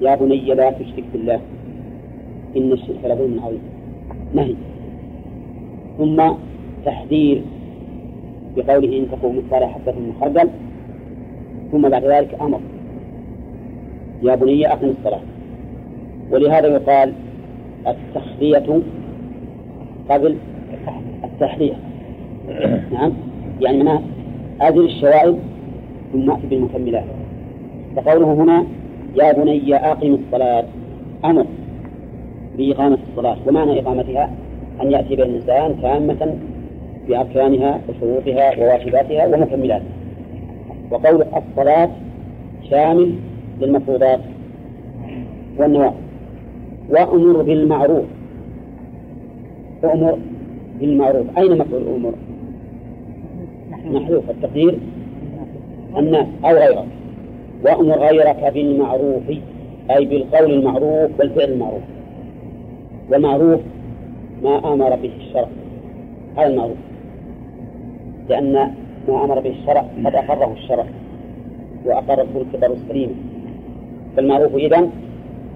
يا 0.00 0.14
بني 0.14 0.54
لا 0.54 0.70
تشرك 0.70 1.04
بالله. 1.12 1.40
إن 2.56 2.72
الشرك 2.72 3.04
لظلم 3.04 3.40
عظيم. 3.44 3.62
نهي. 4.34 4.54
ثم 5.98 6.32
تحذير 6.84 7.42
بقوله 8.56 8.98
إن 8.98 9.06
تكون 9.12 9.36
مثقال 9.36 9.64
حبة 9.64 9.92
من 9.92 10.12
خردل. 10.20 10.48
ثم 11.72 11.88
بعد 11.88 12.04
ذلك 12.04 12.36
أمر. 12.40 12.60
يا 14.22 14.34
بني 14.34 14.72
أقم 14.72 14.88
الصلاة. 14.88 15.20
ولهذا 16.30 16.66
يقال 16.66 17.12
التخلية 17.86 18.80
قبل 20.10 20.36
التحلية. 21.24 21.74
نعم. 22.92 23.12
يعني 23.60 23.82
معناه 23.82 24.02
أزل 24.60 24.84
الشوائب 24.84 25.38
ثم 26.12 26.30
أتي 26.30 26.46
بالمكملات. 26.46 27.04
فقوله 27.96 28.32
هنا 28.32 28.64
يا 29.14 29.32
بني 29.32 29.74
أقم 29.74 30.14
الصلاة. 30.14 30.64
أمر 31.24 31.46
بإقامة 32.58 32.98
الصلاة. 33.10 33.36
ومعنى 33.46 33.80
إقامتها 33.80 34.30
أن 34.82 34.92
يأتي 34.92 35.16
بها 35.16 35.24
الإنسان 35.24 35.82
تامة 35.82 36.36
بأركانها 37.08 37.80
وشروطها 37.88 38.58
وواجباتها 38.58 39.26
ومكملاتها. 39.26 40.05
وقول 40.90 41.22
الصلاة 41.22 41.90
شامل 42.70 43.14
للمفروضات 43.60 44.20
والنوافل 45.58 45.96
وأمر 46.90 47.42
بالمعروف. 47.42 48.04
أمر 49.84 50.18
بالمعروف. 50.80 51.38
أين 51.38 51.58
مفعول 51.58 51.82
الأمور؟ 51.82 52.14
محذوف. 53.84 54.30
التقدير 54.30 54.78
الناس 55.96 56.26
أو 56.44 56.50
غيرك 56.50 56.86
وأمر 57.64 57.98
غيرك 57.98 58.52
بالمعروف 58.54 59.22
أي 59.90 60.04
بالقول 60.04 60.52
المعروف 60.52 61.10
والفعل 61.18 61.52
المعروف. 61.52 61.82
والمعروف 63.10 63.60
ما 64.42 64.72
أمر 64.72 64.96
به 64.96 65.10
الشرع. 65.20 65.48
هذا 66.36 66.46
المعروف. 66.46 66.76
لأن 68.28 68.74
ما 69.08 69.24
أمر 69.24 69.40
به 69.40 69.50
الشرع 69.50 69.84
قد 70.04 70.14
أقره 70.14 70.52
الشرع 70.52 70.84
وأقره 71.84 72.26
الكبر 72.36 72.72
السليم 72.72 73.10
فالمعروف 74.16 74.54
إذن 74.54 74.90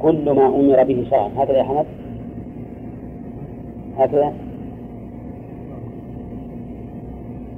كل 0.03 0.31
ما 0.31 0.47
أمر 0.47 0.83
به 0.85 1.07
شرعا 1.11 1.31
هكذا 1.37 1.59
يا 1.59 1.63
حمد؟ 1.63 1.87
هكذا؟ 3.99 4.33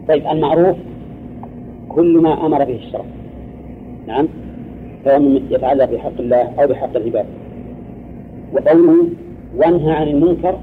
طيب 0.08 0.26
المعروف 0.26 0.76
كل 1.88 2.18
ما 2.22 2.46
أمر 2.46 2.64
به 2.64 2.76
الشرع. 2.76 3.04
نعم؟ 4.06 4.28
سواء 5.04 5.42
يتعلق 5.50 5.90
بحق 5.90 6.20
الله 6.20 6.52
أو 6.58 6.66
بحق 6.66 6.96
العباد. 6.96 7.26
وقوله 8.52 9.08
وانهى 9.56 9.92
عن 9.92 10.08
المنكر 10.08 10.58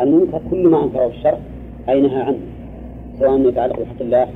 المنكر 0.00 0.40
كل 0.50 0.68
ما 0.68 0.84
أنكره 0.84 1.06
الشرع 1.06 1.38
أي 1.88 2.00
نهى 2.00 2.22
عنه 2.22 2.38
سواء 3.18 3.48
يتعلق 3.48 3.80
بحق 3.80 4.00
الله 4.00 4.26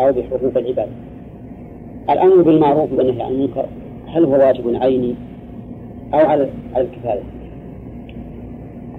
أو 0.00 0.12
بحقوق 0.12 0.56
العباد 0.56 0.88
الأمر 2.10 2.42
بالمعروف 2.42 2.92
والنهي 2.92 3.22
عن 3.22 3.32
المنكر 3.32 3.66
هل 4.06 4.24
هو 4.24 4.32
واجب 4.32 4.74
عيني 4.74 5.14
أو 6.14 6.18
على 6.18 6.48
الكفاية؟ 6.76 7.22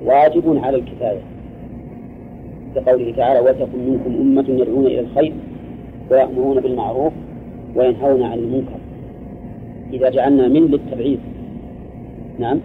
واجب 0.05 0.57
على 0.63 0.77
الكفاية. 0.77 1.19
كقوله 2.75 3.13
تعالى 3.17 3.39
وتكن 3.39 3.79
منكم 3.87 4.21
أمة 4.21 4.45
يدعون 4.61 4.85
إلى 4.85 4.99
الخير 4.99 5.33
ويأمرون 6.11 6.59
بالمعروف 6.59 7.13
وينهون 7.75 8.23
عن 8.23 8.37
المنكر. 8.37 8.79
إذا 9.93 10.09
جعلنا 10.09 10.47
من 10.47 10.67
للتبعيض. 10.67 11.19
نعم. 12.39 12.59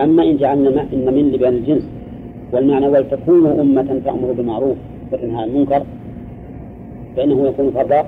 أما 0.00 0.22
إن 0.22 0.36
جعلنا 0.36 0.70
ما 0.70 0.86
إن 0.92 1.14
من 1.14 1.32
لبيان 1.32 1.54
الجنس 1.54 1.88
والمعنى 2.52 2.88
ولتكونوا 2.88 3.60
أمة 3.60 4.00
تأمر 4.04 4.32
بالمعروف 4.32 4.76
وتنهى 5.12 5.42
عن 5.42 5.48
المنكر 5.48 5.82
فإنه 7.16 7.48
يكون 7.48 7.70
فرض 7.70 8.06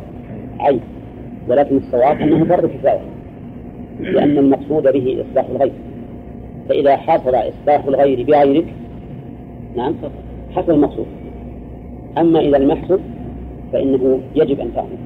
عين 0.61 0.81
ولكن 1.49 1.77
الصواب 1.77 2.21
أنه 2.21 2.45
فرض 2.45 2.71
كفاية 2.71 3.01
لأن 4.01 4.39
المقصود 4.39 4.83
به 4.83 5.25
إصلاح 5.31 5.47
الغير. 5.51 5.73
فإذا 6.69 6.97
حصل 6.97 7.35
إصلاح 7.35 7.85
الغير 7.85 8.23
بغيرك 8.23 8.67
نعم 9.77 9.95
حصل 10.57 10.73
المقصود. 10.73 11.07
أما 12.19 12.41
إذا 12.41 12.59
لم 12.59 12.71
يحصل 12.71 13.01
فإنه 13.73 14.21
يجب 14.35 14.61
أن 14.61 14.75
تعمل. 14.75 14.99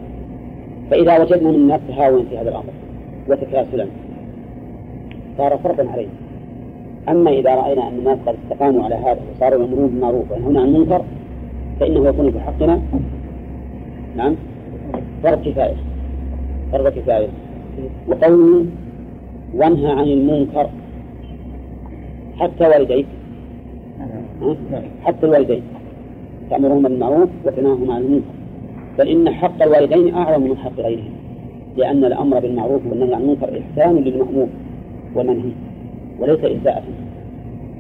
فإذا 0.90 1.18
وجدنا 1.18 1.48
من 1.48 1.54
الناس 1.54 1.80
تهاونا 1.88 2.24
في 2.30 2.38
هذا 2.38 2.50
الأمر 2.50 2.72
وتكاسلا 3.28 3.86
صار 5.38 5.58
فرضا 5.58 5.90
علينا 5.90 6.10
أما 7.08 7.30
إذا 7.30 7.54
رأينا 7.54 7.88
أن 7.88 7.98
الناس 7.98 8.18
قد 8.26 8.36
استقاموا 8.44 8.84
على 8.84 8.94
هذا 8.94 9.20
وصاروا 9.36 9.62
يأمرون 9.62 9.88
بالمعروف 9.88 10.32
وينهون 10.32 10.56
عن 10.56 10.64
المنكر 10.64 11.02
فإنه 11.80 12.08
يكون 12.08 12.30
في 12.30 12.40
حقنا 12.40 12.82
نعم. 14.16 14.34
فرض 15.22 15.48
كفاية. 15.48 15.74
فرض 16.72 16.88
كفاية. 16.88 17.28
وقوله 18.08 18.66
وانهى 19.54 19.92
عن 19.92 20.04
المنكر 20.04 20.70
حتى 22.38 22.68
والديك. 22.68 23.06
حتى 25.02 25.26
الوالدين. 25.26 25.62
تأمرهم 26.50 26.82
بالمعروف 26.82 27.28
وتنهاهم 27.44 27.90
عن 27.90 28.02
المنكر. 28.02 28.34
بل 28.98 29.08
إن 29.08 29.30
حق 29.30 29.62
الوالدين 29.62 30.14
أعظم 30.14 30.42
من 30.42 30.56
حق 30.56 30.80
غيرهم. 30.80 31.12
لأن 31.76 32.04
الأمر 32.04 32.40
بالمعروف 32.40 32.82
والنهي 32.90 33.14
عن 33.14 33.22
المنكر 33.22 33.60
إحسان 33.60 33.96
للمأمور 33.96 34.48
والمنهي 35.14 35.52
وليس 36.18 36.44
إساءة. 36.44 36.82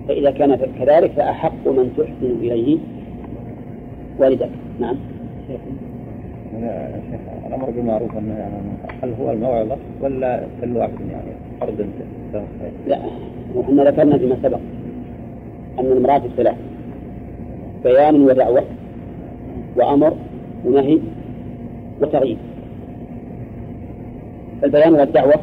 فإذا 0.08 0.30
كان 0.30 0.56
كذلك 0.56 1.10
فأحق 1.10 1.68
من 1.68 1.92
تحسن 1.98 2.36
إليه 2.40 2.78
والدك. 4.18 4.50
نعم. 4.80 4.96
الأمر 7.46 7.70
بالمعروف 7.70 8.16
عن 8.16 8.18
المنكر 8.18 9.06
هل 9.06 9.14
هو 9.20 9.32
الموعظة 9.32 9.76
ولا 10.00 10.42
كل 10.60 10.76
واحد 10.76 10.92
يعني 11.10 11.30
فرد 11.60 11.86
لا 12.86 12.98
وإحنا 13.54 13.84
ذكرنا 13.84 14.18
فيما 14.18 14.36
سبق 14.42 14.58
أن 15.78 15.92
المراد 15.92 16.24
الثلاث 16.24 16.56
بيان 17.84 18.22
ودعوة 18.22 18.64
وأمر 19.76 20.16
ونهي 20.64 20.98
وتغيير 22.00 22.36
البيان 24.64 24.94
والدعوة 24.94 25.34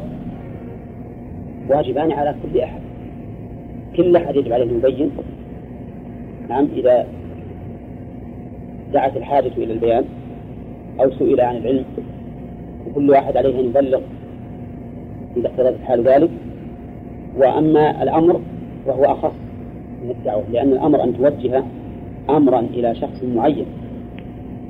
واجبان 1.68 2.12
على 2.12 2.34
كل 2.42 2.60
أحد. 2.60 2.80
كل 3.96 4.16
أحد 4.16 4.36
يجب 4.36 4.52
عليه 4.52 4.64
أن 4.64 4.76
يبين. 4.76 5.10
نعم 6.48 6.68
إذا 6.76 7.06
دعت 8.92 9.16
الحاجة 9.16 9.52
إلى 9.56 9.72
البيان 9.72 10.04
أو 11.00 11.10
سئل 11.10 11.40
عن 11.40 11.56
العلم 11.56 11.84
وكل 12.86 13.10
واحد 13.10 13.36
عليه 13.36 13.60
أن 13.60 13.64
يبلغ 13.64 14.00
إذا 15.36 15.48
اقتضت 15.48 15.76
الحال 15.80 16.02
ذلك. 16.02 16.30
وأما 17.36 18.02
الأمر 18.02 18.40
وهو 18.86 19.04
أخص 19.04 19.32
من 20.04 20.10
الدعوة 20.10 20.44
لأن 20.52 20.72
الأمر 20.72 21.04
أن 21.04 21.16
توجه 21.16 21.62
أمرا 22.30 22.60
إلى 22.60 22.94
شخص 22.94 23.24
معين. 23.34 23.66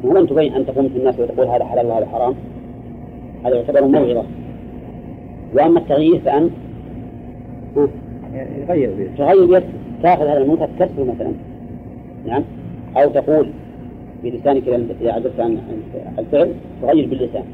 هو 0.04 0.18
أن 0.18 0.26
تبين 0.26 0.54
أن 0.54 0.66
تقوم 0.66 0.88
في 0.88 0.98
الناس 0.98 1.20
وتقول 1.20 1.46
هذا 1.46 1.64
حلال 1.64 1.86
وهذا 1.86 2.06
حرام 2.06 2.34
هذا 3.44 3.54
يعتبر 3.54 3.84
موعظة. 3.84 4.24
وأما 5.54 5.80
التغيير 5.80 6.18
فأن 6.18 6.50
يغير 8.34 8.90
به 8.98 9.08
تغير 9.18 9.46
بيد 9.46 9.62
تأخذ 10.02 10.22
هذا 10.22 10.38
المنكر 10.38 10.68
تكسره 10.78 11.04
مثلا 11.04 11.32
نعم 12.26 12.42
أو 12.96 13.08
تقول 13.08 13.50
بلسانك 14.24 14.68
إذا 14.68 15.12
عجزت 15.12 15.40
عن 15.40 15.58
الفعل 16.18 16.52
تغير 16.82 17.06
باللسان. 17.06 17.44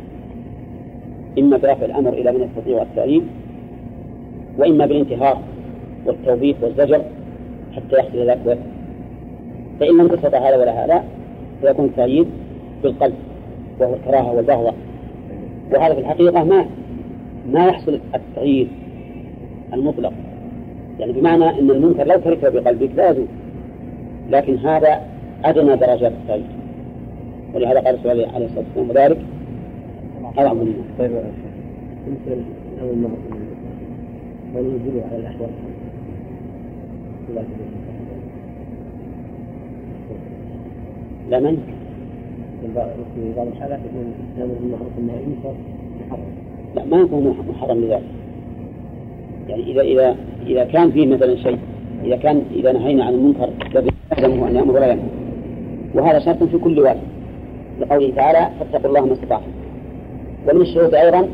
إما 1.39 1.57
برفع 1.57 1.85
الأمر 1.85 2.13
إلى 2.13 2.33
من 2.33 2.41
يستطيع 2.41 2.83
التأييد 2.83 3.23
وإما 4.59 4.87
بالانتهاء 4.87 5.43
والتوبيخ 6.07 6.57
والزجر 6.63 7.03
حتى 7.77 7.97
يحصل 7.99 8.19
ذلك 8.19 8.59
فإن 9.81 9.99
لم 9.99 10.09
تستطع 10.09 10.39
هذا 10.39 10.57
ولا 10.57 10.85
هذا 10.85 11.05
فيكون 11.61 11.85
التأييد 11.85 12.27
بالقلب 12.83 13.15
وهو 13.81 13.95
الكراهة 13.95 14.33
والبغضة 14.33 14.73
وهذا 15.73 15.95
في 15.95 16.01
الحقيقة 16.01 16.45
ما 16.45 16.67
ما 17.53 17.67
يحصل 17.67 18.01
التغيير 18.15 18.69
المطلق. 19.73 20.13
يعني 21.01 21.13
بمعنى 21.13 21.45
أن 21.45 21.71
المنكر 21.71 22.07
لو 22.07 22.21
كرهته 22.21 22.49
بقلبك 22.49 22.91
لا 22.97 23.11
يزول. 23.11 23.27
لكن 24.31 24.59
هذا 24.59 25.01
أدنى 25.45 25.77
درجات 25.77 26.13
التغيير 26.13 26.56
ولهذا 27.57 27.81
قال 27.81 27.95
الرسول 27.95 28.11
عليه 28.11 28.47
الصلاة 28.47 28.65
والسلام 28.77 28.91
وذلك. 28.91 29.19
أعظم 30.39 30.57
منه 30.57 30.75
طيب 30.99 31.11
مثل 32.09 32.41
أول 32.83 32.99
مرة 32.99 33.17
من 34.55 34.81
ينزل 34.85 35.01
على 35.11 35.21
الأحوال؟ 35.21 35.51
لا 41.31 41.41
من 41.41 41.59
في 43.15 43.33
بعض 43.37 43.47
الحالات 43.47 43.79
يكون 43.79 44.15
الأمر 44.37 44.55
بالمعروف 44.61 44.93
والنهي 44.97 45.17
عن 45.17 45.23
المنكر 45.23 45.55
محرم 46.07 46.21
لا 46.77 46.85
ما 46.85 46.97
يكون 46.97 47.37
محرم 47.49 47.79
لذلك. 47.79 48.03
يعني 49.49 49.63
إذا 49.73 49.81
إذا 49.81 50.17
إذا 50.47 50.65
كان 50.65 50.91
فيه 50.91 51.07
مثلا 51.07 51.37
شيء 51.37 51.59
إذا 52.05 52.17
كان 52.17 52.43
إذا 52.55 52.73
نهينا 52.73 53.05
عن 53.05 53.15
المنكر 53.15 53.49
يلزمه 53.75 54.49
أن 54.49 54.57
يأمر 54.57 54.75
ولا 54.75 54.93
ينهى. 54.93 55.09
وهذا 55.95 56.19
شرط 56.19 56.43
في 56.45 56.59
كل 56.59 56.79
واجب 56.81 57.16
لقوله 57.81 58.13
تعالى 58.17 58.51
فاتقوا 58.61 58.89
الله 58.89 59.07
ما 59.07 59.13
استطعتم. 59.13 59.51
ومن 60.49 60.61
الشروط 60.61 60.95
أيضا 60.95 61.29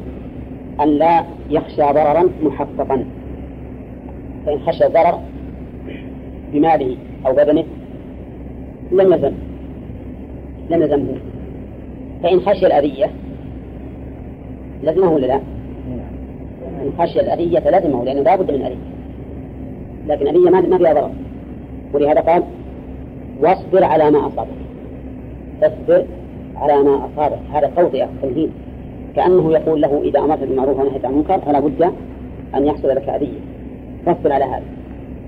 أن 0.81 0.89
لا 0.89 1.25
يخشى 1.51 1.83
ضررا 1.83 2.25
محققا. 2.43 3.05
فإن 4.47 4.59
خشى 4.59 4.87
الضرر 4.87 5.19
بماله 6.53 6.97
أو 7.27 7.33
بدنه 7.33 7.65
لم 8.93 9.13
يلزم 9.13 9.33
لم 10.71 10.83
يلزمه 10.83 11.17
فإن 12.23 12.41
خشي 12.41 12.67
الأذية 12.67 13.11
لزمه 14.83 15.13
ولا 15.13 15.27
لا؟ 15.27 15.41
إن 16.83 16.93
خشي 16.99 17.21
الأذية 17.21 17.79
لزمه 17.79 18.05
لأنه 18.05 18.23
لا 18.23 18.37
بد 18.37 18.51
من 18.51 18.63
أذية. 18.63 18.77
لكن 20.07 20.27
أذية 20.27 20.51
ما 20.51 20.61
ما 20.61 20.79
فيها 20.79 20.93
ضرر. 20.93 21.11
ولهذا 21.93 22.21
قال 22.21 22.43
واصبر 23.41 23.85
على 23.85 24.11
ما 24.11 24.27
أصابك. 24.27 24.49
اصبر 25.63 26.05
على 26.57 26.83
ما 26.83 27.07
أصابك 27.07 27.39
هذا 27.53 27.73
توطئة 27.77 28.09
تمهيد 28.23 28.51
كأنه 29.17 29.53
يقول 29.53 29.81
له 29.81 30.03
إذا 30.05 30.21
أمرت 30.21 30.41
بالمعروف 30.41 30.81
ونهيت 30.81 31.05
عن 31.05 31.13
المنكر 31.13 31.39
فلا 31.39 31.61
بد 31.61 31.93
أن 32.55 32.67
يحصل 32.67 32.89
لك 32.89 33.09
أذية. 33.09 33.41
فاصبر 34.07 34.33
على 34.33 34.45
هذا. 34.45 34.63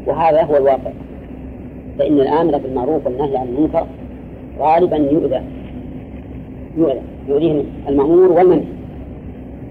وهذا 0.06 0.42
هو 0.42 0.56
الواقع. 0.56 0.90
فإن 1.98 2.20
الآمر 2.20 2.58
بالمعروف 2.58 3.06
والنهي 3.06 3.36
عن 3.36 3.48
المنكر 3.48 3.86
غالبا 4.58 4.96
يؤذى. 4.96 5.40
يؤذى. 6.76 7.00
يؤذيه 7.28 7.62
المأمور 7.88 8.32
والمنهي. 8.32 8.66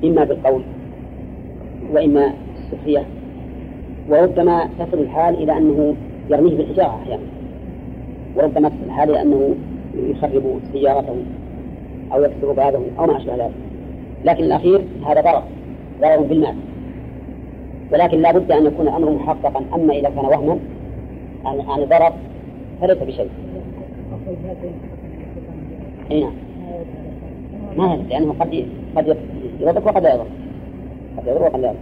إما 0.04 0.24
بالقول 0.24 0.62
وإما 1.94 2.34
السخرية 2.58 3.06
وربما 4.10 4.70
تصل 4.80 5.00
الحال 5.00 5.36
إلى 5.44 5.58
أنه 5.58 5.96
يرميه 6.30 6.58
بالحجارة 6.58 7.00
أحيانا. 7.04 7.24
وربما 8.36 8.70
تصل 8.70 8.86
الحال 8.86 9.10
إلى 9.10 9.22
أنه 9.22 9.56
يخرب 9.96 10.60
سيارته. 10.72 11.16
أو 12.14 12.24
يكسر 12.24 12.52
بابه 12.52 12.82
أو 13.00 13.06
ما 13.06 13.18
أشبه 13.18 13.36
ذلك. 13.36 13.52
لكن 14.26 14.44
الأخير 14.44 14.82
هذا 15.06 15.22
ضرر 15.22 15.44
ضرر 16.02 16.22
بالمال. 16.22 16.56
ولكن 17.94 18.22
لا 18.22 18.32
بد 18.32 18.52
أن 18.52 18.66
يكون 18.66 18.88
الأمر 18.88 19.12
محققا. 19.12 19.66
أما 19.76 19.94
إذا 19.94 20.10
كان 20.10 20.26
وهما 20.26 20.60
عن 21.46 21.62
عن 21.62 21.86
ضرر 21.86 22.14
فليس 22.82 22.98
بشيء. 22.98 23.30
إي 26.12 26.20
نعم. 26.20 26.34
ما 27.78 28.00
لأنه 28.10 28.36
قد 28.40 28.66
قد 28.96 29.18
يضر 29.60 29.82
وقد 29.86 30.04
لا 30.04 30.14
قد 31.18 31.28
يضر 31.28 31.42
وقد 31.42 31.60
لا 31.60 31.74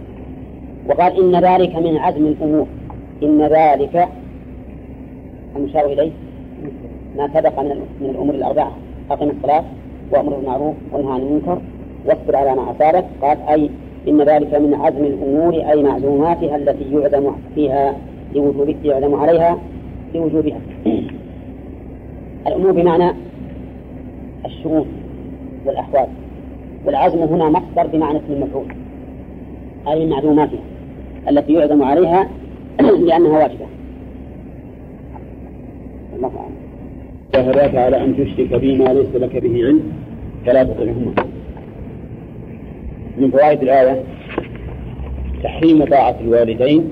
وقال 0.88 1.20
إن 1.20 1.44
ذلك 1.44 1.76
من 1.76 1.96
عزم 1.96 2.26
الأمور. 2.26 2.66
إن 3.22 3.42
ذلك 3.42 4.08
المشار 5.56 5.86
إليه 5.86 6.10
ما 7.16 7.28
سبق 7.34 7.60
من 7.60 7.86
من 8.00 8.10
الأمور 8.10 8.34
الأربعة. 8.34 8.72
أقم 9.10 9.30
الصلاة. 9.30 9.64
وأمر 10.12 10.36
بالمعروف 10.36 10.74
وانهى 10.92 11.12
عن 11.12 11.20
المنكر 11.20 11.58
واصبر 12.06 12.36
على 12.36 12.54
ما 12.54 12.70
أصابك. 12.70 13.04
قال 13.22 13.38
أي 13.48 13.70
إن 14.08 14.22
ذلك 14.22 14.54
من 14.54 14.74
عزم 14.74 15.04
الأمور 15.04 15.54
أي 15.54 15.82
معزوماتها 15.82 16.56
التي 16.56 16.92
يعدم 16.92 17.32
فيها 17.54 17.96
لوجوب 18.34 18.74
يعدم 18.84 19.14
عليها 19.14 19.58
لوجوبها 20.14 20.60
الأمور 22.46 22.72
بمعنى 22.72 23.12
الشؤون 24.44 24.86
والأحوال. 25.66 26.06
والعزم 26.86 27.18
هنا 27.18 27.50
مصدر 27.50 27.86
بمعنى 27.86 28.18
اسم 28.18 28.32
المفعول 28.32 28.66
أي 29.88 30.06
معلوماتها 30.06 30.60
التي 31.28 31.52
يعزم 31.52 31.82
عليها 31.82 32.28
لأنها 33.06 33.38
واجبة. 33.38 33.66
الله 36.16 36.30
أعلم. 36.38 36.71
جاهداك 37.34 37.74
على 37.74 38.04
أن 38.04 38.16
تشرك 38.16 38.54
بي 38.60 38.76
ما 38.76 38.84
ليس 38.84 39.14
لك 39.14 39.36
به 39.36 39.64
علم 39.64 39.82
فلا 40.46 40.64
تطعهما. 40.64 41.14
من 43.18 43.30
فوائد 43.30 43.62
الآية 43.62 44.02
تحريم 45.42 45.84
طاعة 45.84 46.16
الوالدين 46.20 46.88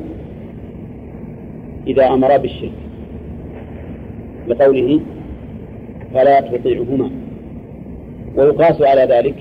إذا 1.87 2.09
أمرا 2.09 2.37
بالشرك. 2.37 2.73
لقوله 4.49 5.01
فلا 6.15 6.41
تطيعهما. 6.41 7.11
ويقاس 8.37 8.83
على 8.83 9.05
ذلك 9.15 9.35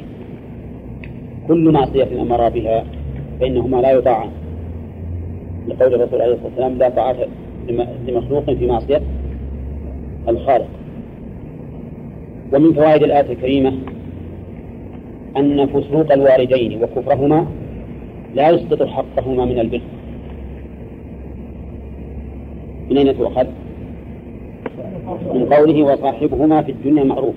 كل 1.47 1.71
معصية 1.71 2.21
أمر 2.21 2.49
بها 2.49 2.85
فإنهما 3.39 3.77
لا 3.77 3.91
يطاعان. 3.91 4.29
لقول 5.67 5.93
الرسول 5.93 6.21
عليه 6.21 6.33
الصلاة 6.33 6.49
والسلام 6.49 6.77
لا 6.77 6.89
طاعة 6.89 7.15
لمخلوق 8.07 8.51
في 8.51 8.67
معصية 8.67 9.01
الخالق. 10.27 10.78
ومن 12.53 12.73
فوائد 12.73 13.03
الآية 13.03 13.31
الكريمة 13.31 13.73
أن 15.37 15.67
فسوق 15.67 16.13
الوالدين 16.13 16.83
وكفرهما 16.83 17.47
لا 18.35 18.49
يسقط 18.49 18.83
حقهما 18.83 19.45
من 19.45 19.59
البر. 19.59 19.81
من 22.89 22.97
أين 22.97 23.17
تؤخذ؟ 23.17 23.47
من 25.33 25.45
قوله 25.45 25.83
وصاحبهما 25.83 26.61
في 26.61 26.71
الدنيا 26.71 27.03
معروف. 27.03 27.35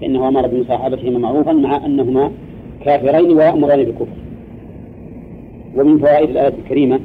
فإنه 0.00 0.28
أمر 0.28 0.46
بمصاحبتهما 0.46 1.18
معروفا 1.18 1.52
مع 1.52 1.86
أنهما 1.86 2.30
كافرين 2.84 3.36
ويأمران 3.36 3.84
بالكفر 3.84 4.16
ومن 5.76 5.98
فوائد 5.98 6.30
الآية 6.30 6.54
الكريمة 6.64 7.00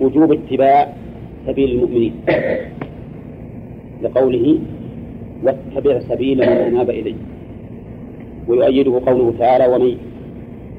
وجوب 0.00 0.32
اتباع 0.32 0.92
سبيل 1.46 1.70
المؤمنين. 1.70 2.12
لقوله 4.02 4.58
واتبع 5.44 6.00
سبيل 6.00 6.38
من 6.38 6.42
أناب 6.42 6.90
إليه 6.90 7.14
ويؤيده 8.48 9.00
قوله 9.06 9.34
تعالى 9.38 9.66
ومن 9.74 9.96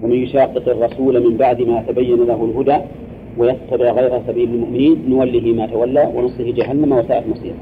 ومن 0.03 0.15
يشاقق 0.15 0.69
الرسول 0.69 1.29
من 1.29 1.37
بعد 1.37 1.61
ما 1.61 1.83
تبين 1.87 2.17
له 2.17 2.45
الهدى 2.45 2.77
ويتبع 3.37 3.91
غير 3.91 4.21
سبيل 4.27 4.49
المؤمنين 4.49 4.97
نوله 5.09 5.53
ما 5.53 5.65
تولى 5.65 6.11
ونصه 6.15 6.51
جهنم 6.51 6.91
وساءت 6.91 7.27
مصيره. 7.27 7.55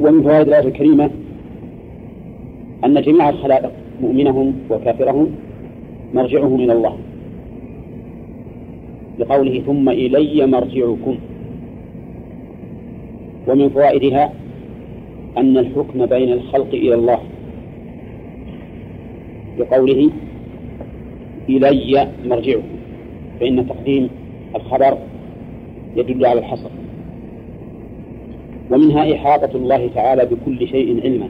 ومن 0.00 0.22
فوائد 0.22 0.48
الآية 0.48 0.66
الكريمة 0.66 1.10
أن 2.84 3.02
جميع 3.02 3.28
الخلائق 3.28 3.72
مؤمنهم 4.00 4.54
وكافرهم 4.70 5.30
مرجعهم 6.14 6.60
إلى 6.60 6.72
الله. 6.72 6.96
لقوله 9.18 9.62
ثم 9.66 9.88
إلي 9.88 10.46
مرجعكم. 10.46 11.16
ومن 13.48 13.68
فوائدها 13.68 14.32
أن 15.38 15.58
الحكم 15.58 16.06
بين 16.06 16.32
الخلق 16.32 16.68
إلى 16.74 16.94
الله. 16.94 17.18
لقوله 19.58 20.10
إلي 21.48 22.08
مرجعكم 22.24 22.76
فإن 23.40 23.66
تقديم 23.66 24.08
الخبر 24.56 24.98
يدل 25.96 26.26
على 26.26 26.38
الحصر. 26.38 26.70
ومنها 28.70 29.14
إحاطة 29.14 29.56
الله 29.56 29.90
تعالى 29.94 30.26
بكل 30.26 30.68
شيء 30.68 31.02
علما. 31.02 31.28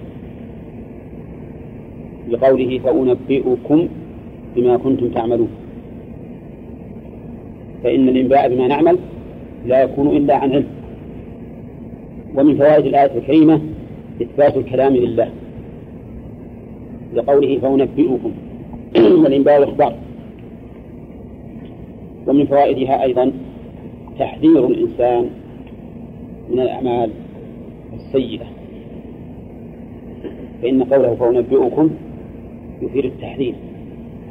لقوله 2.29 2.79
فأنبئكم 2.79 3.89
بما 4.57 4.77
كنتم 4.77 5.09
تعملون. 5.09 5.62
فإن 7.85 8.09
الإنباء 8.09 8.55
بما 8.55 8.67
نعمل 8.67 8.99
لا 9.67 9.83
يكون 9.83 10.17
إلا 10.17 10.37
عن 10.37 10.53
علم. 10.53 10.67
ومن 12.35 12.57
فوائد 12.57 12.87
الآية 12.87 13.19
الكريمة 13.19 13.61
إثبات 14.23 14.57
الكلام 14.57 14.97
لله. 14.97 15.29
لقوله 17.15 17.59
فأنبئكم. 17.59 18.33
والإنباء 19.23 19.61
والإخبار 19.61 19.97
ومن 22.27 22.47
فوائدها 22.47 23.03
أيضا 23.03 23.33
تحذير 24.19 24.67
الإنسان 24.67 25.31
من 26.51 26.61
الأعمال 26.61 27.11
السيئة. 27.95 28.45
فإن 30.63 30.83
قوله 30.83 31.15
فأنبئكم 31.15 31.91
يفيد 32.83 33.05
التحذير 33.05 33.55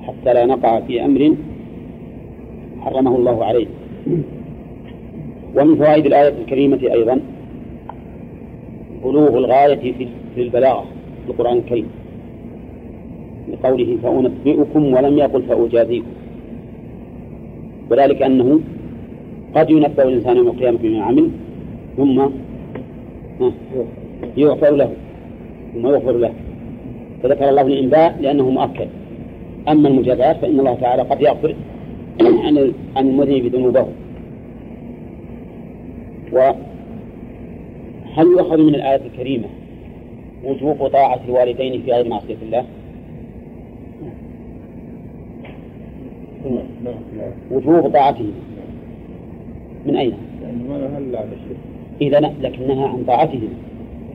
حتى 0.02 0.34
لا 0.34 0.45
نقع 0.45 0.80
في 0.80 1.06
أمر 1.06 1.36
حرمه 2.82 3.15
الله 3.15 3.45
عليه. 3.45 3.67
ومن 5.55 5.75
فوائد 5.75 6.05
الآية 6.05 6.34
الكريمة 6.41 6.79
أيضا 6.91 7.19
بلوغ 9.03 9.38
الغاية 9.38 9.93
في 10.36 10.41
البلاغة 10.41 10.86
في 11.25 11.32
القرآن 11.32 11.57
الكريم. 11.57 11.88
لقوله 13.51 13.97
فأنبئكم 14.03 14.93
ولم 14.93 15.17
يقل 15.17 15.41
فأجازيكم. 15.41 16.07
وذلك 17.91 18.21
أنه 18.21 18.59
قد 19.55 19.69
ينبأ 19.69 20.03
الإنسان 20.03 20.38
يوم 20.38 20.47
القيامة 20.47 20.77
بما 20.84 21.03
عمل 21.03 21.29
ثم 21.97 22.29
يغفر 24.38 24.75
له 24.75 24.91
ثم 25.73 25.88
يغفر 25.88 26.11
له. 26.11 26.34
فذكر 27.23 27.49
الله 27.49 27.61
الإنباء 27.61 28.17
لأنه 28.21 28.49
مؤكد. 28.49 28.88
أما 29.69 29.88
المجازات 29.89 30.38
فإن 30.38 30.59
الله 30.59 30.73
تعالى 30.73 31.01
قد 31.01 31.21
يغفر 31.21 31.55
عن 32.28 32.74
عن 32.95 33.07
المذنب 33.07 33.55
ذنوبه 33.55 33.88
وهل 36.32 36.55
يؤخذ 38.17 38.57
من 38.57 38.76
الآية 38.76 39.01
الكريمة 39.05 39.47
وجوب 40.45 40.88
طاعة 40.88 41.19
الوالدين 41.28 41.82
في 41.82 41.91
غير 41.91 42.07
معصية 42.07 42.38
الله؟ 42.41 42.65
وجوب 47.51 47.93
طاعتهم 47.93 48.34
من 49.86 49.95
أين؟ 49.95 50.13
يعني 50.43 50.63
ما 50.69 50.97
هل 50.97 51.15
على 51.15 51.28
الشرك 51.28 51.57
إذا 52.01 52.19
لكنها 52.41 52.88
عن 52.88 53.03
طاعتهم 53.07 53.49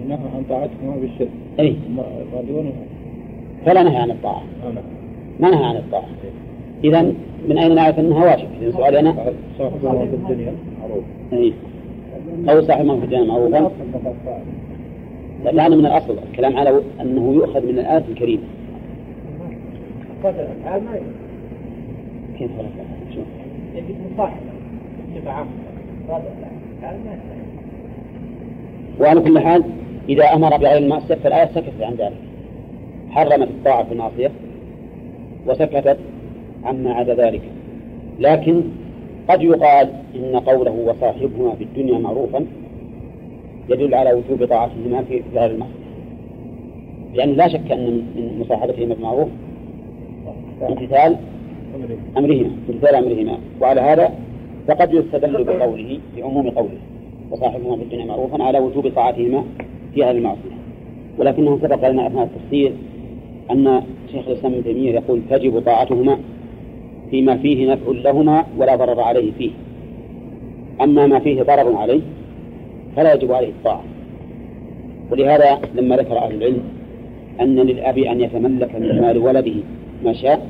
نهى 0.09 0.19
عن 0.35 0.45
طاعتهم 0.49 1.01
بالشرك 1.01 1.29
أي 1.61 1.77
فلا 3.67 3.83
نهى 3.83 3.97
عن 3.97 4.11
الطاعة. 4.11 4.43
ما 5.41 5.51
نهى 5.51 5.65
عن 5.65 5.77
الطاعة. 5.77 6.09
إذا 6.85 7.13
من 7.47 7.59
أين 7.59 7.75
نعرف 7.75 7.99
أنها 7.99 8.25
واجب؟ 8.25 8.49
إذا 8.63 8.71
سؤالنا 8.71 9.17
صاحبهم 9.59 10.09
في 10.09 10.15
الدنيا. 10.15 10.53
معروف 10.81 11.05
أي 11.33 11.53
أو 12.49 12.63
صاحب 12.63 12.85
من 12.85 13.01
في 13.01 13.05
الجنة 13.05 13.25
معروفا. 13.25 13.71
لأن 15.45 15.79
من 15.79 15.87
الأصل. 15.87 16.17
الكلام 16.31 16.57
على 16.57 16.81
أنه 17.01 17.33
يؤخذ 17.35 17.63
من 17.63 17.79
الآية 17.79 18.05
الكريمة. 18.09 18.43
كيف 22.39 22.51
شو؟ 23.15 23.21
وعلى 29.01 29.21
كل 29.21 29.39
حال 29.39 29.63
إذا 30.09 30.25
أمر 30.25 30.57
بغير 30.57 30.79
المعصية 30.79 31.15
فالآية 31.15 31.47
سكتت 31.47 31.83
عن 31.83 31.95
ذلك. 31.95 32.17
حرمت 33.11 33.49
الطاعة 33.49 33.85
في 33.85 33.93
المعصية 33.93 34.31
وسكتت 35.47 35.99
عما 36.65 36.93
عدا 36.93 37.15
ذلك. 37.15 37.43
لكن 38.21 38.63
قد 39.29 39.43
يقال 39.43 39.89
إن 40.15 40.37
قوله 40.37 40.71
وصاحبهما 40.87 41.55
في 41.55 41.65
الدنيا 41.65 41.99
معروفا 41.99 42.47
يدل 43.69 43.95
على 43.95 44.13
وجوب 44.13 44.49
طاعتهما 44.49 45.03
في 45.03 45.23
غير 45.35 45.51
المعصية 45.51 45.87
لأن 47.15 47.33
لا 47.33 47.49
شك 47.49 47.73
أن 47.73 47.87
من 48.17 48.41
مصاحبتهما 48.41 48.95
بالمعروف 48.95 49.29
امتثال 50.69 51.17
أمرهما 52.17 52.51
امتثال 52.71 52.95
أمرهما. 52.95 53.39
وعلى 53.61 53.81
هذا 53.81 54.11
فقد 54.69 54.95
يستدل 54.95 55.45
بقوله 55.45 55.99
بعموم 56.17 56.51
قوله 56.51 56.79
وصاحبهما 57.31 57.77
في 57.77 57.83
الدنيا 57.83 58.05
معروفا 58.05 58.43
على 58.43 58.59
وجوب 58.59 58.89
طاعتهما 58.89 59.45
في 59.95 60.05
هذه 60.05 60.11
المعصية. 60.11 60.57
ولكنه 61.19 61.59
سبق 61.59 61.89
لنا 61.89 62.07
أثناء 62.07 62.25
التفسير 62.25 62.73
أن 63.51 63.83
شيخ 64.13 64.29
الإسلام 64.29 64.53
ابن 64.53 64.65
تيمية 64.65 64.93
يقول 64.93 65.21
تجب 65.31 65.63
طاعتهما 65.67 66.19
فيما 67.11 67.37
فيه 67.37 67.73
نفع 67.73 67.91
لهما 67.91 68.45
ولا 68.59 68.77
ضرر 68.77 69.01
عليه 69.01 69.33
فيه. 69.39 69.51
أما 70.81 71.07
ما 71.07 71.19
فيه 71.19 71.43
ضرر 71.43 71.77
عليه 71.77 72.01
فلا 72.97 73.15
يجب 73.15 73.33
عليه 73.33 73.49
الطاعة. 73.49 73.83
ولهذا 75.11 75.59
لما 75.75 75.97
ذكر 75.97 76.19
أهل 76.19 76.35
العلم 76.35 76.63
أن 77.41 77.57
للأب 77.57 77.99
أن 77.99 78.21
يتملك 78.21 78.75
من 78.77 79.01
مال 79.01 79.19
ولده 79.19 79.55
ما 80.05 80.13
شاء 80.13 80.47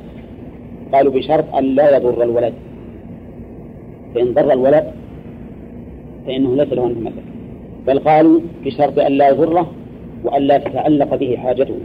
قالوا 0.93 1.13
بشرط 1.13 1.55
أن 1.55 1.65
لا 1.65 1.97
يضر 1.97 2.23
الولد. 2.23 2.55
فإن 4.15 4.35
ضر 4.35 4.53
الولد 4.53 4.93
فإنه 6.27 6.57
ليس 6.57 6.73
له 6.73 6.87
أن 6.87 6.91
يتملك. 6.91 7.25
بل 7.87 7.99
قالوا 7.99 8.41
بشرط 8.65 8.99
أن 8.99 9.13
لا 9.13 9.29
يضره 9.29 9.73
وأن 10.25 10.43
لا 10.43 10.59
تتعلق 10.59 11.15
به 11.15 11.37
حاجته. 11.37 11.77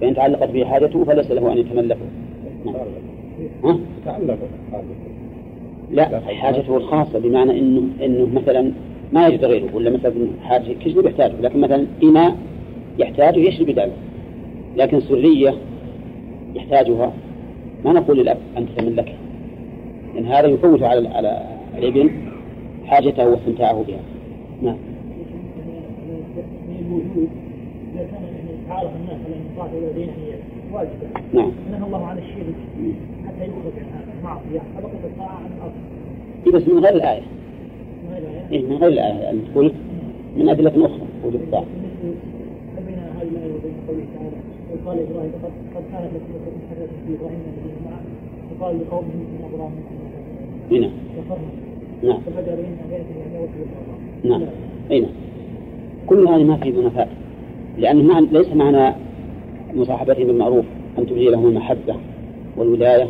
فإن 0.00 0.14
تعلقت 0.14 0.50
به 0.50 0.64
حاجته 0.64 1.04
فليس 1.04 1.30
له 1.30 1.52
أن 1.52 1.58
يتملكه. 1.58 2.06
نعم. 2.66 2.74
تعلق. 4.04 4.38
لا 5.90 6.20
حاجته 6.20 6.76
الخاصة 6.76 7.18
بمعنى 7.18 7.58
إنه 7.58 7.82
إنه 8.04 8.28
مثلا 8.34 8.72
ما 9.12 9.26
يجد 9.28 9.44
غيره 9.44 9.74
ولا 9.74 9.90
مثلا 9.90 10.12
حاجة 10.42 10.72
كشف 10.84 11.04
يحتاجه 11.04 11.40
لكن 11.40 11.60
مثلا 11.60 11.86
إناء 12.02 12.36
يحتاجه 12.98 13.38
يشرب 13.38 13.66
بداله 13.66 13.92
لكن 14.76 15.00
سرية 15.00 15.54
يحتاجها. 16.54 17.12
ما 17.84 17.92
نقول 17.92 18.18
للأب 18.18 18.38
أن 18.56 18.66
تتملكها 18.66 19.16
لأن 20.14 20.26
هذا 20.26 20.46
يفوت 20.46 20.82
على 20.82 21.08
على 21.08 21.42
الابن 21.78 22.10
حاجته 22.86 23.28
واستمتاعه 23.28 23.84
بها. 23.88 24.00
نعم. 24.62 24.76
تعارف 28.68 28.90
الناس 28.96 29.18
على 29.26 29.34
الانصاف 29.34 29.74
الذين 29.74 30.08
هي 30.74 30.78
واجبه 30.78 31.20
نعم. 31.32 31.50
نهى 31.70 31.86
الله 31.86 32.06
عن 32.06 32.18
الشرك. 32.18 32.54
حتى 33.26 33.44
يخرج 33.44 33.76
عن 33.78 34.02
المعصية. 34.18 34.60
فبقيت 34.76 35.04
الطاعه 35.04 35.36
عن 35.36 35.50
الأصل. 35.56 35.80
إيه 36.46 36.52
بس 36.52 36.68
من 36.68 36.84
غير 36.84 36.94
الآية. 36.94 37.22
ما 38.10 38.16
هي 38.16 38.18
الآية؟ 38.18 38.50
إيه 38.52 38.66
من 38.66 38.76
غير 38.76 38.88
الآية. 38.88 39.30
اللي 39.30 39.42
تقول 39.52 39.72
من 40.36 40.48
أدلة 40.48 40.86
أخرى. 40.86 41.06
وجود 41.24 41.40
الطاعة 41.40 41.64
بين 42.86 42.98
هذه 42.98 43.28
الآية 43.28 43.52
وبين 43.54 43.74
قوله 43.88 44.04
تعالى. 44.14 44.36
إذ 44.74 44.86
قال 44.86 44.98
إبراهيم 44.98 45.32
قد 45.74 45.82
كانت 45.92 46.10
لكم 46.14 46.54
حسنة 46.70 46.86
في 47.06 47.14
إبراهيم 47.14 47.40
الذين 47.46 47.76
معه 47.84 48.02
فقال 48.50 48.80
لقومه 48.80 49.08
إن 49.14 49.44
إبراهيم 49.54 50.92
كفرنا 51.16 51.48
نعم. 52.02 52.20
واليسرى 54.22 54.38
نعم. 54.38 54.42
أي 54.90 55.00
نعم. 55.00 55.10
كل 56.06 56.28
هذه 56.28 56.44
ما 56.44 56.56
في 56.56 56.72
منافاة. 56.72 57.06
لأن 57.78 58.06
معنى 58.06 58.26
ليس 58.32 58.48
معنى 58.48 58.94
مصاحبتهم 59.76 60.26
بالمعروف 60.26 60.64
أن 60.98 61.06
تبدي 61.06 61.28
لهم 61.28 61.46
المحبة 61.46 61.96
والولاية 62.56 63.08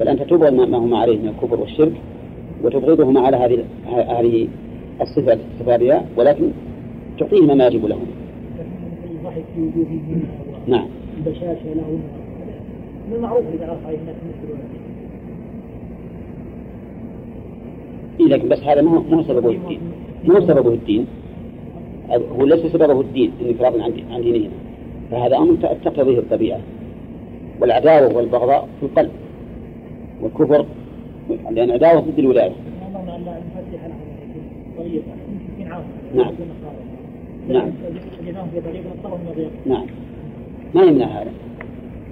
بل 0.00 0.08
أنت 0.08 0.22
تبغض 0.22 0.52
ما 0.52 0.78
هم 0.78 0.94
عليه 0.94 1.18
من 1.18 1.28
الكفر 1.28 1.60
والشرك 1.60 1.92
وتبغضهم 2.64 3.18
على 3.18 3.36
هذه 3.36 3.64
هذه 3.86 4.48
الصفة 5.00 5.32
التي 5.32 5.84
بها 5.84 6.04
ولكن 6.16 6.50
تعطيهم 7.18 7.58
ما 7.58 7.66
يجب 7.66 7.86
لهم. 7.86 8.06
نعم. 10.66 10.86
البشاشة 11.18 11.74
لهم 11.74 12.02
من 13.08 13.16
المعروف 13.16 13.44
إذا 13.54 13.66
عرف 13.66 13.86
عليه 13.86 13.98
الناس 13.98 14.16
لكن 18.20 18.48
بس 18.48 18.58
هذا 18.58 18.82
مو 18.82 19.00
مو 19.00 19.22
سببه 19.22 19.50
الدين 19.50 19.80
مو 20.24 20.40
سببه 20.40 20.74
الدين 20.74 21.06
هو 22.10 22.44
ليس 22.46 22.72
سببه 22.72 23.00
الدين 23.00 23.32
انفراد 23.48 23.80
عن 23.80 23.92
عن 24.10 24.22
دينهم 24.22 24.50
فهذا 25.10 25.36
أمر 25.36 25.56
تقتضيه 25.84 26.18
الطبيعة. 26.18 26.60
والعداوة 27.60 28.16
والبغضاء 28.16 28.68
في 28.80 28.86
القلب 28.86 29.10
والكفر 30.22 30.66
لأن 31.50 31.70
عداوة 31.70 32.00
ضد 32.00 32.18
الولاية. 32.18 32.52
نعم. 36.14 36.32
نعم. 37.48 37.70
نعم. 39.66 39.86
ما 40.74 40.82
يمنع 40.82 41.06
هذا. 41.06 41.30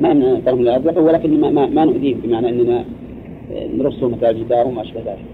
ما 0.01 0.11
يمنع 0.11 0.41
طرف 0.47 0.55
من 0.55 0.69
الأرض 0.69 0.97
ولكن 0.97 1.41
ما, 1.41 1.51
ما, 1.51 1.67
ما 1.67 1.85
نؤذيهم 1.85 2.21
بمعنى 2.21 2.49
أننا 2.49 2.85
نرسل 3.51 4.07
مثل 4.07 4.27
الجدار 4.27 4.67
وما 4.67 4.83
أشبه 4.83 5.01
ذلك. 5.01 5.25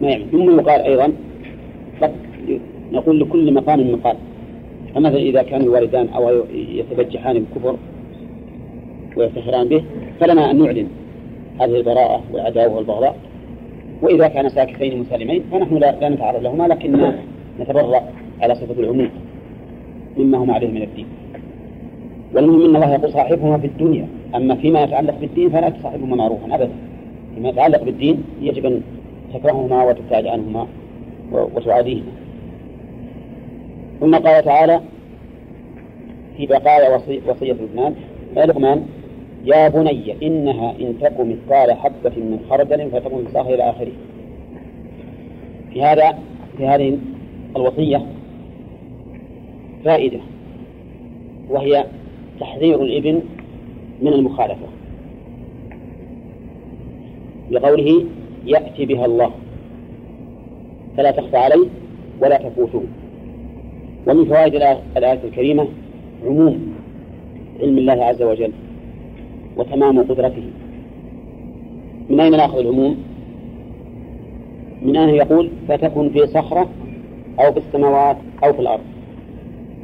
ما 0.00 0.10
يمنع. 0.10 0.26
ثم 0.30 0.60
يقال 0.60 0.80
أيضا 0.80 1.12
نقول 2.92 3.20
لكل 3.20 3.54
مقام 3.54 3.92
مقال. 3.92 4.16
فمثلا 4.94 5.18
إذا 5.18 5.42
كان 5.42 5.60
الوالدان 5.60 6.08
أو 6.08 6.44
يتبجحان 6.52 7.34
بالكفر 7.34 7.76
ويفتخران 9.16 9.68
به 9.68 9.84
فلنا 10.20 10.50
أن 10.50 10.62
نعلن 10.62 10.88
هذه 11.60 11.76
البراءة 11.76 12.22
والعداوة 12.32 12.76
والبغضاء. 12.76 13.16
وإذا 14.02 14.28
كان 14.28 14.48
ساكتين 14.48 15.00
مسالمين 15.00 15.42
فنحن 15.52 15.76
لا, 15.76 16.00
لا 16.00 16.08
نتعرض 16.08 16.42
لهما 16.42 16.64
لكن 16.68 17.12
نتبرأ 17.60 18.02
على 18.42 18.54
صفة 18.54 18.80
العموم 18.80 19.10
مما 20.18 20.38
هم 20.38 20.50
عليه 20.50 20.68
من 20.68 20.82
الدين. 20.82 21.06
والمهم 22.34 22.64
أن 22.64 22.76
الله 22.76 22.94
يقول 22.94 23.12
صاحبهما 23.12 23.58
في 23.58 23.66
الدنيا. 23.66 24.06
أما 24.34 24.54
فيما 24.54 24.82
يتعلق 24.82 25.14
بالدين 25.20 25.50
فلا 25.50 25.68
تصاحبهما 25.68 26.16
معروفا 26.16 26.54
أبدا. 26.54 26.70
فيما 27.34 27.48
يتعلق 27.48 27.84
بالدين 27.84 28.22
يجب 28.42 28.66
أن 28.66 28.82
تكرههما 29.34 29.84
وتبتعد 29.84 30.26
عنهما 30.26 30.66
وتعاديهما. 31.32 32.12
ثم 34.00 34.14
قال 34.14 34.44
تعالى 34.44 34.80
في 36.36 36.46
بقايا 36.46 36.96
وصية 37.28 37.52
لقمان 37.52 37.94
يا 38.36 38.46
لقمان 38.46 38.86
يا 39.44 39.68
بني 39.68 40.14
إنها 40.22 40.74
إن 40.80 40.94
تك 41.00 41.20
مثقال 41.20 41.72
حبة 41.72 42.12
من 42.16 42.40
خردل 42.50 42.90
فتكون 42.90 43.24
في 43.24 43.54
إلى 43.54 43.70
آخره 43.70 43.92
في 45.72 45.82
هذا 45.82 46.18
في 46.56 46.66
هذه 46.66 46.98
الوصية 47.56 48.06
فائدة 49.84 50.20
وهي 51.50 51.84
تحذير 52.40 52.82
الإبن 52.82 53.22
من 54.02 54.12
المخالفة. 54.12 54.66
لقوله 57.50 58.04
يأتي 58.46 58.86
بها 58.86 59.06
الله 59.06 59.30
فلا 60.96 61.10
تخفى 61.10 61.36
عليه 61.36 61.66
ولا 62.20 62.38
تفوتوه. 62.38 62.84
ومن 64.06 64.24
فوائد 64.24 64.54
الآية 64.96 65.20
الكريمة 65.24 65.66
عموم 66.26 66.74
علم 67.60 67.78
الله 67.78 68.04
عز 68.04 68.22
وجل 68.22 68.52
وتمام 69.56 70.02
قدرته. 70.02 70.42
من 72.10 72.20
أين 72.20 72.32
نأخذ 72.32 72.58
العموم؟ 72.58 72.96
من 74.82 74.96
أين 74.96 75.14
يقول 75.14 75.50
فتكن 75.68 76.10
في 76.10 76.26
صخرة 76.26 76.68
أو 77.40 77.52
في 77.52 77.58
السماوات 77.58 78.16
أو 78.44 78.52
في 78.52 78.60
الأرض 78.60 78.80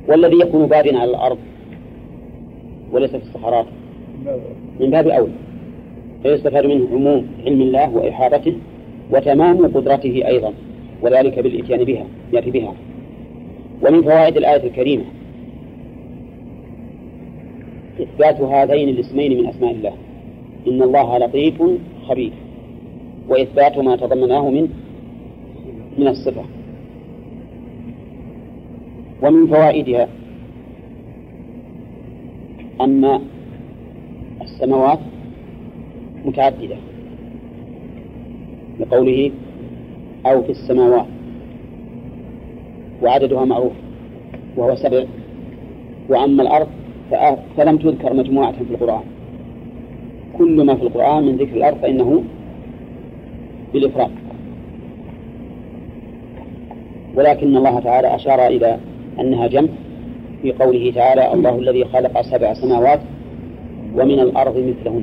والذي 0.08 0.40
يكون 0.40 0.66
باردا 0.66 0.98
على 0.98 1.10
الأرض 1.10 1.38
وليس 2.92 3.10
في 3.10 3.22
الصخرات. 3.22 3.66
من 4.80 4.90
باب 4.90 5.08
أولى 5.08 5.32
فيستفاد 6.22 6.66
منه 6.66 6.86
عموم 6.92 7.26
علم 7.46 7.60
الله 7.60 7.96
وإحاطته 7.96 8.54
وتمام 9.12 9.66
قدرته 9.66 10.26
أيضا 10.26 10.52
وذلك 11.02 11.38
بالإتيان 11.38 11.84
بها 11.84 12.04
يأتي 12.32 12.50
بها. 12.50 12.72
ومن 13.82 14.02
فوائد 14.02 14.36
الآية 14.36 14.66
الكريمة. 14.66 15.04
إثبات 18.00 18.40
هذين 18.40 18.88
الاسمين 18.88 19.38
من 19.38 19.48
أسماء 19.48 19.70
الله. 19.70 19.92
إن 20.68 20.82
الله 20.82 21.18
لطيف 21.18 21.62
خبير. 22.08 22.32
وإثبات 23.28 23.78
ما 23.78 23.96
تضمناه 23.96 24.50
من 24.50 24.68
من 25.98 26.08
الصفة. 26.08 26.44
ومن 29.22 29.46
فوائدها 29.46 30.08
أن 32.80 33.20
السماوات 34.42 34.98
متعددة. 36.24 36.76
لقوله 38.80 39.30
أو 40.26 40.42
في 40.42 40.50
السماوات. 40.50 41.15
وعددها 43.02 43.44
معروف 43.44 43.72
وهو 44.56 44.74
سبع. 44.74 45.04
وأما 46.08 46.42
الأرض 46.42 46.66
فلم 47.56 47.76
تذكر 47.76 48.14
مجموعة 48.14 48.52
في 48.52 48.70
القرآن. 48.70 49.02
كل 50.38 50.64
ما 50.64 50.74
في 50.74 50.82
القرآن 50.82 51.26
من 51.26 51.36
ذكر 51.36 51.56
الأرض 51.56 51.76
فإنه 51.76 52.22
بالإفراد. 53.72 54.10
ولكن 57.14 57.56
الله 57.56 57.80
تعالى 57.80 58.14
أشار 58.14 58.46
إلى 58.46 58.78
أنها 59.20 59.46
جمع 59.46 59.68
في 60.42 60.52
قوله 60.52 60.92
تعالى 60.94 61.32
الله 61.32 61.58
الذي 61.58 61.84
خلق 61.84 62.20
سبع 62.20 62.54
سماوات 62.54 63.00
ومن 63.94 64.20
الأرض 64.20 64.56
مثلهن. 64.56 65.02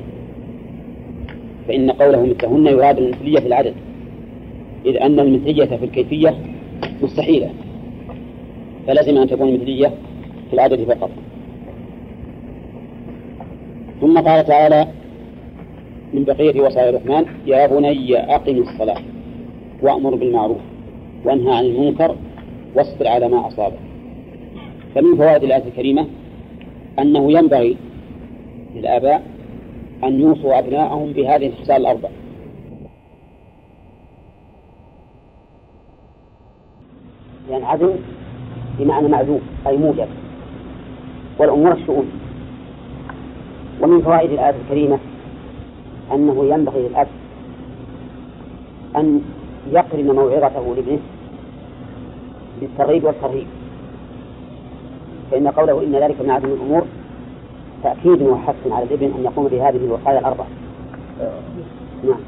فإن 1.68 1.90
قوله 1.90 2.26
مثلهن 2.26 2.66
يراد 2.66 2.98
المثلية 2.98 3.40
في 3.40 3.46
العدد 3.46 3.74
إذ 4.86 4.96
أن 4.96 5.20
المثلية 5.20 5.76
في 5.76 5.84
الكيفية 5.84 6.34
مستحيلة. 7.02 7.50
فلازم 8.86 9.18
أن 9.18 9.28
تكون 9.28 9.54
مثلية 9.54 9.86
في 10.48 10.52
العدد 10.54 10.84
فقط. 10.84 11.10
ثم 14.00 14.18
قال 14.18 14.46
تعالى 14.46 14.88
من 16.12 16.24
بقية 16.24 16.60
وصايا 16.60 16.90
الرحمن 16.90 17.26
يا 17.46 17.66
بني 17.66 18.16
أقم 18.16 18.56
الصلاة 18.56 19.00
وأمر 19.82 20.14
بالمعروف 20.14 20.60
وانهى 21.24 21.56
عن 21.56 21.64
المنكر 21.64 22.16
واصبر 22.74 23.08
على 23.08 23.28
ما 23.28 23.46
أصابك. 23.46 23.78
فمن 24.94 25.16
فوائد 25.16 25.44
الآية 25.44 25.64
الكريمة 25.68 26.06
أنه 26.98 27.32
ينبغي 27.32 27.76
للآباء 28.74 29.22
أن 30.04 30.20
يوصوا 30.20 30.58
أبناءهم 30.58 31.12
بهذه 31.12 31.46
الخصال 31.46 31.76
الأربع. 31.76 32.08
يعني 37.50 37.64
عدم 37.64 37.90
بمعنى 38.78 39.08
معذوب 39.08 39.40
أي 39.66 39.76
موجب. 39.76 40.08
والأمور 41.38 41.72
الشؤون. 41.72 42.10
ومن 43.82 44.02
فوائد 44.02 44.30
الآية 44.30 44.54
الكريمة 44.64 44.98
أنه 46.14 46.44
ينبغي 46.44 46.88
للأب 46.88 47.08
أن 48.96 49.20
يقرن 49.72 50.06
موعظته 50.06 50.74
لابنه 50.74 50.98
بالترغيب 52.60 53.04
والترهيب. 53.04 53.46
فإن 55.30 55.48
قوله 55.48 55.82
إن 55.82 55.96
ذلك 55.96 56.20
من 56.20 56.30
عدم 56.30 56.48
الأمور 56.48 56.82
تأكيد 57.82 58.22
وحث 58.22 58.54
على 58.70 58.84
الابن 58.84 59.06
أن 59.18 59.24
يقوم 59.24 59.48
بهذه 59.48 59.76
الوصايا 59.76 60.18
الأربع 60.18 60.44
نعم 62.04 62.18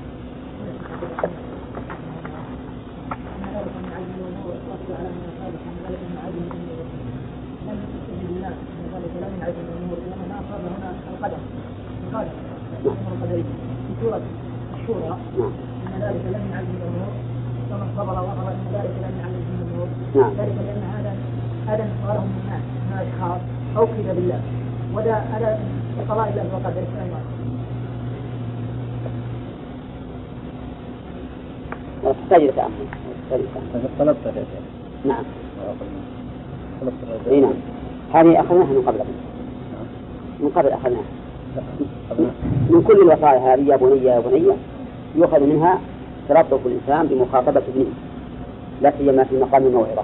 في 13.88 14.02
سورة 14.02 14.20
الشورى 14.74 15.18
أن 15.86 16.00
ذلك 16.00 16.24
لم 16.26 16.50
يعلم 16.52 16.74
الأمور 16.82 17.12
فمن 17.70 17.88
صبر 17.96 18.12
وغفر 18.12 18.48
أن 18.48 18.66
ذلك 18.72 18.94
لم 19.02 19.18
يعلم 19.20 20.05
الأمور 20.16 20.32
ذلك 20.38 20.56
لأن 20.66 20.82
هذا 20.96 21.12
هذا 21.66 21.84
انتقالهم 21.84 22.26
من 22.26 23.40
أو 23.76 23.86
كذا 23.86 24.12
بالله 24.12 24.40
وذا 24.94 25.14
هذا 25.14 25.58
بقضاء 25.98 26.28
الله 26.28 26.42
تحتاج 32.02 32.42
إلى 32.42 32.52
تأمل 32.52 32.86
طلبت 33.98 34.16
نعم. 35.04 35.24
إي 37.30 37.40
نعم. 37.40 37.52
هذه 38.14 38.40
أخذناها 38.40 38.64
من 38.64 38.82
قبل. 38.86 38.98
من 40.40 40.48
قبل 40.48 40.68
أخذناها. 40.68 41.04
من 42.70 42.82
كل 42.82 43.00
الوصايا 43.02 43.54
هذه 43.54 43.68
يا 43.68 43.76
بني 43.76 44.04
يا 44.04 44.20
بني 44.20 44.52
يؤخذ 45.16 45.40
منها 45.40 45.80
تلطف 46.28 46.66
الإنسان 46.66 47.06
بمخاطبة 47.06 47.62
ابنه. 47.68 48.05
لا 48.82 48.92
سيما 48.98 49.24
في 49.24 49.36
مقام 49.36 49.66
الموعظة. 49.66 50.02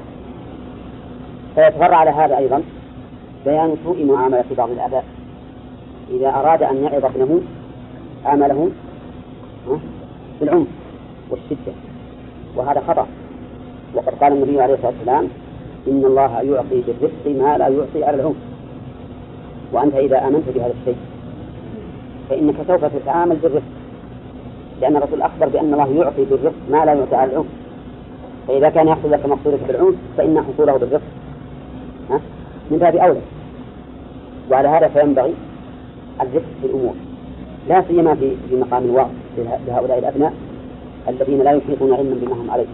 فيتفرع 1.54 1.96
على 1.96 2.10
هذا 2.10 2.38
أيضا 2.38 2.62
بيان 3.44 3.76
سوء 3.84 4.04
معاملة 4.04 4.44
بعض 4.58 4.70
الآباء. 4.70 5.04
إذا 6.10 6.28
أراد 6.28 6.62
أن 6.62 6.84
يعظ 6.84 7.04
ابنه 7.04 7.40
عامله 8.24 8.70
بالعنف 10.40 10.66
والشدة. 11.30 11.72
وهذا 12.56 12.80
خطأ. 12.80 13.06
وقد 13.94 14.14
قال 14.14 14.32
النبي 14.32 14.60
عليه 14.60 14.74
الصلاة 14.74 14.92
والسلام 14.92 15.28
إن 15.88 16.04
الله 16.04 16.40
يعطي 16.40 16.82
بالرفق 16.86 17.26
ما 17.26 17.58
لا 17.58 17.68
يعطي 17.68 18.04
على 18.04 18.16
العنف. 18.20 18.36
وأنت 19.72 19.94
إذا 19.94 20.28
آمنت 20.28 20.48
بهذا 20.54 20.74
الشيء 20.80 20.96
فإنك 22.30 22.54
سوف 22.66 22.84
تتعامل 22.84 23.36
بالرفق 23.36 23.66
لأن 24.80 24.96
الرسول 24.96 25.22
أخبر 25.22 25.48
بأن 25.48 25.72
الله 25.74 25.88
يعطي 25.88 26.24
بالرفق 26.24 26.56
ما 26.70 26.84
لا 26.84 26.92
يعطي 26.92 27.16
على 27.16 27.32
العنف. 27.32 27.46
فإذا 28.48 28.69
كان 28.69 28.89
يحصل 28.89 29.12
لك 29.12 29.27
مقصودك 29.27 29.59
بالعنف 29.69 29.94
فإن 30.16 30.43
حصوله 30.43 30.77
بالرفق. 30.77 31.06
من 32.70 32.78
باب 32.78 32.97
أولى 32.97 33.20
وعلى 34.51 34.69
هذا 34.69 34.89
فينبغي 34.89 35.35
الرفق 36.20 36.48
في 36.60 36.66
الأمور. 36.66 36.94
لا 37.69 37.85
سيما 37.89 38.14
في 38.14 38.36
في 38.48 38.56
مقام 38.56 38.85
الوعظ 38.85 39.10
لهؤلاء 39.66 39.98
الأبناء 39.98 40.32
الذين 41.09 41.43
لا 41.43 41.51
يحيطون 41.51 41.94
علما 41.94 42.16
بما 42.23 42.35
هم 42.35 42.51
عليه. 42.51 42.66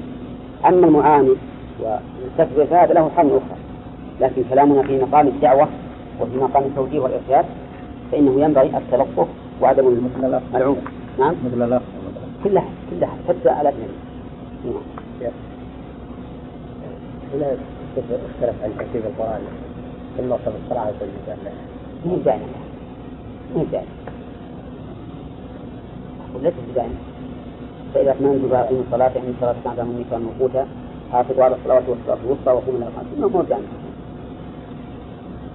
أما 0.67 0.87
المعاند 0.87 1.37
والمستكبر 1.81 2.67
فهذا 2.67 2.95
له 2.95 3.11
حال 3.17 3.27
أخرى. 3.27 3.59
لكن 4.21 4.43
كلامنا 4.51 4.83
في 4.83 4.99
مقام 5.03 5.27
الدعوة 5.27 5.69
وفي 6.21 6.37
مقام 6.37 6.63
التوجيه 6.63 7.01
والإرشاد 7.01 7.45
فإنه 8.13 8.41
ينبغي 8.41 8.77
التلطف 8.77 9.29
وعدم 9.63 9.89
العنف 10.55 10.79
نعم. 11.19 11.35
مثل 11.47 11.63
الأخ 11.63 11.83
كلها 12.45 12.65
كلها. 12.91 13.17
حتى 13.29 13.49
على 13.49 13.69
ابنه 13.69 13.89
نعم. 14.65 15.33
هنا 17.35 17.57
اختلف 17.97 18.63
عن 18.63 18.71
ترتيب 18.79 19.03
القرآن 19.07 19.41
في 20.17 20.23
الموصف 20.23 20.53
الصلاة 20.65 20.87
والسلام 20.87 21.55
مو 22.07 22.17
دائما 22.17 22.59
مو 23.55 23.65
دائما 23.73 23.87
وليس 26.35 26.55
دائما 26.75 26.95
فإذا 27.95 28.11
أتممت 28.11 28.51
باقيم 28.51 28.85
الصلاة 28.87 29.11
يعني 29.15 29.31
الصلاة 29.31 29.55
كانت 29.65 29.81
من 29.81 29.97
النساء 29.97 30.19
موقوتا 30.19 30.67
حافظوا 31.13 31.45
على 31.45 31.55
الصلوات 31.55 31.83
والصلاة 31.89 32.19
الوسطى 32.25 32.51
وقوموا 32.51 32.81
لها 32.81 32.91
قانتين 32.97 33.33
مو 33.33 33.43
دائما 33.43 33.67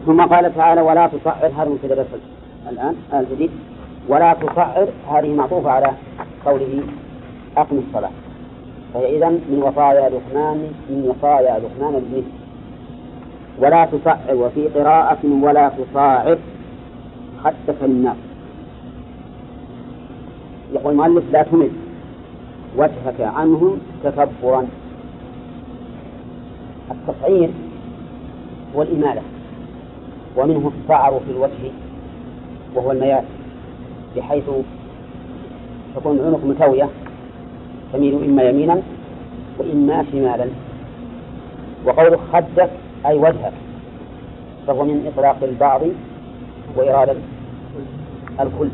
ثم 0.06 0.22
قال 0.22 0.56
تعالى 0.56 0.82
ولا 0.82 1.08
تصعر 1.08 1.52
هذا 1.58 1.70
مبتدا 1.70 2.06
الآن 2.70 2.96
الجديد 3.14 3.52
ولا 4.08 4.34
تصعر 4.34 4.88
هذه 5.10 5.34
معطوفة 5.34 5.72
على 5.72 5.92
قوله 6.46 6.84
أقم 7.58 7.82
الصلاة. 7.88 8.12
فهي 8.94 9.18
إذا 9.18 9.30
من 9.30 9.64
وصايا 9.64 10.10
لقمان 10.10 10.58
من 10.90 11.10
وصايا 11.10 11.60
لقمان 11.60 11.96
ابنه 11.96 12.24
ولا 13.60 13.86
تصعر 13.86 14.36
وفي 14.36 14.68
قراءة 14.68 15.26
ولا 15.42 15.70
تصاعر 15.70 16.38
خدك 17.44 17.76
للناس 17.82 18.18
يقول 20.74 20.94
المؤلف 20.94 21.24
لا 21.32 21.44
تمد 21.44 21.72
وجهك 22.78 23.22
عنهم 23.22 23.80
تكبرا. 24.04 24.68
التصعير 26.92 27.50
هو 28.76 28.82
الإمالة. 28.82 29.22
ومنه 30.38 30.72
الصعر 30.82 31.20
في 31.20 31.32
الوجه 31.32 31.72
وهو 32.76 32.92
الميال 32.92 33.24
بحيث 34.16 34.44
تكون 35.96 36.20
العنق 36.20 36.46
متوية. 36.46 36.90
تميل 37.94 38.24
إما 38.24 38.44
يمينا 38.44 38.82
وإما 39.58 40.06
شمالا. 40.12 40.46
وقوله 41.86 42.20
خدك 42.34 42.70
أي 43.06 43.18
وجهك 43.18 43.54
فهو 44.68 44.84
من 44.84 45.12
إطلاق 45.14 45.38
البعض 45.44 45.82
وإرادة 46.76 47.16
الكل. 48.40 48.70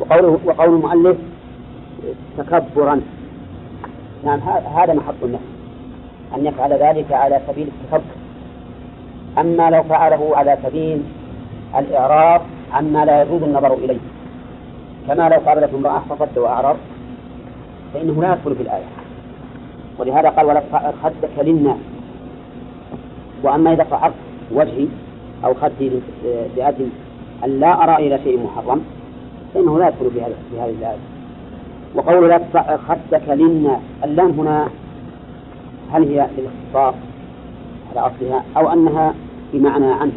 وقوله 0.00 0.38
وقول 0.44 0.68
المؤلف 0.68 1.16
تكبرا. 2.38 3.00
نعم 4.24 4.40
هذا 4.76 4.94
محط 4.94 5.14
النفس 5.22 5.44
أن 6.36 6.46
يفعل 6.46 6.72
ذلك 6.72 7.12
على 7.12 7.40
سبيل 7.46 7.68
التكبر 7.68 8.14
أما 9.38 9.70
لو 9.70 9.82
فعله 9.82 10.36
على 10.36 10.58
سبيل 10.62 11.02
الإعراض 11.78 12.40
عما 12.72 13.04
لا 13.04 13.22
يجوز 13.22 13.42
النظر 13.42 13.74
إليه. 13.74 13.98
كما 15.08 15.28
لو 15.28 15.36
قابلت 15.46 15.74
امرأة 15.74 16.02
فصد 16.10 16.38
وأعرض. 16.38 16.76
فإنه 17.94 18.22
لا 18.22 18.32
يدخل 18.32 18.54
في 18.54 18.62
الآية. 18.62 18.84
ولهذا 19.98 20.28
قال 20.28 20.46
ولا 20.46 20.62
خدك 21.02 21.38
للناس 21.38 21.76
وأما 23.42 23.72
إذا 23.72 23.86
صعرت 23.90 24.14
وجهي 24.52 24.86
أو 25.44 25.54
خدي 25.54 25.90
بأجل 26.56 26.88
أن 27.44 27.60
لا 27.60 27.84
أرى 27.84 28.06
إلى 28.06 28.18
شيء 28.24 28.44
محرم 28.44 28.80
فإنه 29.54 29.78
لا 29.78 29.88
يدخل 29.88 30.10
في 30.10 30.20
هذه 30.60 30.70
الآية. 30.78 30.98
وقول 31.94 32.28
لا 32.28 32.38
تصعر 32.38 32.78
خدك 32.88 33.28
للناس 33.28 33.80
اللام 34.04 34.30
هنا 34.30 34.68
هل 35.92 36.02
هي 36.02 36.28
للاختصاص 36.38 36.94
على 37.90 38.00
أصلها 38.06 38.44
أو 38.56 38.72
أنها 38.72 39.14
بمعنى 39.52 39.92
عنه؟ 39.92 40.12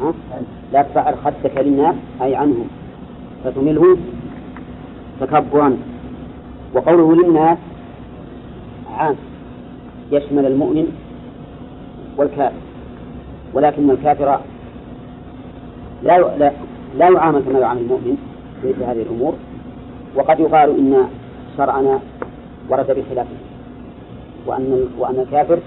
ها؟ 0.00 0.12
لا 0.72 0.82
تصعر 0.82 1.16
خدك 1.24 1.56
للناس 1.56 1.94
أي 2.22 2.36
عنهم. 2.36 2.68
فتمله 3.44 3.96
تكبرا. 5.20 5.76
وقوله 6.74 7.14
للناس 7.14 7.58
عام 8.98 9.16
يشمل 10.12 10.46
المؤمن 10.46 10.86
والكافر 12.16 12.52
ولكن 13.54 13.90
الكافر 13.90 14.40
لا 16.02 16.52
لا, 16.98 17.08
يعامل 17.08 17.42
كما 17.42 17.58
يعامل 17.58 17.80
المؤمن 17.80 18.16
في 18.62 18.84
هذه 18.84 19.02
الأمور 19.02 19.34
وقد 20.16 20.40
يقال 20.40 20.78
إن 20.78 21.08
شرعنا 21.56 22.00
ورد 22.70 22.86
بخلافه 22.86 23.36
وأن 24.46 24.88
وأن 24.98 25.20
الكافر 25.20 25.58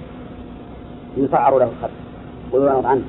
يسعر 1.18 1.60
له 1.60 1.66
الخلق 1.66 1.92
ويعرض 2.52 2.86
عنه. 2.86 3.02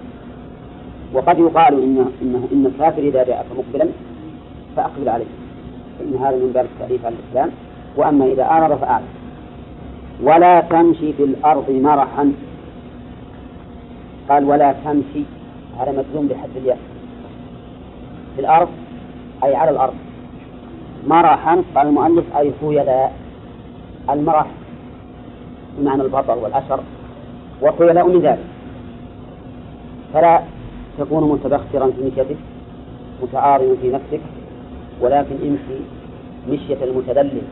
وقد 1.14 1.38
يقال 1.38 1.82
إن 1.82 2.06
إن 2.22 2.48
إن 2.52 2.66
الكافر 2.66 3.02
إذا 3.02 3.24
جاءك 3.24 3.46
مقبلا 3.58 3.88
فأقبل 4.76 5.08
عليه 5.08 5.24
فإن 5.98 6.14
هذا 6.14 6.36
من 6.36 6.52
باب 6.54 6.64
التأليف 6.64 7.06
على 7.06 7.14
الإسلام. 7.14 7.50
وأما 7.96 8.24
إذا 8.24 8.42
أعرض 8.42 8.78
فأعرض. 8.78 9.04
ولا 10.22 10.60
تمشي 10.60 11.12
في 11.12 11.24
الأرض 11.24 11.70
مرحا. 11.70 12.32
قال 14.28 14.44
ولا 14.44 14.72
تمشي. 14.84 15.22
هذا 15.78 15.92
مجزوم 15.92 16.28
بحد 16.28 16.48
الياء. 16.56 16.78
في 18.34 18.40
الأرض 18.40 18.68
أي 19.44 19.54
على 19.54 19.70
الأرض. 19.70 19.94
مرحا 21.06 21.62
قال 21.74 21.86
المؤلف 21.86 22.36
أي 22.36 22.52
خيلاء 22.60 23.12
المرح 24.10 24.46
بمعنى 25.78 26.02
البطر 26.02 26.38
والأشر 26.38 26.80
وخيلاء 27.62 28.08
من 28.08 28.20
ذلك. 28.20 28.44
فلا 30.14 30.42
تكون 30.98 31.32
متبخترا 31.32 31.90
في 31.90 32.02
مشيتك 32.02 32.36
متعارضا 33.22 33.74
في 33.82 33.90
نفسك 33.90 34.20
ولكن 35.00 35.34
امشي 35.34 35.80
مشية 36.48 36.84
المتذلل. 36.84 37.42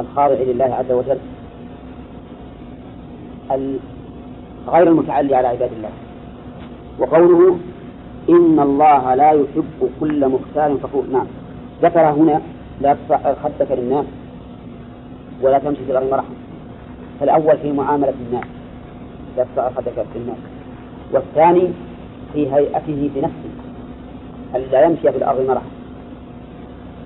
الخاضع 0.00 0.34
لله 0.34 0.64
عز 0.64 0.92
وجل 0.92 1.18
غير 4.68 4.88
المتعلي 4.88 5.34
على 5.34 5.48
عباد 5.48 5.70
الله. 5.72 5.90
وقوله 6.98 7.58
إن 8.28 8.60
الله 8.60 9.14
لا 9.14 9.30
يحب 9.30 9.90
كل 10.00 10.28
مختال 10.28 10.78
فخور. 10.78 11.04
نعم. 11.12 11.26
ذكر 11.82 12.00
هنا 12.00 12.40
لا 12.80 12.96
تصعر 13.08 13.34
خدك 13.42 13.70
للناس 13.70 14.06
ولا 15.42 15.58
تمشي 15.58 15.84
في 15.84 15.90
الأرض 15.90 16.10
مرحا. 16.10 16.34
فالأول 17.20 17.56
في 17.58 17.72
معاملة 17.72 18.14
الناس. 18.28 18.44
لا 19.36 19.46
تصعر 19.54 19.72
خدك 19.76 20.06
للناس 20.16 20.38
والثاني 21.12 21.68
في 22.32 22.54
هيئته 22.54 23.10
بنفسه 23.14 23.50
ألا 24.54 24.84
يمشي 24.84 25.12
في 25.12 25.18
الأرض 25.18 25.40
مرحا. 25.48 25.66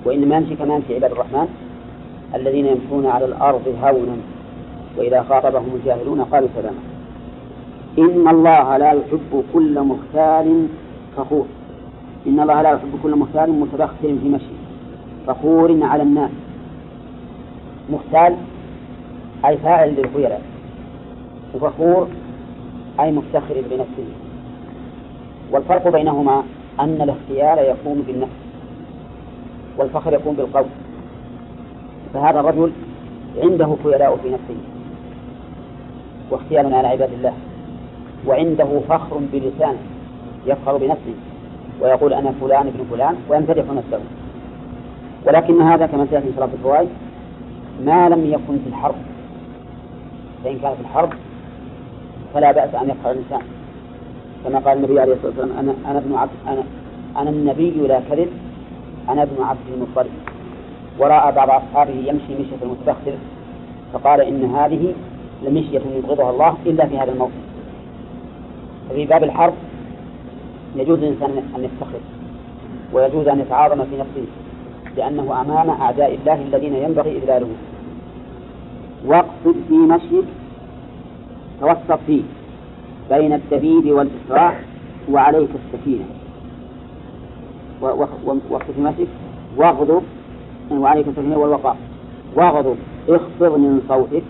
وإنما 0.04 0.36
يمشي 0.36 0.56
كما 0.56 0.74
يمشي 0.74 0.94
عباد 0.94 1.12
الرحمن. 1.12 1.48
الذين 2.34 2.66
يمشون 2.66 3.06
على 3.06 3.24
الأرض 3.24 3.74
هونا 3.82 4.16
وإذا 4.98 5.22
خاطبهم 5.22 5.74
الجاهلون 5.74 6.20
قالوا 6.20 6.48
سلاما 6.54 6.78
إن 7.98 8.28
الله 8.28 8.76
لا 8.76 8.92
يحب 8.92 9.44
كل 9.52 9.80
مختال 9.80 10.66
فخور. 11.16 11.46
إن 12.26 12.40
الله 12.40 12.62
لا 12.62 12.70
يحب 12.70 12.98
كل 13.02 13.16
مختال 13.16 13.50
متبختر 13.50 13.94
في 14.22 14.28
مشي 14.28 14.54
فخور 15.26 15.78
على 15.82 16.02
الناس. 16.02 16.30
مختال 17.90 18.36
أي 19.44 19.56
فاعل 19.56 19.94
للخيلاء 19.94 20.42
وفخور 21.54 22.08
أي 23.00 23.12
مفتخر 23.12 23.54
بنفسه. 23.70 24.08
والفرق 25.52 25.88
بينهما 25.88 26.42
أن 26.80 27.02
الاختيار 27.02 27.58
يكون 27.58 28.04
بالنفس 28.06 28.32
والفخر 29.78 30.12
يكون 30.12 30.34
بالقول. 30.34 30.64
فهذا 32.14 32.40
الرجل 32.40 32.72
عنده 33.42 33.76
خيلاء 33.84 34.16
في 34.16 34.30
نفسه 34.30 34.56
واختيار 36.30 36.74
على 36.74 36.88
عباد 36.88 37.12
الله 37.12 37.32
وعنده 38.26 38.80
فخر 38.88 39.20
بلسانه 39.32 39.78
يفخر 40.46 40.76
بنفسه 40.76 41.14
ويقول 41.80 42.12
أنا 42.12 42.32
فلان 42.40 42.66
ابن 42.66 42.84
فلان 42.90 43.14
ويمتدح 43.28 43.64
نفسه. 43.64 44.00
ولكن 45.26 45.62
هذا 45.62 45.86
كما 45.86 46.06
سيأتي 46.10 46.26
في 46.26 46.32
صلاة 46.36 46.48
الفوائد 46.54 46.88
ما 47.84 48.08
لم 48.08 48.24
يكن 48.26 48.58
في 48.64 48.68
الحرب 48.68 48.94
فإن 50.44 50.58
كان 50.58 50.74
في 50.74 50.80
الحرب 50.80 51.10
فلا 52.34 52.52
بأس 52.52 52.74
أن 52.74 52.90
يفخر 52.90 53.10
الإنسان. 53.10 53.40
كما 54.44 54.58
قال 54.58 54.76
النبي 54.78 55.00
عليه 55.00 55.12
الصلاة 55.12 55.28
والسلام 55.28 55.58
أنا 55.58 55.74
أنا 55.90 55.98
ابن 55.98 56.14
عبد 56.14 56.30
أنا 56.48 56.62
أنا 57.16 57.30
النبي 57.30 57.70
لا 57.70 58.00
كذب 58.10 58.28
أنا 59.08 59.22
ابن 59.22 59.42
عبد 59.42 59.58
المطلب. 59.74 60.10
ورأى 60.98 61.32
بعض 61.32 61.50
أصحابه 61.50 61.92
يمشي 61.92 62.34
مشية 62.34 62.62
المتبختر 62.62 63.12
فقال 63.92 64.20
إن 64.20 64.44
هذه 64.44 64.94
لمشية 65.42 65.80
يبغضها 65.96 66.30
الله 66.30 66.56
إلا 66.66 66.86
في 66.86 66.98
هذا 66.98 67.12
الموطن 67.12 67.32
ففي 68.90 69.06
باب 69.06 69.24
الحرب 69.24 69.54
يجوز 70.76 70.98
للإنسان 70.98 71.30
أن 71.56 71.64
يفتخر 71.64 72.00
ويجوز 72.92 73.28
أن 73.28 73.40
يتعاظم 73.40 73.84
في 73.84 73.96
نفسه 73.98 74.26
لأنه 74.96 75.40
أمام 75.40 75.70
أعداء 75.70 76.14
الله 76.14 76.42
الذين 76.42 76.74
ينبغي 76.74 77.18
إذلالهم 77.18 77.56
واقصد 79.06 79.54
في 79.68 79.74
مشيك 79.74 80.24
توسط 81.60 81.98
فيه 82.06 82.22
بين 83.10 83.32
الدبيب 83.32 83.90
والإسراع 83.92 84.60
وعليك 85.10 85.48
السكينة 85.64 86.04
واقصد 87.80 88.72
في 88.74 88.80
مشيك 88.80 89.08
واغضب 89.56 90.02
وعليك 90.70 91.08
السكينة 91.08 91.38
والوقار. 91.38 91.76
واغضب 92.36 92.76
اخفض 93.08 93.58
من 93.58 93.80
صوتك. 93.88 94.22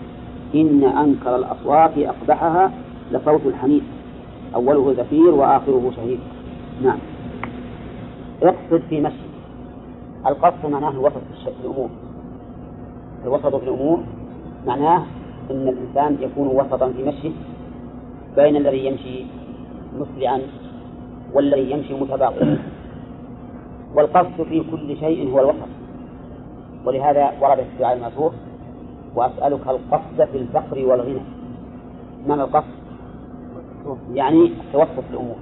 إن 0.55 0.83
أنكر 0.83 1.35
الأصوات 1.35 1.97
أقبحها 1.97 2.71
لصوت 3.11 3.41
الحميد 3.45 3.83
أوله 4.55 4.93
زفير 4.93 5.29
وآخره 5.29 5.91
شهيد. 5.95 6.19
نعم. 6.83 6.97
اقصد 8.43 8.81
في 8.89 9.01
مشي 9.01 9.25
القصد 10.27 10.71
معناه 10.71 10.89
الوسط 10.89 11.21
في 11.43 11.65
الأمور. 11.65 11.89
الوسط 13.25 13.55
في 13.55 13.63
الأمور 13.63 13.99
معناه 14.67 15.03
أن 15.51 15.67
الإنسان 15.67 16.17
يكون 16.21 16.47
وسطا 16.47 16.91
في 16.91 17.03
مشيه 17.03 17.31
بين 18.35 18.55
الذي 18.55 18.85
يمشي 18.85 19.25
مسرعا 19.99 20.41
والذي 21.33 21.71
يمشي 21.71 21.93
متباطئا 21.93 22.57
والقصد 23.95 24.43
في 24.49 24.63
كل 24.71 24.97
شيء 24.99 25.31
هو 25.31 25.39
الوسط. 25.39 25.74
ولهذا 26.85 27.31
ورد 27.41 27.57
في 27.57 27.63
الدعاء 27.73 27.97
المأثور 27.97 28.31
وأسألك 29.15 29.67
القصد 29.67 30.29
في 30.31 30.37
الفقر 30.37 30.85
والغنى. 30.85 31.21
ما 32.27 32.35
القصد؟ 32.35 32.75
يعني 34.13 34.45
التوسط 34.45 35.03
الأمور. 35.11 35.35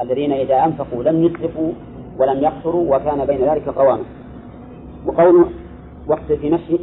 الذين 0.00 0.32
إذا 0.32 0.64
أنفقوا 0.64 1.02
لم 1.02 1.24
يسرفوا 1.24 1.72
ولم 2.18 2.42
يقصروا 2.42 2.96
وكان 2.96 3.24
بين 3.24 3.40
ذلك 3.40 3.68
قواما. 3.68 4.04
وقول 5.06 5.46
وقت 6.06 6.32
في 6.32 6.50
مشي 6.50 6.78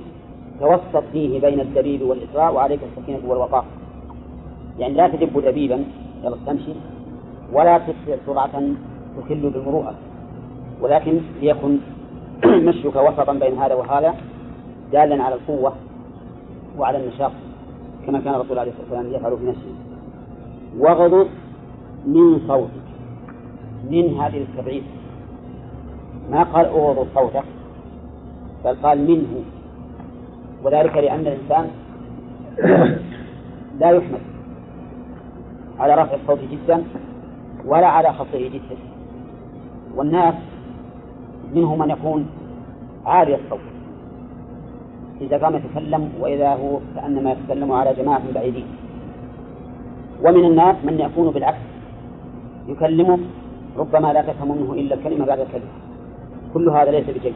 توسط 0.59 1.03
فيه 1.11 1.41
بين 1.41 1.59
الدبيب 1.59 2.01
والإسراء 2.01 2.53
وعليك 2.53 2.79
السكينة 2.83 3.19
والوقار. 3.27 3.65
يعني 4.79 4.93
لا 4.93 5.07
تدب 5.07 5.39
دبيبا 5.45 5.83
يلا 6.23 6.37
تمشي 6.45 6.73
ولا 7.53 7.77
تسرع 7.77 8.17
سرعة 8.25 8.61
تخل 9.17 9.49
بالمروءة 9.49 9.95
ولكن 10.81 11.19
ليكن 11.41 11.77
مشيك 12.67 12.95
وسطا 12.95 13.33
بين 13.33 13.57
هذا 13.57 13.73
وهذا 13.75 14.15
دالا 14.91 15.23
على 15.23 15.35
القوة 15.35 15.73
وعلى 16.77 16.97
النشاط 16.97 17.31
كما 18.05 18.19
كان 18.19 18.33
الرسول 18.33 18.59
عليه 18.59 18.71
الصلاة 18.71 18.99
والسلام 18.99 19.13
يفعل 19.13 19.37
في 19.37 19.45
نفسه. 19.45 19.75
واغضض 20.77 21.27
من 22.05 22.39
صوتك 22.47 22.85
من 23.91 24.19
هذه 24.19 24.37
التبعيد 24.41 24.83
ما 26.31 26.43
قال 26.43 26.65
اغضض 26.65 27.07
صوتك 27.15 27.43
بل 28.65 28.75
قال 28.83 29.07
منه. 29.07 29.43
وذلك 30.63 30.97
لأن 30.97 31.19
الإنسان 31.19 31.67
لا 33.79 33.89
يحمد 33.89 34.21
على 35.79 35.93
رفع 35.93 36.15
الصوت 36.15 36.39
جدا 36.51 36.83
ولا 37.65 37.87
على 37.87 38.13
خفضه 38.13 38.39
جدا. 38.39 38.77
والناس 39.95 40.35
منهم 41.55 41.79
من 41.79 41.89
يكون 41.89 42.25
عالي 43.05 43.35
الصوت. 43.35 43.59
إذا 45.21 45.37
قام 45.37 45.55
يتكلم 45.55 46.09
وإذا 46.19 46.49
هو 46.53 46.79
كأنما 46.95 47.31
يتكلم 47.31 47.71
على 47.71 47.93
جماعة 47.93 48.21
بعيدين. 48.35 48.67
ومن 50.23 50.45
الناس 50.45 50.75
من 50.83 50.99
يكون 50.99 51.31
بالعكس 51.31 51.57
يكلمه 52.67 53.19
ربما 53.77 54.13
لا 54.13 54.21
تفهم 54.21 54.51
منه 54.51 54.73
إلا 54.73 54.95
الكلمة 54.95 55.25
بعد 55.25 55.39
الكلمة. 55.39 55.71
كل 56.53 56.69
هذا 56.69 56.91
ليس 56.91 57.09
بجيد. 57.09 57.33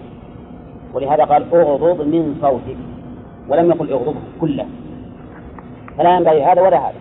ولهذا 0.94 1.24
قال 1.24 1.54
اغضض 1.54 2.02
من 2.02 2.36
صوتك. 2.42 2.78
ولم 3.50 3.70
يقل 3.70 3.94
اغضضه 3.94 4.20
كله. 4.42 4.66
فلا 5.98 6.18
ينبغي 6.18 6.44
هذا 6.44 6.62
ولا 6.62 6.78
هذا. 6.78 7.00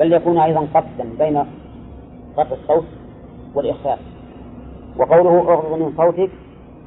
بل 0.00 0.12
يكون 0.12 0.38
أيضا 0.38 0.60
قصدا 0.74 1.06
بين 1.18 1.44
رفع 2.38 2.54
الصوت 2.62 2.84
والإخفاء. 3.54 3.98
وقوله 4.96 5.52
اغضض 5.52 5.78
من 5.78 5.92
صوتك 5.96 6.30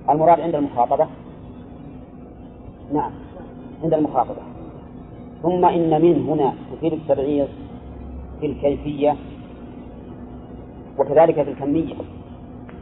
المراد 0.10 0.40
عند 0.40 0.56
المخاطبة. 0.56 1.08
نعم 2.94 3.12
عند 3.84 3.94
المخاطبة. 3.94 4.42
ثم 5.44 5.66
إن 5.66 6.02
من 6.02 6.26
هنا 6.30 6.54
تفيد 6.72 6.94
التبعيض 6.94 7.48
في 8.40 8.46
الكيفية 8.46 9.16
وكذلك 11.00 11.44
في 11.44 11.52
الكمية 11.52 11.96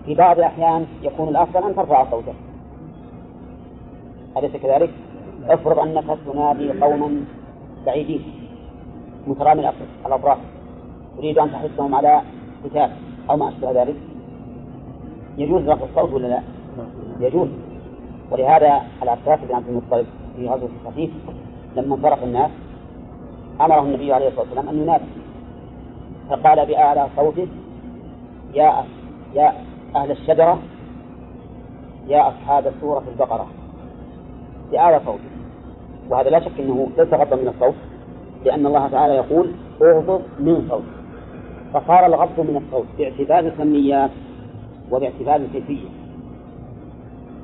في 0.05 0.15
بعض 0.15 0.37
الأحيان 0.37 0.85
يكون 1.03 1.27
الأفضل 1.27 1.63
أن 1.63 1.75
ترفع 1.75 2.11
صوتك. 2.11 2.35
أليس 4.37 4.51
كذلك؟ 4.51 4.89
افرض 5.49 5.79
أنك 5.79 6.17
تنادي 6.25 6.71
قوما 6.71 7.25
بعيدين 7.85 8.21
مترامي 9.27 9.69
الأطراف 10.05 10.37
تريد 11.17 11.39
أن 11.39 11.51
تحثهم 11.51 11.95
على 11.95 12.21
قتال 12.63 12.89
أو 13.29 13.37
ما 13.37 13.49
أشبه 13.49 13.71
ذلك؟ 13.71 13.95
يجوز 15.37 15.69
رفع 15.69 15.85
الصوت 15.85 16.13
ولا 16.13 16.27
لا؟ 16.27 16.41
يجوز. 17.19 17.47
ولهذا 18.31 18.81
العباس 19.03 19.39
بن 19.49 19.55
عبد 19.55 19.67
المطلب 19.69 20.05
في 20.35 20.47
غزوة 20.47 20.69
الخفيف 20.81 21.11
لما 21.75 21.95
انصرف 21.95 22.23
الناس 22.23 22.51
أمره 23.61 23.81
النبي 23.81 24.13
عليه 24.13 24.27
الصلاة 24.27 24.41
والسلام 24.41 24.69
أن 24.69 24.77
ينادي. 24.81 25.05
فقال 26.29 26.65
بأعلى 26.65 27.07
صوته 27.15 27.47
يا 28.53 28.83
يا 29.33 29.53
أهل 29.95 30.11
الشجرة 30.11 30.59
يا 32.07 32.27
أصحاب 32.27 32.71
سورة 32.81 33.03
البقرة. 33.13 33.47
بأعلى 34.71 35.01
صوته. 35.05 35.31
وهذا 36.09 36.29
لا 36.29 36.39
شك 36.39 36.59
أنه 36.59 36.87
ليس 36.97 37.13
غضا 37.13 37.35
من 37.35 37.47
الصوت 37.47 37.75
لأن 38.45 38.65
الله 38.65 38.87
تعالى 38.87 39.13
يقول 39.13 39.51
اغضض 39.81 40.21
من 40.39 40.67
صوت 40.69 40.83
فصار 41.73 42.05
الغض 42.05 42.39
من 42.39 42.63
الصوت 42.65 42.85
باعتبار 42.97 43.39
الكميات 43.39 44.11
وباعتبار 44.91 45.35
الكيفية 45.35 45.89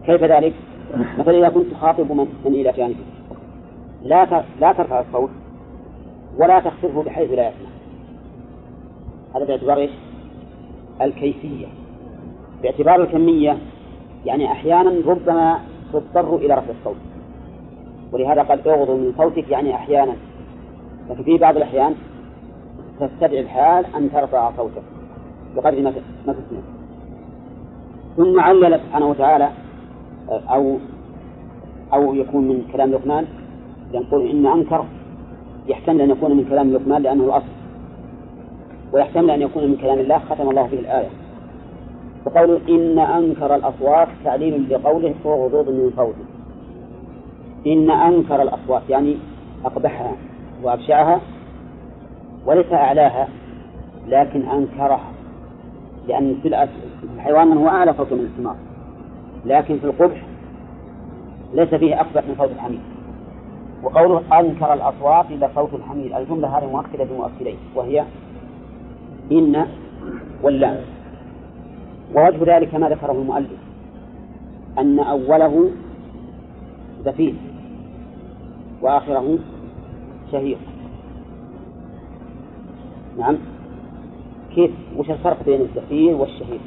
كيف 0.06 0.24
ذلك؟ 0.24 0.54
مثلا 1.18 1.38
إذا 1.38 1.50
كنت 1.50 1.72
تخاطب 1.72 2.12
من, 2.12 2.28
من 2.46 2.54
إلى 2.54 2.72
جانبك. 2.72 2.98
لا 4.04 4.44
لا 4.62 4.74
ترفع 4.74 5.00
الصوت 5.00 5.30
ولا 6.38 6.60
تخفضه 6.60 7.04
بحيث 7.04 7.32
لا 7.32 7.48
يسمع. 7.48 7.70
هذا 9.36 9.46
باعتبار 9.46 9.78
إيش؟ 9.78 9.92
الكيفية. 11.02 11.68
باعتبار 12.64 13.02
الكمية 13.02 13.58
يعني 14.26 14.52
أحيانا 14.52 14.94
ربما 15.06 15.60
تضطر 15.94 16.36
إلى 16.36 16.54
رفع 16.54 16.74
الصوت. 16.80 16.98
ولهذا 18.12 18.42
قال 18.42 18.68
اغضوا 18.68 18.98
من 18.98 19.14
صوتك 19.18 19.50
يعني 19.50 19.76
أحيانا. 19.76 20.16
لكن 21.10 21.24
في 21.24 21.38
بعض 21.38 21.58
الأحيان 21.58 21.96
تستدعي 23.00 23.40
الحال 23.40 23.86
أن 23.96 24.12
ترفع 24.12 24.52
صوتك 24.58 24.84
بقدر 25.56 25.82
ما 25.82 25.92
تسمع. 26.34 26.77
ثم 28.18 28.40
علل 28.40 28.80
سبحانه 28.80 29.08
وتعالى 29.10 29.50
أو 30.30 30.78
أو 31.94 32.16
يكون 32.16 32.48
من 32.48 32.62
كلام 32.74 32.92
لقمان 32.92 33.26
يقول 33.94 34.30
إن 34.30 34.46
أنكر 34.46 34.86
يحتمل 35.68 36.02
أن 36.02 36.10
يكون 36.10 36.38
من 36.38 36.46
كلام 36.46 36.74
لقمان 36.74 37.02
لأنه 37.02 37.24
الأصل. 37.24 37.54
ويحتمل 38.94 39.30
أن 39.32 39.42
يكون 39.42 39.64
من 39.64 39.76
كلام 39.76 40.00
الله 40.00 40.20
ختم 40.20 40.50
الله 40.50 40.68
به 40.68 40.80
الآية. 40.80 41.10
وقوله 42.26 42.60
إن 42.70 43.00
أنكر 43.00 43.56
الأصوات 43.56 44.08
تعليل 44.24 44.70
لقوله 44.74 45.14
اغضض 45.26 45.70
من 45.70 45.92
صوته 45.96 46.26
إن 47.68 47.92
أنكر 47.92 48.42
الأصوات 48.42 48.82
يعني 48.90 49.18
أقبحها 49.66 50.12
وأبشعها 50.64 51.22
وليس 52.46 52.74
أعلاها 52.74 53.28
لكن 54.08 54.42
أنكرها. 54.42 55.12
لأن 56.08 56.32
السلعة 56.32 56.70
الحيوان 57.16 57.48
من 57.48 57.58
هو 57.58 57.68
أعلى 57.68 57.94
صوتا 57.94 58.16
من 58.16 58.32
الحمار. 58.34 58.56
لكن 59.46 59.80
في 59.80 59.86
القبح 59.86 60.24
ليس 61.54 61.76
فيه 61.76 62.02
أقبح 62.02 62.24
من 62.28 62.36
صوت 62.38 62.52
الحمير. 62.52 62.80
وقوله 63.84 64.40
أنكر 64.40 64.74
الأصوات 64.74 65.26
إلى 65.26 65.50
صوت 65.56 65.74
الحمير 65.74 66.18
الجملة 66.18 66.58
هذه 66.58 66.66
مؤكدة 66.66 67.04
بمؤكدين 67.04 67.58
وهي 67.76 68.04
إن 69.32 69.68
واللام 70.44 70.78
ووجه 72.16 72.58
ذلك 72.58 72.76
ما 72.76 72.90
ذكره 72.90 73.12
المؤلف 73.12 73.60
أن 74.78 75.00
أوله 75.00 75.72
زفير 77.06 77.36
وآخره 78.82 79.38
شهيق. 80.32 80.58
نعم. 83.20 83.38
كيف 84.58 84.72
وش 84.98 85.10
الفرق 85.10 85.44
بين 85.46 85.62
الزفير 85.62 86.16
والشهيق 86.16 86.62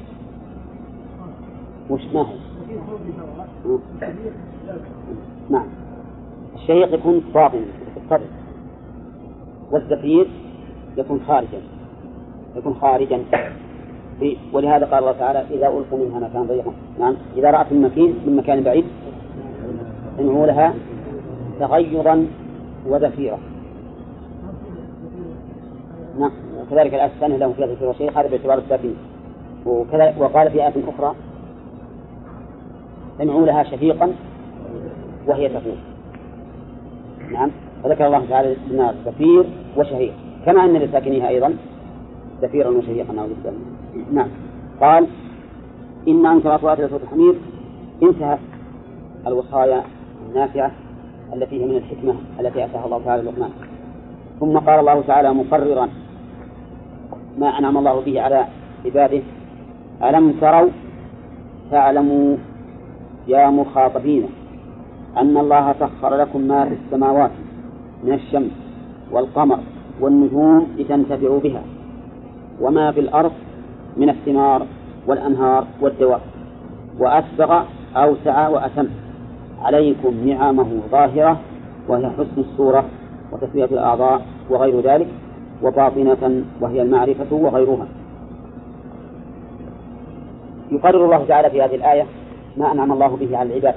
وش 1.90 2.00
ما 2.14 2.20
هو؟ 2.20 3.78
نعم. 5.50 5.66
الشهيق 6.54 6.94
يكون 6.94 7.22
باطنا 7.34 7.60
في 8.08 8.18
والزفير 9.70 10.26
يكون 10.96 11.20
خارجا 11.26 11.60
يكون 12.56 12.74
خارجا. 12.74 13.20
ولهذا 14.52 14.86
قال 14.86 14.98
الله 14.98 15.12
تعالى 15.12 15.38
إذا 15.38 15.68
ألقوا 15.68 15.98
منها 15.98 16.28
مكان 16.28 16.46
ضيقا 16.46 16.72
نعم. 17.00 17.16
إذا 17.36 17.50
رأت 17.50 17.72
من 17.72 17.82
مكان 17.82 18.14
من 18.26 18.36
مكان 18.36 18.62
بعيد 18.62 18.84
سمعوا 20.18 20.46
لها 20.46 20.74
تغيرا 21.60 22.26
وزفيرا. 22.86 23.38
نعم. 26.18 26.30
وكذلك 26.60 26.94
الآية 26.94 27.36
لهم 27.36 27.52
فيها 27.52 27.66
ذكر 27.66 27.86
وشيء 27.86 28.10
هذا 28.10 28.28
باعتبار 28.28 28.58
الساكنين 28.58 28.96
وكذا 29.66 30.14
وقال 30.18 30.50
في 30.50 30.62
آية 30.62 30.72
أخرى 30.88 31.14
سمعوا 33.18 33.46
لها 33.46 33.62
شفيقا 33.62 34.12
وهي 35.26 35.48
تقول 35.48 35.76
نعم. 37.32 37.50
وذكر 37.84 38.06
الله 38.06 38.26
تعالى 38.30 38.56
لنا 38.70 38.94
زفير 39.06 39.44
وشهيق 39.76 40.12
كما 40.46 40.64
أن 40.64 40.76
لساكنيها 40.76 41.28
أيضا 41.28 41.54
زفيرا 42.42 42.68
وشهيقا 42.68 43.12
نعوذ 43.12 43.30
بالله 43.44 43.58
نعم. 44.12 44.28
قال 44.80 45.06
إن 46.08 46.26
أنكر 46.26 46.54
أصوات 46.54 46.80
لصوت 46.80 47.02
الحمير 47.02 47.34
انتهت 48.02 48.38
الوصايا 49.26 49.82
النافعة 50.28 50.70
التي 51.32 51.62
هي 51.62 51.66
من 51.66 51.76
الحكمة 51.76 52.14
التي 52.40 52.64
أتاها 52.64 52.84
الله 52.84 53.00
تعالى 53.04 53.22
لقمان. 53.22 53.50
ثم 54.40 54.58
قال 54.58 54.80
الله 54.80 55.02
تعالى 55.06 55.34
مقررا 55.34 55.88
ما 57.38 57.58
أنعم 57.58 57.78
الله 57.78 58.00
به 58.00 58.20
على 58.20 58.44
عباده. 58.84 59.22
ألم 60.02 60.32
تروا؟ 60.40 60.68
تعلموا 61.70 62.36
يا 63.28 63.50
مخاطبين 63.50 64.24
أن 65.16 65.36
الله 65.36 65.74
سخر 65.80 66.16
لكم 66.16 66.40
ما 66.40 66.64
في 66.64 66.74
السماوات 66.74 67.30
من 68.04 68.12
الشمس 68.12 68.50
والقمر 69.12 69.58
والنجوم 70.00 70.66
لتنتفعوا 70.78 71.40
بها 71.40 71.62
وما 72.60 72.92
في 72.92 73.00
الأرض 73.00 73.32
من 73.96 74.08
الثمار 74.08 74.66
والأنهار 75.06 75.66
والدواب 75.80 76.20
وأسبغ 76.98 77.62
أوسع 77.96 78.48
وأتم 78.48 78.88
عليكم 79.62 80.28
نعمه 80.28 80.80
ظاهرة 80.90 81.40
وهي 81.88 82.10
حسن 82.10 82.38
الصورة. 82.38 82.84
وتسوية 83.32 83.64
الأعضاء 83.64 84.22
وغير 84.50 84.80
ذلك 84.80 85.08
وباطنة 85.62 86.44
وهي 86.60 86.82
المعرفة 86.82 87.36
وغيرها. 87.36 87.86
يقرر 90.70 91.04
الله 91.04 91.24
تعالى 91.24 91.50
في 91.50 91.62
هذه 91.62 91.74
الآية 91.74 92.06
ما 92.56 92.72
أنعم 92.72 92.92
الله 92.92 93.16
به 93.16 93.36
على 93.36 93.48
العباد. 93.48 93.74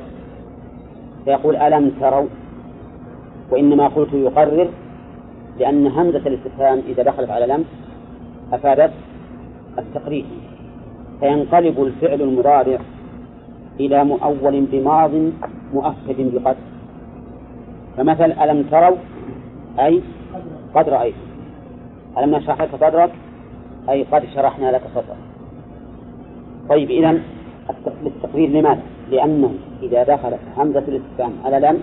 فيقول 1.25 1.55
ألم 1.55 1.91
تروا؟ 1.99 2.27
وإنما 3.51 3.87
قلت 3.87 4.13
يقرر 4.13 4.69
لأن 5.59 5.87
همزة 5.87 6.21
الاستفهام 6.27 6.81
إذا 6.87 7.03
دخلت 7.03 7.29
على 7.29 7.45
لم 7.45 7.65
أفادت 8.53 8.91
التقرير. 9.79 10.25
فينقلب 11.19 11.83
الفعل 11.83 12.21
المضارع 12.21 12.79
إلى 13.79 14.03
مؤول 14.03 14.65
بماض 14.71 15.11
مؤكد 15.73 16.33
بقد 16.33 16.55
فمثل 17.97 18.31
ألم 18.31 18.63
تروا؟ 18.63 18.97
أي 19.79 20.01
قد 20.75 20.89
رأيت 20.89 21.15
ألم 22.17 22.35
نشرح 22.35 22.61
لك 22.61 22.75
صدرك؟ 22.75 23.11
أي 23.89 24.03
قد 24.03 24.23
شرحنا 24.35 24.71
لك 24.71 24.81
صدرك. 24.95 25.17
طيب 26.69 26.89
إذا 26.89 27.21
للتقرير 28.03 28.49
لماذا؟ 28.49 28.81
لأنه 29.11 29.53
إذا 29.83 30.03
دخلت 30.03 30.39
همزة 30.57 30.83
الاستفهام 30.87 31.33
على 31.45 31.59
لم 31.59 31.79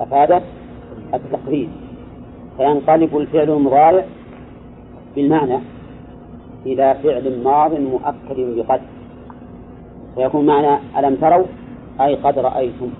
أفادت 0.00 0.42
التقرير 1.14 1.68
فينقلب 2.56 3.16
الفعل 3.16 3.50
المضارع 3.50 4.04
بالمعنى 5.16 5.58
إلى 6.66 6.96
فعل 7.02 7.42
ماض 7.44 7.72
مؤكد 7.72 8.56
بقد 8.56 8.80
فيكون 10.14 10.46
معنى 10.46 10.78
ألم 10.98 11.14
تروا؟ 11.14 11.46
أي 12.00 12.14
قد 12.14 12.38
رأيتم. 12.38 12.90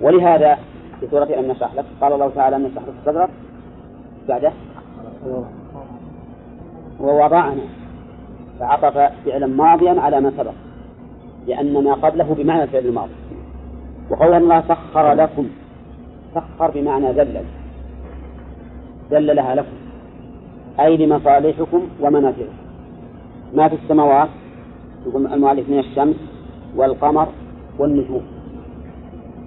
ولهذا 0.00 0.58
في 1.02 1.08
سورة 1.10 1.24
ألم 1.24 1.50
نشرح 1.50 1.74
لك. 1.74 1.84
قال 2.00 2.12
الله 2.12 2.28
تعالى 2.28 2.56
ألم 2.56 2.66
نشرح 2.66 2.82
لك 2.82 2.94
صدرك 3.06 3.30
بعده. 4.28 4.52
ووضعنا. 7.00 7.62
فعطف 8.60 8.98
فعلا 9.24 9.46
ماضيا 9.46 10.00
على 10.00 10.20
ما 10.20 10.32
سبق. 10.36 10.52
لأن 11.46 11.84
ما 11.84 11.94
قبله 11.94 12.34
بمعنى 12.34 12.62
الفعل 12.62 12.86
الماضي. 12.86 13.12
وقول 14.10 14.34
الله 14.34 14.60
سخر 14.68 15.12
لكم. 15.12 15.48
سخر 16.34 16.70
بمعنى 16.70 17.12
ذلل. 17.12 17.44
ذللها 19.10 19.54
لكم. 19.54 19.76
أي 20.80 20.96
لمصالحكم 20.96 21.88
ومنافعكم. 22.00 22.56
ما 23.54 23.68
في 23.68 23.74
السماوات؟ 23.74 24.28
يقول 25.06 25.26
المؤلف 25.26 25.68
من 25.68 25.78
الشمس 25.78 26.16
والقمر 26.76 27.28
والنجوم. 27.78 28.22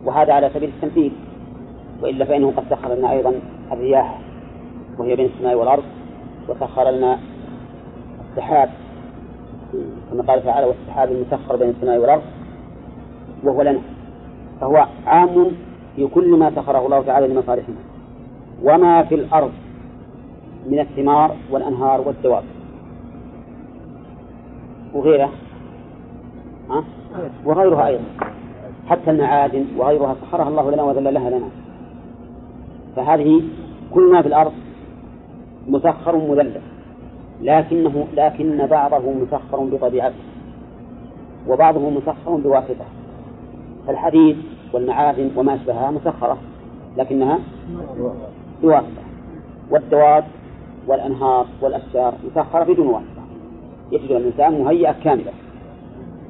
وهذا 0.05 0.33
على 0.33 0.49
سبيل 0.53 0.69
التمثيل. 0.69 1.11
وإلا 2.01 2.25
فإنه 2.25 2.53
قد 2.57 2.63
سخر 2.69 2.93
لنا 2.93 3.11
أيضا 3.11 3.33
الرياح 3.71 4.19
وهي 4.97 5.15
بين 5.15 5.25
السماء 5.25 5.55
والأرض 5.55 5.83
وسخر 6.49 6.89
لنا 6.89 7.19
السحاب. 8.31 8.69
كما 10.11 10.23
قال 10.23 10.43
تعالى 10.43 10.67
والسحاب 10.67 11.11
المسخر 11.11 11.55
بين 11.55 11.69
السماء 11.69 11.97
والأرض 11.97 12.21
وهو 13.43 13.61
لنا. 13.61 13.79
فهو 14.61 14.87
عام 15.05 15.51
في 15.95 16.07
كل 16.07 16.37
ما 16.37 16.51
سخره 16.55 16.85
الله 16.85 17.01
تعالى 17.01 17.27
لمصالحنا. 17.27 17.75
وما 18.63 19.03
في 19.03 19.15
الأرض 19.15 19.51
من 20.67 20.79
الثمار 20.79 21.35
والأنهار 21.51 22.01
والدواب. 22.01 22.43
وغيره 24.93 25.29
ها؟ 26.69 26.83
وغيرها 27.45 27.87
أيضا. 27.87 28.03
حتى 28.87 29.11
المعادن 29.11 29.65
وغيرها 29.77 30.15
سخرها 30.21 30.47
الله 30.47 30.71
لنا 30.71 30.83
وذللها 30.83 31.29
لنا. 31.29 31.49
فهذه 32.95 33.41
كل 33.93 34.11
ما 34.11 34.21
في 34.21 34.27
الأرض 34.27 34.53
مسخر 35.67 36.15
مذلل. 36.15 36.61
لكنه 37.41 38.07
لكن 38.13 38.65
بعضه 38.65 39.13
مسخر 39.13 39.59
بطبيعته 39.59 40.23
وبعضه 41.47 41.89
مسخر 41.89 42.35
بواسطة. 42.35 42.85
فالحديد 43.87 44.37
والمعادن 44.73 45.29
وما 45.35 45.55
أشبهها 45.55 45.91
مسخرة 45.91 46.37
لكنها 46.97 47.39
بواسطة. 48.61 49.03
والدواب 49.71 50.23
والأنهار 50.87 51.45
والأشجار 51.61 52.13
مسخرة 52.25 52.63
بدون 52.63 52.87
واسطة. 52.87 53.23
يجد 53.91 54.11
الإنسان 54.11 54.63
مهيئة 54.63 54.95
كاملة. 55.03 55.31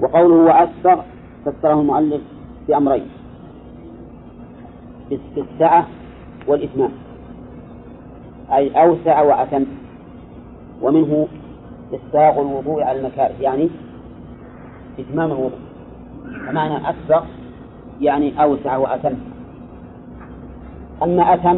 وقوله 0.02 0.36
وأسبغ 0.36 1.02
فسره 1.46 1.82
المؤلف 1.82 2.22
بأمرين. 2.68 3.08
بالسعة 5.36 5.88
والإتمام. 6.48 6.92
أي 8.52 8.84
أوسع 8.84 9.22
وأتم. 9.22 9.66
ومنه 10.82 11.28
إسباغ 11.94 12.42
الوضوء 12.42 12.84
على 12.84 13.00
المكاره 13.00 13.34
يعني 13.42 13.70
إتمام 15.00 15.32
الوضوء. 15.32 15.60
فمعنى 16.48 16.90
أسبغ 16.90 17.24
يعني 18.02 18.44
أوسع 18.44 18.78
وأتم. 18.78 19.16
أما 21.04 21.34
أتم 21.34 21.58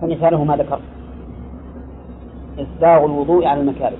فمثاله 0.00 0.44
ما 0.44 0.56
ذكر. 0.56 0.80
إسباغ 2.58 3.04
الوضوء 3.04 3.46
على 3.46 3.60
المكاره. 3.60 3.98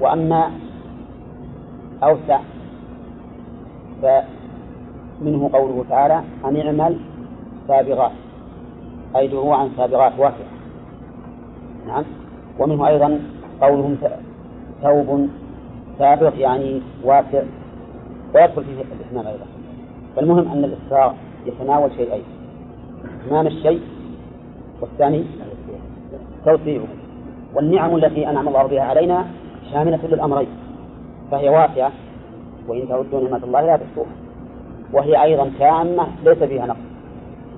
وأما 0.00 0.50
أوسع 2.02 2.40
فمنه 4.02 5.50
قوله 5.52 5.84
تعالى 5.88 6.22
أن 6.44 6.56
اعمل 6.56 6.96
سابغات. 7.68 8.12
أي 9.16 9.28
دروعا 9.28 9.68
سابغات 9.76 10.12
واسعة 10.18 10.48
نعم. 11.86 12.04
ومنه 12.58 12.88
أيضا 12.88 13.20
قولهم 13.60 13.96
ثوب 14.82 15.28
سابق 15.98 16.32
يعني 16.38 16.82
واسع. 17.04 17.42
ويدخل 18.34 18.64
فيه 18.64 18.82
الإتمام 18.82 19.26
أيضا. 19.26 19.46
فالمهم 20.16 20.52
أن 20.52 20.64
الإسراء 20.64 21.16
يتناول 21.46 21.90
شيئين 21.96 22.24
إتمام 23.26 23.46
الشيء 23.46 23.80
والثاني 24.80 25.24
توسيعه 26.44 26.86
والنعم 27.54 27.96
التي 27.96 28.30
أنعم 28.30 28.48
الله 28.48 28.66
بها 28.66 28.82
علينا 28.82 29.26
شاملة 29.72 30.00
للأمرين. 30.06 30.48
فهي 31.30 31.48
واسعة 31.48 31.92
وإن 32.68 32.88
تعدوا 32.88 33.20
نعمة 33.20 33.44
الله 33.44 33.60
لا 33.60 33.76
تحصوها 33.76 34.10
وهي 34.92 35.22
أيضا 35.22 35.50
تامة 35.58 36.06
ليس 36.24 36.38
فيها 36.38 36.66
نقص. 36.66 36.85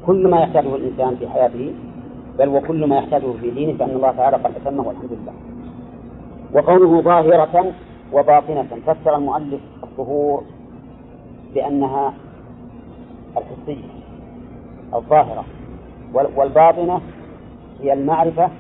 كل 0.09 0.29
ما 0.29 0.41
يحتاجه 0.41 0.75
الإنسان 0.77 1.17
في 1.17 1.29
حياته 1.29 1.75
بل 2.39 2.49
وكل 2.49 2.87
ما 2.87 2.97
يحتاجه 2.97 3.33
في 3.41 3.51
دينه 3.51 3.79
فإن 3.79 3.91
الله 3.91 4.11
تعالى 4.11 4.37
قد 4.37 4.53
أتمه 4.57 4.89
والحمد 4.89 5.11
لله. 5.13 5.33
وقوله 6.53 7.03
ظاهرة 7.03 7.73
وباطنة 8.13 8.67
فسر 8.87 9.17
المؤلف 9.17 9.61
الظهور 9.83 10.45
بأنها 11.55 12.15
الحسية 13.37 13.85
الظاهرة. 14.95 15.45
والباطنة 16.15 17.01
هي 17.81 17.93
المعرفة 17.93 18.51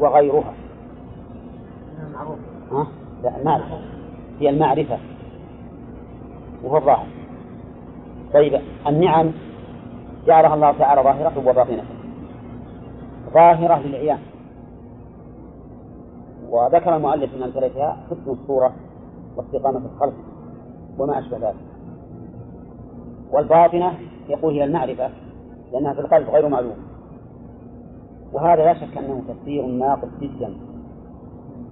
وغيرها. 0.00 0.54
ها؟ 2.72 2.86
لا 3.24 3.40
المعرفة. 3.40 3.78
هي 4.40 4.48
المعرفة. 4.48 4.98
وهو 6.64 6.76
الظاهر. 6.76 7.06
طيب 8.34 8.60
النعم 8.86 9.32
جعلها 10.26 10.54
الله 10.54 10.72
تعالى 10.78 11.02
ظاهرة 11.02 11.38
وباطنة. 11.38 11.84
ظاهرة 13.34 13.78
للعيان. 13.86 14.18
وذكر 16.50 16.96
المؤلف 16.96 17.34
من 17.34 17.42
أمثلتها 17.42 17.96
حسن 18.10 18.30
الصورة 18.30 18.72
واستقامة 19.36 19.80
الخلق 19.94 20.14
وما 20.98 21.18
أشبه 21.18 21.36
ذلك. 21.36 21.56
والباطنة 23.32 23.92
يقول 24.28 24.54
هي 24.54 24.64
المعرفة 24.64 25.10
لأنها 25.72 25.94
في 25.94 26.00
القلب 26.00 26.28
غير 26.28 26.48
معلوم 26.48 26.76
وهذا 28.32 28.64
لا 28.64 28.74
شك 28.74 28.98
أنه 28.98 29.22
تفسير 29.28 29.66
ناقص 29.66 30.08
جدا. 30.20 30.56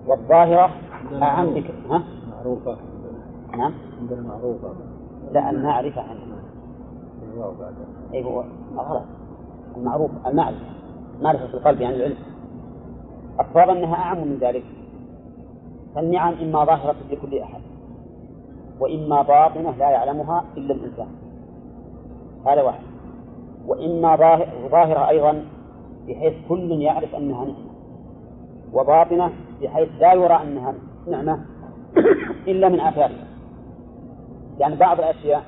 والظاهرة 0.06 0.70
أعم 1.22 1.54
بك 1.54 1.70
ها؟ 1.90 2.02
معروفة. 2.30 2.76
نعم. 3.56 3.72
عندنا 4.00 4.22
معروفة. 4.22 4.74
لا 5.32 5.50
المعرفة 5.50 6.00
عندنا 6.00 6.29
أي 8.14 8.24
هو 8.24 8.44
غلط 8.76 9.02
المعروف 9.76 10.10
المعرفة 10.26 10.66
معرفة 11.22 11.46
في 11.46 11.54
القلب 11.54 11.80
يعني 11.80 11.96
العلم. 11.96 12.16
الصواب 13.40 13.68
أنها 13.68 13.94
أعم 13.94 14.18
من 14.18 14.38
ذلك. 14.40 14.64
فالنعم 15.94 16.34
إما 16.34 16.64
ظاهرة 16.64 16.96
لكل 17.10 17.38
أحد 17.38 17.60
وإما 18.80 19.22
باطنة 19.22 19.70
لا 19.70 19.90
يعلمها 19.90 20.44
إلا 20.56 20.74
الإنسان. 20.74 21.08
هذا 22.46 22.62
واحد. 22.62 22.82
وإما 23.66 24.16
ظاهرة 24.70 25.08
أيضا 25.08 25.44
بحيث 26.08 26.34
كل 26.48 26.72
يعرف 26.72 27.14
أنها 27.14 27.44
نعمة 27.44 27.70
وباطنة 28.72 29.30
بحيث 29.62 29.88
لا 30.00 30.12
يرى 30.12 30.42
أنها 30.42 30.74
نعمة 31.08 31.44
إلا 32.48 32.68
من 32.68 32.80
آثارها. 32.80 33.26
يعني 34.58 34.76
بعض 34.76 34.98
الأشياء 34.98 35.42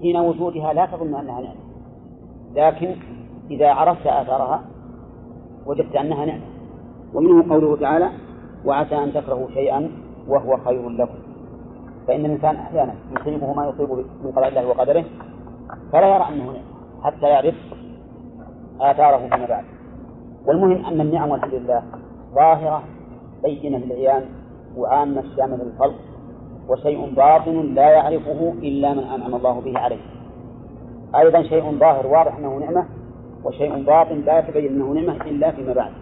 حين 0.00 0.16
وجودها 0.16 0.72
لا 0.72 0.86
تظن 0.86 1.14
أنها 1.14 1.40
نعمة. 1.40 1.66
لكن 2.54 2.96
إذا 3.50 3.70
عرفت 3.70 4.06
آثارها 4.06 4.62
وجدت 5.66 5.96
أنها 5.96 6.24
نعمة. 6.26 6.46
ومنه 7.14 7.50
قوله 7.50 7.76
تعالى 7.76 8.10
وعسى 8.64 8.94
أن 9.04 9.12
تكرهوا 9.12 9.50
شيئا 9.54 9.90
وهو 10.28 10.56
خير 10.56 10.88
لكم. 10.88 11.18
فإن 12.06 12.24
الإنسان 12.24 12.56
أحيانا 12.56 12.94
يصيبه 13.20 13.52
ما 13.52 13.68
يصيب 13.68 13.90
من 14.24 14.32
قضاء 14.36 14.48
الله 14.48 14.66
وقدره 14.66 15.04
فلا 15.92 16.14
يرى 16.14 16.28
أنه 16.28 16.44
نعمة 16.44 16.62
حتى 17.02 17.26
يعرف 17.26 17.54
آثاره 18.80 19.28
فيما 19.28 19.46
بعد. 19.46 19.64
والمهم 20.46 20.84
أن 20.84 21.00
النعم 21.00 21.30
والحمد 21.30 21.54
لله 21.54 21.82
ظاهرة 22.34 22.82
بينة 23.42 23.78
للعيان 23.78 24.24
وعامة 24.76 25.24
شاملة 25.36 25.64
للخلق 25.64 25.94
وشيء 26.68 27.14
باطن 27.14 27.74
لا 27.74 27.90
يعرفه 27.90 28.54
إلا 28.62 28.94
من 28.94 29.04
أنعم 29.04 29.34
الله 29.34 29.60
به 29.60 29.78
عليه. 29.78 30.00
أيضا 31.16 31.42
شيء 31.42 31.78
ظاهر 31.78 32.06
واضح 32.06 32.36
أنه 32.36 32.58
نعمة 32.58 32.86
وشيء 33.44 33.84
باطن 33.84 34.20
لا 34.20 34.38
يتبين 34.38 34.72
أنه 34.72 34.92
نعمة 34.92 35.24
إلا 35.24 35.50
فيما 35.50 35.72
بعد. 35.72 35.92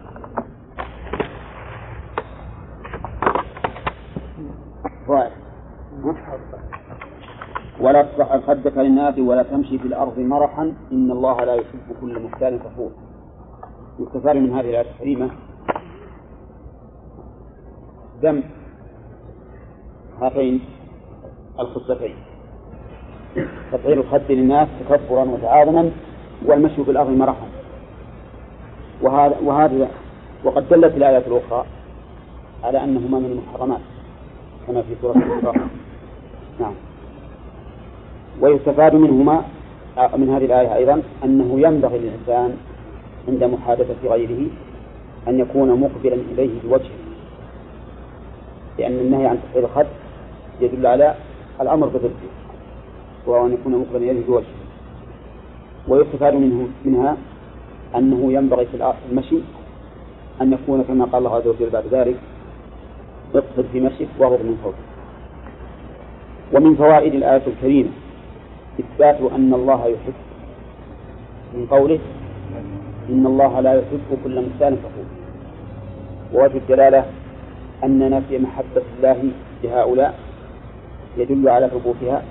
ولا 7.81 8.03
تصح 8.03 8.37
خدك 8.47 8.77
للناس 8.77 9.19
ولا 9.19 9.43
تمشي 9.43 9.79
في 9.79 9.85
الأرض 9.85 10.19
مرحا. 10.19 10.73
إن 10.93 11.11
الله 11.11 11.45
لا 11.45 11.55
يحب 11.55 11.97
كل 12.01 12.23
مختال 12.23 12.59
فخور 12.59 12.91
يستفاد 13.99 14.37
من 14.37 14.51
هذه 14.51 14.71
الآية 14.71 14.91
الكريمة. 14.91 15.31
ذم 18.23 18.43
هاتين 20.23 20.61
الخصلتين. 21.61 22.15
تطهير 23.73 24.01
الخد 24.01 24.23
للناس 24.29 24.69
تكبرا 24.81 25.25
وتعاظما 25.25 25.91
والمشي 26.47 26.85
في 26.85 26.91
الأرض 26.91 27.11
مرحا. 27.11 27.47
وهذا 29.03 29.37
وهذا 29.45 29.89
وقد 30.45 30.69
دلت 30.69 30.97
الآيات 30.97 31.27
الأخرى 31.27 31.65
على 32.65 32.85
أنهما 32.85 33.19
من 33.19 33.31
المحرمات 33.39 33.81
كما 34.67 34.83
في 34.83 34.95
سورة 35.03 35.17
الإسراء. 35.17 35.69
نعم. 36.61 36.75
ويستفاد 38.41 38.95
منهما 38.95 39.43
من 40.17 40.31
هذه 40.31 40.45
الآية 40.45 40.75
أيضا 40.75 41.03
أنه 41.25 41.61
ينبغي 41.61 41.99
للإنسان 41.99 42.57
عند 43.29 43.45
محادثة 43.45 44.09
غيره 44.09 44.47
أن 45.29 45.41
يكون 45.41 45.81
مقبلا 45.81 46.15
إليه 46.15 46.61
بوجهه 46.65 46.99
لأن 48.79 48.93
النهي 48.93 49.27
عن 49.27 49.39
تحرير 49.49 49.65
الخد 49.65 49.87
يدل 50.61 50.87
على 50.87 51.15
الأمر 51.61 51.87
بضده 51.87 52.31
وهو 53.27 53.47
أن 53.47 53.53
يكون 53.53 53.73
مقبلا 53.73 54.11
إليه 54.11 54.27
بوجهه. 54.27 54.65
ويستفاد 55.89 56.35
منه 56.35 56.69
منها 56.85 57.17
أنه 57.97 58.33
ينبغي 58.33 58.67
في 58.67 58.93
المشي 59.11 59.39
أن 60.41 60.53
يكون 60.53 60.83
كما 60.83 61.05
قال 61.05 61.27
الله 61.27 61.37
عز 61.37 61.47
وجل 61.47 61.71
بعد 61.71 61.85
ذلك 61.91 62.17
اقصد 63.35 63.65
في 63.73 63.81
مشيك 63.81 64.09
واغض 64.19 64.41
من 64.41 64.59
صوتك 64.65 64.95
ومن 66.53 66.75
فوائد 66.77 67.15
الآية 67.15 67.43
الكريمة 67.47 67.91
إثبات 68.81 69.33
أن 69.33 69.55
الله 69.55 69.87
يحب. 69.87 70.15
من 71.55 71.67
قوله 71.67 71.99
إن 73.11 73.27
الله 73.27 73.61
لا 73.61 73.75
يحب 73.75 74.19
كل 74.25 74.47
مختال 74.47 74.77
فخور. 74.77 75.07
ووجه 76.35 76.57
الدلالة 76.57 77.05
أن 77.85 78.11
نفي 78.11 78.39
محبة 78.39 78.83
الله 78.97 79.31
لهؤلاء 79.65 80.19
يدل 81.17 81.49
على 81.49 81.69
ثبوتها 81.69 82.23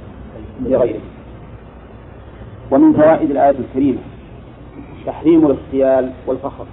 لغيره. 0.61 1.01
ومن 2.71 2.93
فوائد 2.93 3.31
الآية 3.31 3.57
الكريمة 3.59 3.99
تحريم 5.05 5.45
الاغتيال 5.45 6.11
والفخر. 6.27 6.65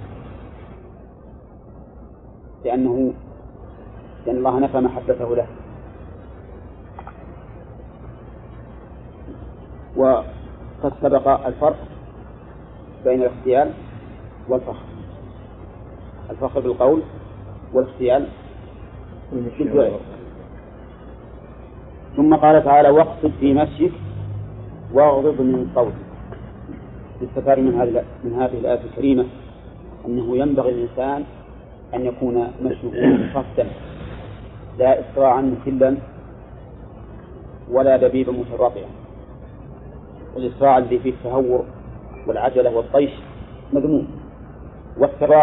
لأنه 2.65 3.13
لأن 4.25 4.37
الله 4.37 4.59
نفى 4.59 4.79
محبته 4.79 5.35
له. 5.35 5.47
وقد 9.95 10.93
سبق 11.01 11.45
الفرق 11.47 11.77
بين 13.03 13.21
الاغتيال 13.21 13.71
والفخر. 14.49 14.85
الفخر 16.29 16.59
بالقول 16.59 17.01
والاغتيال 17.73 18.27
بالفعل. 19.31 19.91
ثم 22.17 22.35
قال 22.35 22.63
تعالى 22.63 22.89
واقصد 22.89 23.31
في 23.39 23.53
مشيك 23.53 23.91
واغضض 24.93 25.41
من 25.41 25.67
صوتك. 25.75 26.11
يستفاد 27.21 27.59
من 27.59 27.73
هذه 27.81 28.03
من 28.23 28.33
هذه 28.33 28.57
الآية 28.57 28.79
الكريمة 28.91 29.25
أنه 30.05 30.37
ينبغي 30.37 30.71
للإنسان 30.71 31.23
أن 31.93 32.05
يكون 32.05 32.47
مشيه 32.61 33.17
خفتا 33.33 33.67
لا 34.79 34.99
إسراعا 34.99 35.41
مخلا 35.41 35.97
ولا 37.71 37.97
دبيبا 37.97 38.31
متراطعا 38.31 38.89
الإسراع 40.37 40.77
الذي 40.77 40.99
فيه 40.99 41.09
التهور 41.09 41.65
والعجلة 42.27 42.75
والطيش 42.75 43.11
مذموم. 43.73 44.07
والتراطع 44.97 45.35